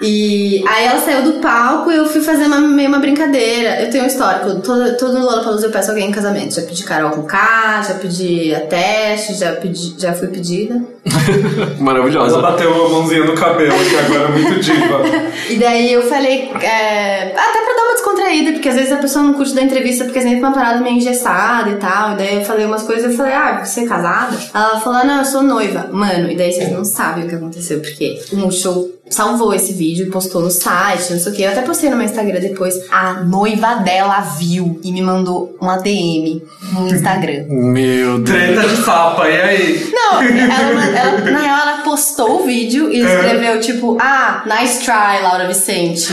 [0.00, 3.82] E aí ela saiu do palco e eu fui fazer uma, meio uma brincadeira.
[3.82, 4.60] Eu tenho um histórico.
[4.60, 6.54] Todo, todo Lollapalooza eu peço alguém em casamento.
[6.54, 10.80] Já pedi Carol com K, já pedi a Teste, já, pedi, já fui pedida.
[11.08, 12.40] Ela Maravilhosa.
[12.40, 14.98] bateu a mãozinha no cabelo, que agora é muito diva.
[15.48, 19.24] E daí eu falei, é, até pra dar uma descontraída, porque às vezes a pessoa
[19.24, 22.12] não curte da entrevista porque é sempre uma parada meio engessada e tal.
[22.12, 24.36] E daí eu falei umas coisas, eu falei, ah, você é casada?
[24.52, 25.88] Ela falou, não, eu sou noiva.
[25.90, 29.87] Mano, e daí vocês não sabem o que aconteceu, porque um show salvou esse vídeo
[29.94, 31.42] e postou no site, não sei o que.
[31.42, 32.74] Eu até postei no meu Instagram depois.
[32.90, 36.42] A noiva dela viu e me mandou uma DM
[36.72, 37.44] no Instagram.
[37.48, 38.28] Meu Deus.
[38.38, 39.90] Treta de sapa, e aí?
[39.92, 45.22] Não, ela, ela- na real ela postou o vídeo e escreveu tipo, ah, nice try,
[45.22, 46.08] Laura Vicente.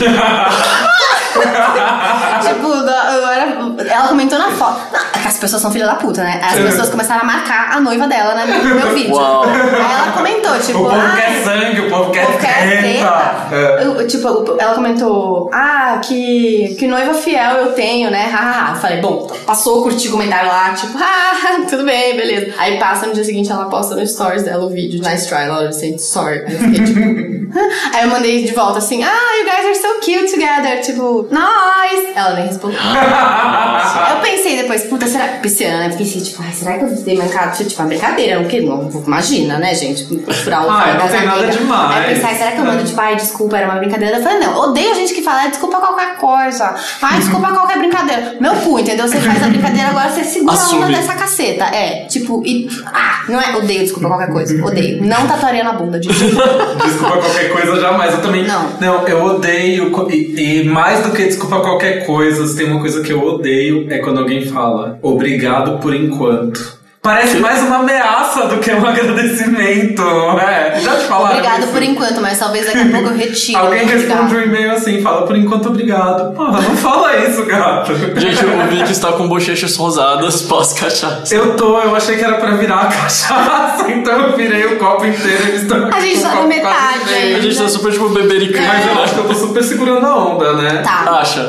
[2.46, 3.56] tipo, da- eu era-
[3.92, 4.80] ela comentou na foto.
[4.92, 6.40] Não, é as pessoas são filha da puta, né?
[6.42, 9.14] As pessoas começaram a marcar a noiva dela né, no meu vídeo.
[9.14, 9.44] Uau.
[9.44, 12.80] Aí ela comentou, tipo, o povo ah, quer sangue, o povo quer eu quero treta.
[12.80, 13.36] treta.
[13.52, 13.65] É.
[13.82, 14.28] Eu- tipo,
[14.58, 18.26] ela comentou, ah, que, que noiva fiel eu tenho, né?
[18.26, 18.74] Hahaha.
[18.74, 22.54] Eu falei, bom, passou, curti o comentário lá, tipo, ah, tudo bem, beleza.
[22.58, 25.68] Aí passa no dia seguinte, ela posta no stories dela o vídeo, nice try, Laura
[25.68, 26.42] Vicente, sorry.
[26.46, 27.36] Aí eu fiquei tipo.
[27.94, 32.12] Aí eu mandei de volta assim, ah, you guys are so cute together, tipo, nice.
[32.14, 32.78] Ela nem respondeu.
[32.78, 35.26] eu pensei depois, puta, será.
[35.40, 35.94] Pisciana, né?
[35.96, 37.52] Pensei, tipo, ai, será que eu dei mancada?
[37.52, 38.90] Tipo, uma brincadeira, não que não.
[39.06, 40.04] Imagina, né, gente?
[40.44, 41.96] Furar o Ah, não das tem nada demais.
[41.96, 44.18] Aí eu pensei, será que eu mando, tipo, ai, desculpa, era uma brincadeira?
[44.18, 46.74] Eu falei, não, odeio gente que fala, ai, desculpa qualquer coisa.
[47.02, 48.36] Ai, desculpa qualquer brincadeira.
[48.40, 49.08] Meu cu, entendeu?
[49.08, 50.94] Você faz a brincadeira, agora você segura a onda Assume.
[50.94, 51.64] dessa caceta.
[51.64, 52.68] É, tipo, e.
[52.86, 53.56] Ah, não é.
[53.56, 54.64] Odeio, desculpa qualquer coisa.
[54.64, 55.04] Odeio.
[55.04, 58.12] Não tatuaria na bunda, de Desculpa qualquer coisa, jamais.
[58.14, 58.46] Eu também.
[58.46, 58.70] Não.
[58.80, 59.92] Não, eu odeio.
[60.10, 63.86] E, e mais do que desculpa qualquer coisa, se tem uma coisa que eu odeio
[63.90, 66.85] é quando alguém fala obrigado por enquanto.
[67.06, 70.02] Parece mais uma ameaça do que um agradecimento,
[70.40, 70.80] é?
[70.80, 71.36] Já te falaram?
[71.36, 71.72] Obrigado isso?
[71.72, 73.56] por enquanto, mas talvez daqui a pouco eu retire.
[73.56, 74.08] Alguém Obrigado.
[74.08, 76.34] responde um e-mail assim, fala por enquanto obrigado.
[76.34, 77.94] Porra, não fala isso, gato.
[77.94, 81.32] Gente, o Vic está com bochechas rosadas pós-cachaça.
[81.32, 85.06] Eu tô, eu achei que era pra virar a cachaça, então eu virei o copo
[85.06, 87.14] inteiro e eles estão A gente com tá na metade.
[87.36, 89.02] A gente tá super, tipo, bebericando, Mas eu né?
[89.04, 90.82] acho que eu tô super segurando a onda, né?
[90.82, 91.48] Tá, Acha?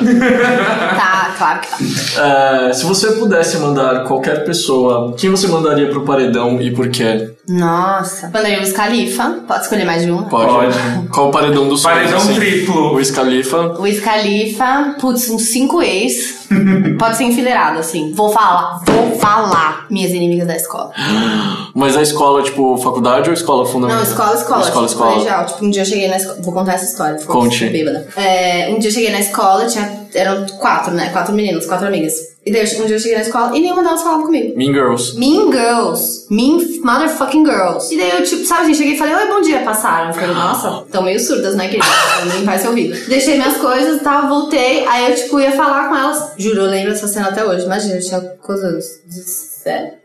[0.96, 1.68] tá, claro que
[2.16, 2.68] tá.
[2.70, 7.32] É, se você pudesse mandar qualquer pessoa, quem você mandaria pro paredão e por quê?
[7.48, 8.28] Nossa.
[8.28, 9.42] Mandaria o Wiz Khalifa.
[9.48, 10.24] Pode escolher mais de um?
[10.24, 10.52] Pode.
[10.52, 11.08] Pode.
[11.10, 11.96] Qual o paredão do sonho?
[11.96, 12.92] Paredão triplo.
[12.92, 13.58] O Wiz Khalifa.
[13.80, 16.48] O Wiz Khalifa, putz, uns cinco ex.
[17.00, 18.14] Pode ser enfileirado, assim.
[18.14, 19.86] Vou falar, vou falar.
[19.90, 20.92] Minhas inimigas da escola.
[21.74, 24.04] Mas a escola, tipo, faculdade ou escola fundamental?
[24.04, 24.62] Não, escola, escola.
[24.62, 25.12] Escola, tipo, escola.
[25.14, 25.46] colegial.
[25.46, 26.38] Tipo, um dia eu cheguei na escola.
[26.42, 27.20] Vou contar essa história.
[27.26, 27.66] Conte.
[27.70, 28.08] Bêbada.
[28.16, 31.10] É, um dia eu cheguei na escola, tinha, eram quatro, né?
[31.10, 32.14] Quatro meninas, quatro amigas.
[32.46, 34.58] E daí um dia eu cheguei na escola e nenhuma delas falava comigo.
[34.58, 35.20] Mean Girls.
[35.20, 36.28] Mean Girls.
[36.32, 37.94] Mean motherfucking girls.
[37.94, 40.10] E daí eu, tipo, sabe, assim, cheguei e falei, oi, bom dia, passaram.
[40.10, 41.86] Eu falei, nossa, tão meio surdas, né, querida?
[42.44, 43.08] Vai ser ouvido.
[43.08, 44.86] Deixei minhas coisas e tal, voltei.
[44.88, 46.34] Aí eu, tipo, ia falar com elas.
[46.38, 47.66] Juro, eu lembro dessa cena até hoje.
[47.66, 48.86] Imagina, eu tinha quantos anos?
[49.06, 49.98] 17?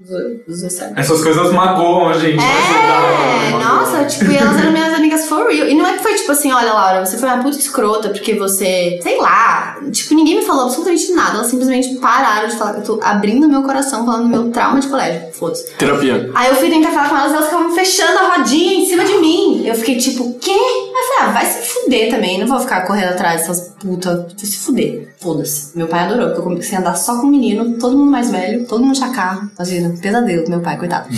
[0.00, 0.94] 17.
[0.96, 2.38] Essas coisas magoam a gente.
[2.38, 5.68] É, mas nossa, tipo, e elas eram minhas amigas for real.
[5.68, 8.34] E não é que foi tipo assim, olha, Laura, você foi uma puta escrota porque
[8.34, 11.36] você, sei lá, tipo, ninguém me falou absolutamente nada.
[11.36, 12.74] Elas simplesmente pararam de falar.
[12.76, 15.32] Eu tô abrindo meu coração falando do meu trauma de colégio.
[15.32, 15.72] Foda-se.
[15.76, 16.30] Terapia.
[16.34, 19.04] Aí eu fui tentar falar com elas e elas ficavam fechando a rodinha em cima
[19.04, 19.66] de mim.
[19.66, 20.50] Eu fiquei tipo, quê?
[20.50, 22.38] Aí eu falei, ah, vai se fuder também.
[22.38, 24.16] Não vou ficar correndo atrás dessas putas.
[24.16, 25.14] Vai se fuder.
[25.20, 25.76] Foda-se.
[25.76, 28.66] Meu pai adorou, porque eu comecei a andar só com menino, todo mundo mais velho,
[28.66, 29.50] todo mundo tinha carro.
[29.84, 31.08] Imagina, pesadelo, meu pai, coitado.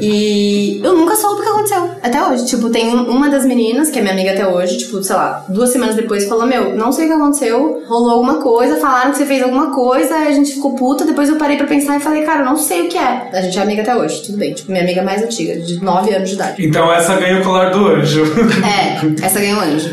[0.00, 1.90] e eu nunca soube o que aconteceu.
[2.02, 2.46] Até hoje.
[2.46, 5.44] Tipo, tem um- uma das meninas, que é minha amiga até hoje, tipo, sei lá,
[5.48, 9.18] duas semanas depois, falou: Meu, não sei o que aconteceu, rolou alguma coisa, falaram que
[9.18, 11.04] você fez alguma coisa, a gente ficou puta.
[11.04, 13.30] Depois eu parei pra pensar e falei: Cara, eu não sei o que é.
[13.32, 14.52] A gente é amiga até hoje, tudo bem.
[14.52, 16.66] Tipo, minha amiga mais antiga, de 9 anos de idade.
[16.66, 18.22] Então essa ganha o colar do anjo.
[18.62, 19.90] É, essa ganhou anjo.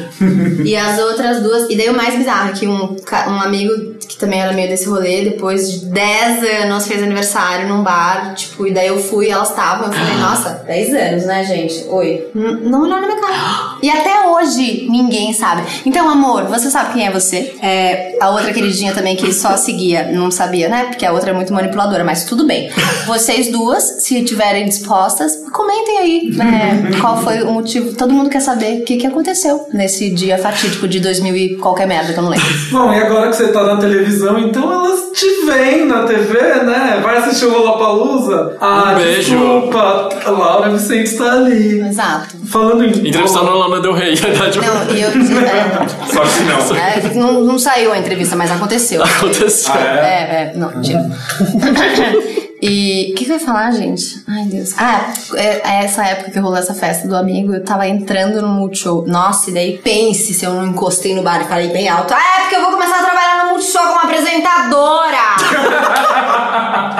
[0.63, 1.69] e as outras duas.
[1.69, 2.95] E daí o mais bizarro que um,
[3.27, 3.73] um amigo
[4.07, 7.98] que também era meio desse rolê, depois de 10 anos, fez aniversário num bar,
[8.35, 9.87] tipo, e daí eu fui elas estavam.
[9.87, 11.85] Eu falei, nossa, 10 anos, né, gente?
[11.89, 12.27] Oi.
[12.35, 13.77] N- Não olharam na minha cara.
[13.81, 15.63] E até hoje ninguém sabe.
[15.85, 17.55] Então, amor, você sabe quem é você?
[17.61, 20.85] É, a outra queridinha também que só seguia, não sabia, né?
[20.85, 22.69] Porque a outra é muito manipuladora, mas tudo bem.
[23.05, 27.93] Vocês duas, se estiverem dispostas, comentem aí né, qual foi o motivo.
[27.95, 31.87] Todo mundo quer saber o que, que aconteceu nesse dia fatídico de 2000 e qualquer
[31.87, 32.45] merda que eu não lembro.
[32.71, 36.99] Bom, e agora que você tá na televisão, então elas te veem na TV, né?
[37.01, 37.51] Vai assistir o
[37.93, 38.57] Lollapalooza?
[38.61, 39.31] Ah, Um beijo.
[39.37, 41.79] desculpa, a Laura Vicente está ali.
[41.81, 42.35] Exato.
[42.47, 43.07] Falando em...
[43.07, 44.59] Entrevistando a Lana Del Rey, verdade.
[44.59, 45.09] Não, e eu.
[45.09, 46.75] É, Só que não.
[46.77, 49.03] é, não, não saiu a entrevista, mas aconteceu.
[49.03, 49.73] Aconteceu.
[49.73, 49.83] Ah, é?
[49.83, 50.99] É, é, não, mentira.
[52.61, 54.21] E o que, que eu ia falar, gente?
[54.27, 54.73] Ai, Deus.
[54.77, 58.49] Ah, é, é essa época que rolou essa festa do amigo, eu tava entrando no
[58.49, 59.05] Multishow.
[59.07, 62.13] Nossa, e daí pense se eu não encostei no bar e falei bem alto.
[62.13, 65.17] Ah, é porque eu vou começar a trabalhar no Multishow como apresentadora!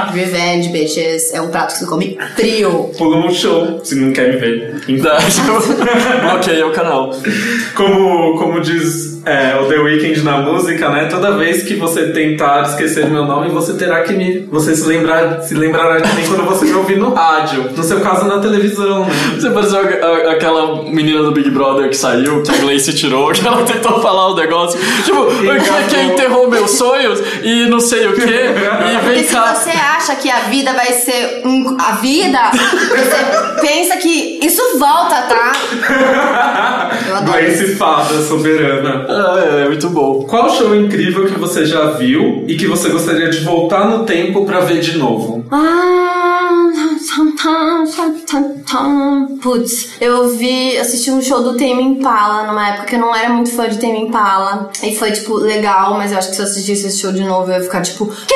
[0.14, 1.34] Revenge, bitches.
[1.34, 2.92] É um prato que se come frio.
[2.98, 4.84] Pula no show, se não quer me ver.
[4.88, 5.16] Então,
[6.22, 7.12] Bloqueei o canal.
[7.76, 11.06] como, como diz é, o The Weeknd na música, né?
[11.06, 14.40] Toda vez que você tentar esquecer meu nome, você terá que me.
[14.52, 17.72] Você se lembrar, se lembrará de mim quando você me ouvir no rádio.
[17.76, 19.12] No seu caso, na televisão, né?
[19.36, 19.82] Você pareceu a-
[20.30, 24.00] a- aquela menina do Big Brother que saiu, que a Gleice tirou, que ela tentou
[24.02, 24.80] falar o negócio.
[25.04, 28.22] Tipo, que, que enterrou meus sonhos e não sei o quê.
[28.22, 29.56] E Porque vem se cá.
[29.56, 35.16] você acha que a vida vai ser um, a vida, você pensa que isso volta,
[35.24, 35.52] tá?
[37.08, 37.38] Eu adoro.
[37.40, 39.06] Gleice Fada, soberana.
[39.10, 40.24] Ah, é, é muito bom.
[40.28, 44.46] Qual show incrível que você já viu e que você gostaria de voltar no tempo
[44.46, 45.39] pra ver de novo?
[49.42, 53.30] Putz, eu vi, assisti um show do Tame Impala numa época que eu não era
[53.30, 54.70] muito fã de Tame Impala.
[54.84, 57.52] E foi, tipo, legal, mas eu acho que se eu assistisse esse show de novo
[57.52, 58.36] eu ia ficar tipo, quê?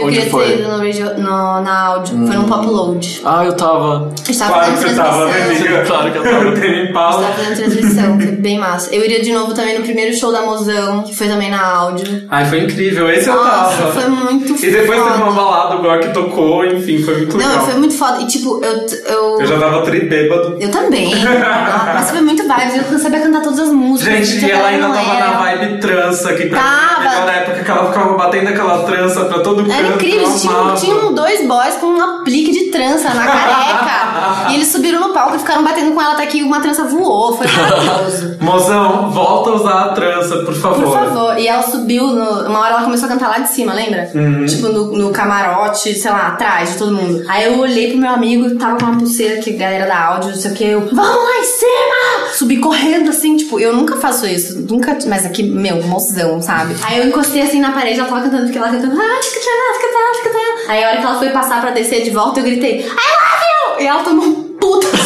[0.00, 0.44] Eu Onde queria foi?
[0.46, 2.26] ter ido no, radio- no- na áudio.
[2.26, 3.20] Foi num pop load.
[3.24, 4.08] Ah, eu tava.
[4.12, 5.66] A gente tava Claro que fazendo você tava, né, transmissão.
[5.66, 5.84] amiga?
[5.86, 6.66] Claro que eu tava.
[6.90, 7.22] Impala.
[7.22, 8.94] tava fazendo transmissão, foi bem massa.
[8.94, 12.24] Eu iria de novo também no primeiro show da Mozão, que foi também na áudio.
[12.30, 13.10] Ai, foi incrível.
[13.10, 13.92] Esse eu Nossa, tava.
[13.92, 15.10] foi muito E depois foda.
[15.12, 17.52] teve uma balada, o Gork tocou, enfim, foi muito legal.
[17.56, 18.20] Não, foi muito foda.
[18.22, 18.86] E tipo, eu.
[19.06, 20.56] Eu, Eu já tava tri bêbado.
[20.60, 21.12] eu também.
[21.94, 24.26] Mas foi muito vibes, eu sabia cantar todas as músicas.
[24.28, 25.26] Gente, que e ela ainda tava era.
[25.30, 27.16] na vibe trança, que pra mim Tava.
[27.16, 29.72] era na época que ela ficava batendo aquela trança pra todo canto.
[29.94, 34.50] Incrível, tinham, tinham dois boys com um aplique de trança na careca.
[34.50, 37.36] e eles subiram no palco e ficaram batendo com ela até que uma trança voou.
[37.36, 38.36] Foi maravilhoso.
[38.40, 40.82] Mozão, volta a usar a trança, por favor.
[40.84, 41.38] Por favor.
[41.38, 44.10] E ela subiu, no- uma hora ela começou a cantar lá de cima, lembra?
[44.14, 44.46] Uhum.
[44.46, 47.24] Tipo, no, no camarote, sei lá, atrás de todo mundo.
[47.28, 50.36] Aí eu olhei pro meu amigo, tava com uma pulseira que galera da áudio, não
[50.36, 52.30] sei o que, eu, vamos lá em cima!
[52.34, 54.60] Subi correndo, assim, tipo, eu nunca faço isso.
[54.68, 56.74] Nunca, mas aqui, meu, mozão, sabe?
[56.84, 59.40] Aí eu encostei assim na parede, ela tava cantando, fiquei lá cantando, ah, fica
[59.74, 60.70] fica tirando, fica tirando.
[60.70, 63.78] Aí a hora que ela foi passar pra descer de volta, eu gritei, I love
[63.78, 63.80] you!
[63.80, 64.86] E ela tomou um puta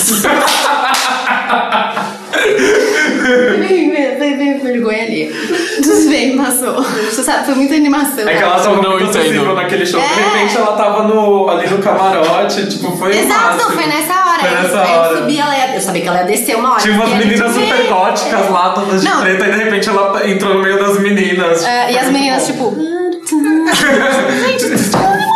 [4.62, 5.26] vergonha ali.
[5.82, 6.82] Dos bem, passou.
[6.82, 8.28] Você sabe, foi muita animação.
[8.28, 10.00] É que ela tava não acessível naquele show.
[10.00, 10.24] De É.
[10.24, 14.38] repente ela tava no, ali no camarote, tipo, foi Exato, não, foi nessa hora.
[14.40, 15.10] Foi nessa aí hora.
[15.12, 16.80] eu subi, ela ia, eu sabia que ela ia descer uma hora.
[16.80, 19.20] Tinha umas meninas super góticas lá, todas de Não.
[19.20, 21.64] preta, e de repente ela entrou no meio das meninas.
[21.64, 22.74] É, e as meninas, tipo.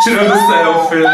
[0.05, 1.05] Tirando selfie.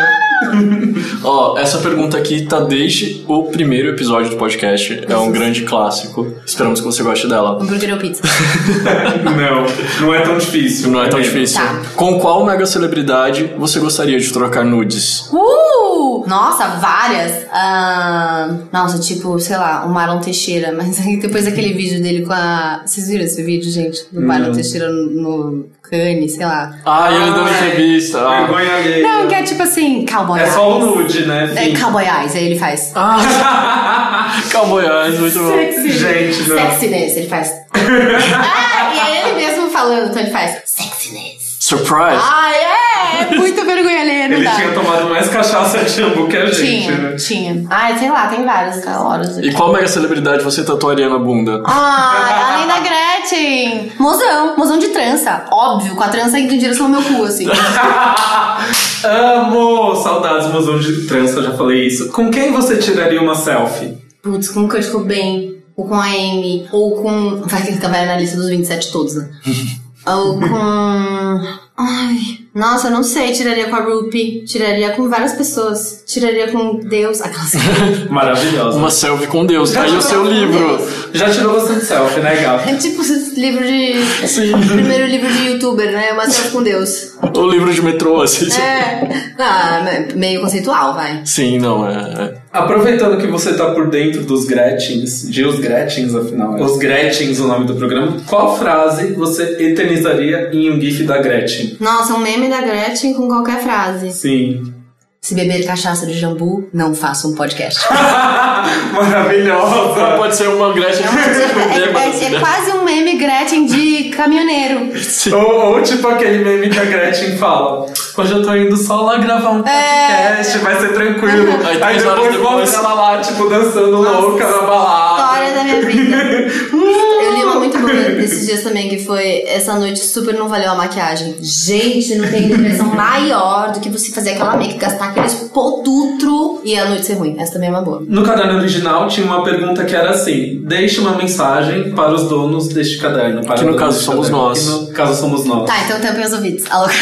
[1.22, 5.04] Ó, essa pergunta aqui tá desde o primeiro episódio do podcast.
[5.08, 6.34] É um grande clássico.
[6.44, 7.58] Esperamos que você goste dela.
[7.62, 8.22] Hambúrguer ou pizza?
[9.24, 9.66] Não,
[10.06, 10.90] não é tão difícil.
[10.90, 11.60] Não é tão difícil.
[11.60, 11.82] Tá.
[11.96, 15.30] Com qual mega celebridade você gostaria de trocar nudes?
[15.32, 15.93] Uh!
[16.26, 17.46] Nossa, várias.
[17.52, 20.72] Ah, nossa, tipo, sei lá, o Marlon Teixeira.
[20.76, 22.82] Mas aí depois daquele vídeo dele com a.
[22.84, 24.06] Vocês viram esse vídeo, gente?
[24.12, 26.74] Do Marlon Teixeira no, Cannes, sei lá.
[26.84, 28.20] Ah, ele dando Ai, entrevista.
[28.20, 28.40] Ah.
[28.40, 29.02] Vergonha alheia.
[29.02, 31.52] Não, que é tipo assim, cowboy É só o nude, né?
[31.56, 32.92] É cowboy eyes, aí ele faz.
[32.94, 35.56] Ah, Cowboy Eyes, muito bom.
[35.56, 36.56] Gente, não.
[36.56, 37.52] Sexiness, ele faz.
[37.74, 41.56] ah, e é ele mesmo falando, então ele faz sexiness.
[41.60, 42.20] Surprise.
[42.20, 43.34] Ah, é!
[43.36, 44.54] Muito vergonha não Ele dá.
[44.54, 47.16] tinha tomado mais cachaça de jambu que a gente, Tinha, né?
[47.16, 47.66] tinha.
[47.70, 49.38] Ah, sei lá, tem várias horas.
[49.38, 51.62] E qual mega celebridade você tatuaria na bunda?
[51.64, 53.92] Ah, além da Gretchen.
[53.98, 55.44] Mozão, mozão de trança.
[55.50, 57.46] Óbvio, com a trança indo em direção ao meu cu, assim.
[59.04, 59.94] Amo!
[59.96, 62.10] Saudades, mozão de trança, já falei isso.
[62.10, 63.98] Com quem você tiraria uma selfie?
[64.22, 67.42] Putz, com o Kurt Cobain, ou com a Amy, ou com...
[67.42, 69.28] Vai que vai na lista dos 27 todos, né?
[70.06, 71.40] ou com...
[71.76, 73.32] Ai, nossa, eu não sei.
[73.32, 76.04] Tiraria com a Rupi, tiraria com várias pessoas.
[76.06, 77.20] Tiraria com Deus.
[77.20, 77.52] Aquelas...
[78.08, 78.78] Maravilhosa.
[78.78, 79.72] Uma selfie com Deus.
[79.72, 80.76] Tá aí o seu Com livro.
[80.76, 81.08] Deus.
[81.14, 82.70] Já tirou bastante selfie, né, Gabi?
[82.70, 84.04] É tipo esse livro de...
[84.26, 84.52] Sim.
[84.68, 86.12] Primeiro livro de youtuber, né?
[86.12, 87.14] Uma selfie com Deus.
[87.36, 88.46] O livro de metrô, assim.
[88.60, 89.32] É.
[89.38, 89.82] Ah,
[90.14, 91.22] meio conceitual, vai.
[91.24, 91.92] Sim, não, é.
[91.94, 92.44] é.
[92.52, 96.54] Aproveitando que você tá por dentro dos Gretchens, de os Gretchens, afinal.
[96.54, 98.16] Os Gretchens, o nome do programa.
[98.28, 101.76] Qual frase você eternizaria em um gif da Gretchen?
[101.80, 104.10] Nossa, um meme da Gretchen com qualquer frase.
[104.12, 104.74] Sim.
[105.20, 107.80] Se beber cachaça de jambu, não faça um podcast.
[108.92, 110.16] Maravilhosa!
[110.16, 114.90] Pode ser uma Gretchen É, é- é quase um meme Gretchen de caminhoneiro.
[115.32, 119.18] Ou, ou tipo aquele meme que a Gretchen fala: Hoje eu tô indo só lá
[119.18, 121.52] gravar um podcast, vai ser tranquilo.
[121.64, 125.22] Aí, Aí, horas depois depois- mostra ela lá, tipo, dançando louca na balada.
[125.22, 126.16] História da minha vida.
[127.24, 127.92] Eu li uma muito boa
[128.24, 131.36] esses dias também, que foi Essa noite super não valeu a maquiagem.
[131.40, 136.76] Gente, não tem depressão maior do que você fazer aquela make, gastar aqueles produtos e
[136.78, 137.36] a noite ser ruim.
[137.38, 138.02] Essa também é uma boa.
[138.06, 142.68] No caderno original tinha uma pergunta que era assim: deixe uma mensagem para os donos
[142.68, 143.44] deste caderno.
[143.44, 144.58] Para Que no donos caso somos caderno, nós.
[144.58, 145.66] Que no caso somos nós.
[145.66, 146.64] Tá, então tampem os ouvidos.
[146.70, 146.88] Alô.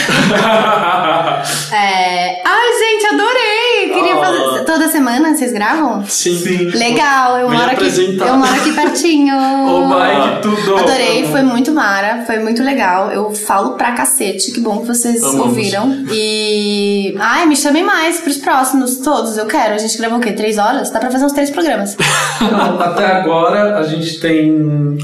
[1.72, 2.42] É...
[2.44, 3.71] Ai, gente, adorei!
[3.92, 4.64] Queria fazer.
[4.64, 6.04] Toda semana vocês gravam?
[6.06, 6.36] Sim.
[6.36, 6.64] Sim.
[6.70, 8.18] Legal, eu Vem moro aqui.
[8.18, 9.32] Eu moro aqui pertinho.
[9.72, 10.76] Oh my, tudo!
[10.76, 13.10] Adorei, foi muito mara, foi muito legal.
[13.10, 15.46] Eu falo pra cacete, que bom que vocês Amamos.
[15.46, 16.04] ouviram.
[16.12, 17.14] E.
[17.18, 19.74] Ai, me chamem mais pros próximos, todos, eu quero.
[19.74, 20.32] A gente gravou o quê?
[20.32, 20.90] Três horas?
[20.90, 21.96] Dá pra fazer uns três programas.
[22.40, 24.52] Não, até agora a gente tem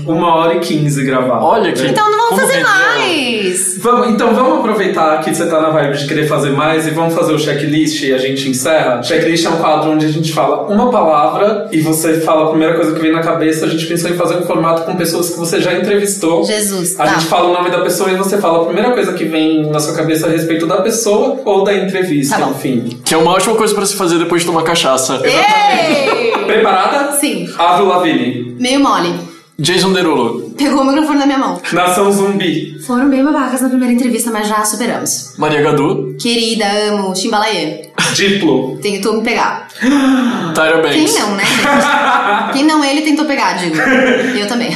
[0.07, 1.45] uma hora e quinze gravado.
[1.45, 1.87] Olha que.
[1.87, 3.79] Então não vamos fazer mais!
[3.79, 7.15] Vamos, então vamos aproveitar que você tá na vibe de querer fazer mais e vamos
[7.15, 8.78] fazer o checklist e a gente encerra.
[9.03, 12.75] Checklist é um quadro onde a gente fala uma palavra e você fala a primeira
[12.75, 13.67] coisa que vem na cabeça.
[13.67, 16.45] A gente pensou em fazer um formato com pessoas que você já entrevistou.
[16.45, 17.15] Jesus, A tá.
[17.15, 19.81] gente fala o nome da pessoa e você fala a primeira coisa que vem na
[19.81, 22.99] sua cabeça a respeito da pessoa ou da entrevista, Tá enfim.
[23.05, 25.21] Que é uma ótima coisa pra se fazer depois de tomar cachaça.
[25.25, 26.33] Ei!
[26.47, 27.13] Preparada?
[27.19, 28.57] Sim, Avril Lavigne.
[28.59, 29.15] meio mole.
[29.59, 30.48] Jason Derulo.
[30.59, 31.61] Pegou o microfone na minha mão.
[31.73, 32.79] Nação zumbi.
[32.87, 35.35] Foram bem babacas na primeira entrevista, mas já superamos.
[35.39, 37.89] Maria Gadu, Querida, amo, Chimbalaê.
[38.15, 38.79] Diplo.
[38.83, 39.69] Tentou me pegar.
[40.55, 41.19] Tyra Quem Banks.
[41.19, 41.45] não, né?
[41.45, 42.53] gente?
[42.53, 43.77] Quem não, ele tentou pegar, digo.
[43.77, 44.71] Eu também.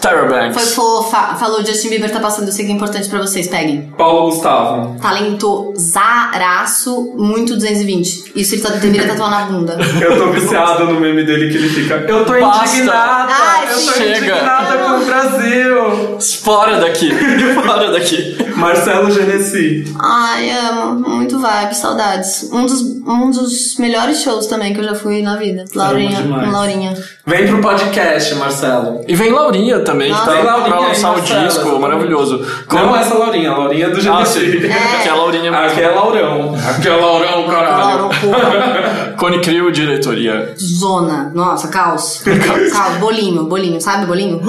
[0.00, 0.54] Tyra Banks.
[0.54, 1.34] Foi fofa.
[1.36, 3.92] Falou, Justin Bieber tá passando, eu sei que é importante pra vocês, peguem.
[3.96, 4.96] Paulo Gustavo.
[5.00, 8.32] Talentosaraço, muito 220.
[8.36, 9.76] Isso ele tá, deveria tatuar na bunda.
[10.00, 11.94] Eu tô viciado no meme dele que ele fica.
[12.08, 12.76] Eu tô Basta.
[12.86, 13.32] Indignada!
[13.32, 14.16] Ai, eu tô chega.
[14.18, 16.18] indignada com o Brasil!
[16.42, 17.10] Fora daqui.
[17.54, 18.36] Fora daqui.
[18.56, 19.84] Marcelo Genesi.
[20.00, 21.08] Ai, amo.
[21.08, 22.48] Muito vibe, saudades.
[22.52, 25.64] Um dos, um dos melhores shows também que eu já fui na vida.
[25.74, 26.94] Laurinha, com Laurinha.
[27.26, 29.04] Vem pro podcast, Marcelo.
[29.06, 30.26] E vem Laurinha também, que Nossa.
[30.26, 32.46] tá Vem Laurinha pra lançar o Marcelo, disco maravilhoso.
[32.72, 34.00] Não essa Laurinha, a Laurinha do Ah.
[34.24, 34.60] Genesi.
[35.02, 36.54] Que é a Laurinha Aqui é Laurão.
[36.54, 37.78] Aqui é Laurão, caralho.
[37.78, 39.14] Laurão, porra.
[39.18, 40.54] Cone Crio, diretoria.
[40.58, 41.30] Zona.
[41.34, 42.22] Nossa, caos.
[42.24, 42.72] caos.
[42.98, 43.80] Bolinho, bolinho.
[43.80, 44.40] Sabe bolinho?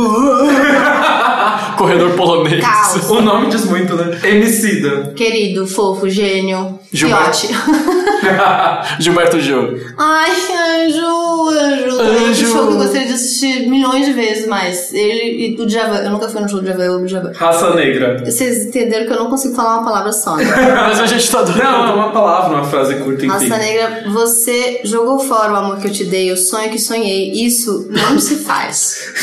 [1.78, 2.64] Corredor polonês.
[2.64, 3.10] Caos.
[3.10, 4.20] O nome diz muito, né?
[4.24, 5.14] Emicida.
[5.16, 6.80] Querido, fofo, gênio.
[6.92, 7.38] Gilberto.
[7.38, 7.54] Fiote.
[9.00, 9.80] Gilberto Gil.
[9.98, 12.00] Ai, anjo, anjo.
[12.00, 12.46] Anjo.
[12.48, 14.94] Um show que eu gostaria de assistir milhões de vezes mais.
[14.94, 15.98] Ele e o Djavan.
[15.98, 17.32] Eu nunca fui no show do Djavan, eu amo o Djavan.
[17.36, 18.24] Raça Negra.
[18.26, 20.46] Vocês entenderam que eu não consigo falar uma palavra só, né?
[20.88, 21.58] Mas a gente tá dando.
[21.58, 23.48] Não, é uma palavra, uma frase curta, enfim.
[23.48, 27.32] Raça Negra, você jogou fora o amor que eu te dei, o sonho que sonhei.
[27.32, 29.14] Isso não se faz.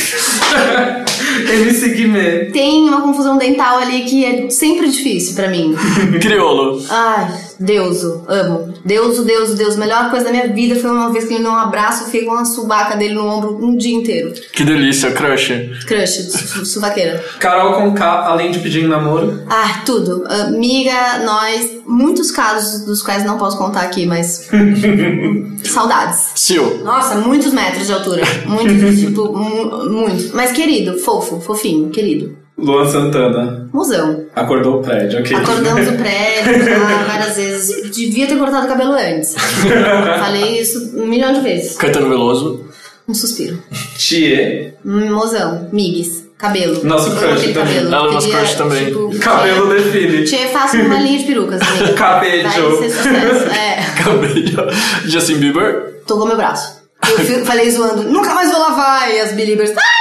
[1.50, 2.46] MC Guimê.
[2.46, 5.74] Tem uma confusão dental ali que é sempre difícil pra mim.
[6.20, 6.82] Criolo.
[6.88, 7.28] Ai,
[7.58, 8.74] Deuso, amo.
[8.84, 9.76] Deuso, Deuso, Deus.
[9.76, 12.06] Melhor coisa da minha vida foi uma vez que ele me deu um abraço, eu
[12.06, 14.32] fiquei com uma subaca dele no ombro um dia inteiro.
[14.52, 15.52] Que delícia, crush.
[15.86, 17.24] Crush, su- suvaqueira.
[17.38, 19.42] Carol com K, além de pedir namoro.
[19.48, 20.24] Ah, tudo.
[20.28, 24.48] Amiga, nós, muitos casos dos quais não posso contar aqui, mas.
[25.64, 26.32] Saudades.
[26.36, 26.82] Sil.
[26.84, 28.22] Nossa, muitos metros de altura.
[28.46, 30.32] Muitos, tipo, mu- muitos.
[30.32, 32.36] Mas querido, fofo, fofinho, querido.
[32.56, 33.68] Luan Santana.
[33.72, 34.26] Musão.
[34.34, 35.36] Acordou o prédio, ok.
[35.36, 36.64] Acordamos o prédio
[37.06, 37.90] várias vezes.
[37.90, 39.34] Devia ter cortado o cabelo antes.
[40.20, 41.76] Falei isso um milhão de vezes.
[41.76, 42.64] Caetano Veloso.
[43.08, 43.58] Um suspiro.
[43.98, 44.76] Thier.
[44.84, 46.82] Mozão, migues, cabelo.
[46.84, 47.52] Nosso crush também.
[47.54, 47.88] cabelo.
[47.94, 48.84] Ela é nosso crush também.
[48.86, 50.24] tipo, Cabelo define.
[50.24, 51.60] Tchê, faça uma linha de perucas.
[51.98, 52.48] Cabelo.
[52.48, 53.50] Vai ser sucesso.
[53.50, 54.02] É.
[54.02, 54.72] Cabelo.
[55.06, 56.00] Justin Bieber.
[56.06, 56.82] Tocou meu braço.
[57.28, 59.12] Eu falei zoando, nunca mais vou lavar.
[59.12, 59.72] E as believers.
[59.76, 59.93] "Ah!"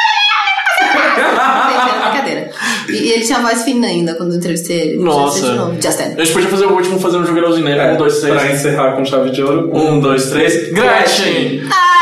[2.93, 4.97] E, ele tinha voz fina ainda quando eu entrevistei ele.
[5.03, 5.41] Nossa.
[5.45, 5.81] De novo.
[5.81, 6.03] Justin.
[6.17, 7.77] A gente podia fazer o último fazendo um jogralzinho, né?
[7.77, 8.59] É, Um, dois, Pra três.
[8.59, 9.69] encerrar com chave de ouro.
[9.75, 10.71] Um, dois, três.
[10.71, 11.61] Gretchen!
[11.71, 11.92] Ai,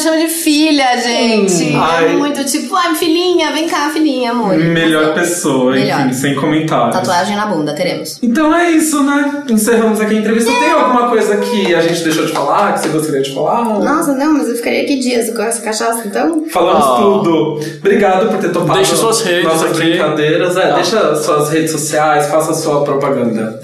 [0.00, 1.76] me chama de filha, gente.
[1.76, 2.06] Ai.
[2.06, 4.56] É muito tipo, ai, filhinha, vem cá, filhinha, amor.
[4.56, 6.00] Melhor pessoa, Melhor.
[6.06, 6.96] enfim, sem comentários.
[6.96, 8.18] Tatuagem na bunda, teremos.
[8.22, 9.42] Então é isso, né?
[9.50, 10.50] Encerramos aqui a entrevista.
[10.50, 13.78] Tem alguma coisa que a gente deixou de falar, que você gostaria de falar?
[13.80, 16.44] Nossa, não, mas eu ficaria aqui dias com essa cachaça, então.
[16.50, 16.96] Falamos Ah.
[16.96, 17.60] tudo.
[17.78, 19.74] Obrigado por ter topado Deixa suas redes nossas aqui.
[19.80, 20.56] brincadeiras.
[20.56, 20.74] É, Ah.
[20.76, 23.60] deixa suas redes sociais, faça a sua propaganda.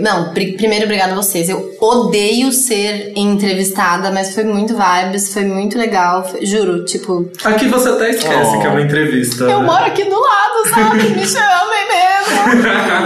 [0.00, 1.48] Não, pri- primeiro, obrigada a vocês.
[1.48, 6.24] Eu odeio ser entrevistada, mas foi muito vibes, foi muito legal.
[6.42, 7.30] Juro, tipo.
[7.44, 8.60] Aqui você até esquece Oh.
[8.60, 9.44] que é uma entrevista.
[9.44, 9.66] Eu né?
[9.66, 11.02] moro aqui do lado, sabe?
[11.16, 12.58] Me chamem mesmo.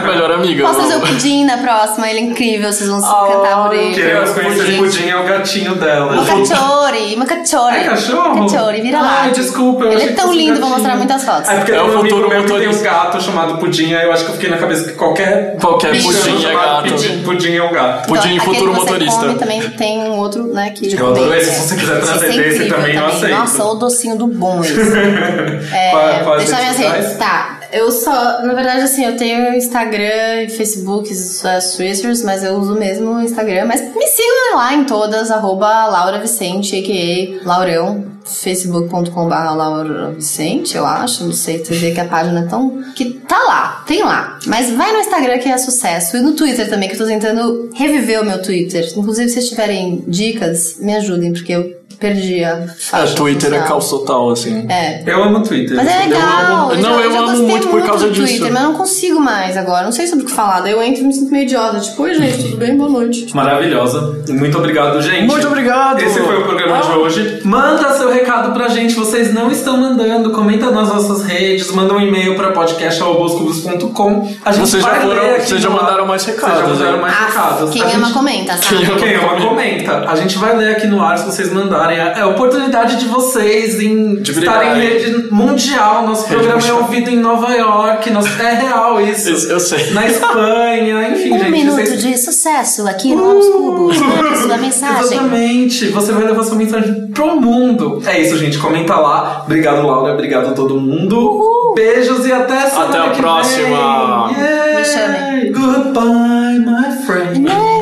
[0.07, 0.67] Melhor amiga.
[0.67, 2.09] Posso fazer o pudim na próxima?
[2.11, 3.95] Ele é incrível, vocês vão se cantar por ele.
[3.95, 6.13] Queremos conhecer o Pudim, é o gatinho dela.
[6.17, 7.77] Macachori, macachori.
[7.77, 8.35] É cachorro?
[8.37, 9.21] Macachori, vira lá.
[9.23, 9.85] Ai, desculpa.
[9.85, 11.49] eu Ele achei é tão lindo, vou mostrar muitas fotos.
[11.49, 12.85] É porque É o um futuro meu que tem um motorista.
[12.85, 16.47] gato chamado Pudim, aí eu acho que eu fiquei na cabeça que qualquer Qualquer pudim
[16.47, 16.89] é gato.
[16.89, 18.09] Pudim, pudim é um gato.
[18.09, 19.21] Pudim Então, futuro aquele que você motorista.
[19.27, 22.01] Come, também tem um outro, né, que Eu adoro também esse, é- se você quiser
[22.03, 23.35] esse é também, eu aceito.
[23.35, 24.73] Nossa, o docinho do bom esse.
[25.73, 27.17] É, Qual- quais deixar minhas redes.
[27.19, 27.61] Tá.
[27.73, 32.75] Eu só, na verdade, assim, eu tenho Instagram e Facebook, uh, Swissers, mas eu uso
[32.75, 33.65] mesmo o Instagram.
[33.65, 37.49] Mas me sigam lá em todas, arroba Laura Vicente, a.k.a.
[37.49, 42.83] Laurão, facebook.com.br Laura Vicente, eu acho, não sei, você vê que a página é tão...
[42.95, 44.39] que tá lá, tem lá.
[44.47, 46.17] Mas vai no Instagram que é sucesso.
[46.17, 48.87] E no Twitter também, que eu tô tentando reviver o meu Twitter.
[48.97, 52.49] Inclusive, se vocês tiverem dicas, me ajudem, porque eu perdi a
[52.93, 53.69] É, Twitter é social.
[53.69, 54.67] caos total, assim.
[54.69, 55.77] É, Eu amo Twitter.
[55.77, 56.23] mas é Eu legal.
[56.71, 58.27] amo- já- não, eu já amo muito por causa do disso.
[58.27, 59.85] Twitter, mas eu não consigo mais agora.
[59.85, 60.61] Não sei sobre o que falar.
[60.61, 61.79] Daí eu entro e me sinto meio idiota.
[61.81, 62.77] Tipo, oi, gente, tudo bem?
[62.77, 63.35] Boa noite.
[63.35, 64.23] Maravilhosa.
[64.29, 65.27] Muito obrigado, gente.
[65.27, 66.01] Muito obrigado.
[66.03, 66.97] Esse foi o programa de Ah.
[66.99, 67.41] hoje.
[67.45, 68.95] Manda seu recado pra gente.
[68.95, 70.31] Vocês não estão mandando.
[70.33, 71.71] Comenta nas nossas redes.
[71.71, 74.29] Manda um e-mail pra podcast.com.
[74.45, 76.85] A gente Vocês já vai foram- ler aqui vocês já mandaram mais recados, Vocês já
[76.85, 77.71] mandaram mais Ah, recados.
[77.71, 78.67] quem A ama gente- comenta, sabe?
[78.77, 80.11] Quem ama- Quem ama comenta.
[80.11, 81.92] A gente vai ler aqui no ar se vocês mandarem.
[81.97, 86.07] É a oportunidade de vocês em De estarem em rede mundial.
[86.07, 86.79] Nosso Rede programa mundial.
[86.79, 88.11] é ouvido em Nova York.
[88.11, 88.29] Nosso...
[88.43, 89.31] É real isso.
[89.31, 89.91] Isso, eu sei.
[89.93, 91.51] Na Espanha, enfim, Um gente.
[91.51, 93.99] minuto vocês- de sucesso aqui no Aos Cubos.
[93.99, 95.01] Mande sua mensagem.
[95.03, 95.89] Exatamente.
[95.89, 98.03] Você vai levar sua mensagem pro mundo.
[98.07, 98.59] É isso, gente.
[98.59, 99.43] Comenta lá.
[99.45, 100.13] Obrigado, Laura.
[100.15, 101.73] Obrigado a todo mundo.
[101.75, 104.29] Beijos e até semana Até a que próxima.
[104.29, 104.45] Vem.
[104.45, 104.77] Yay.
[104.77, 105.53] Me chamem.
[105.53, 107.41] Goodbye, my friend.
[107.41, 107.82] No.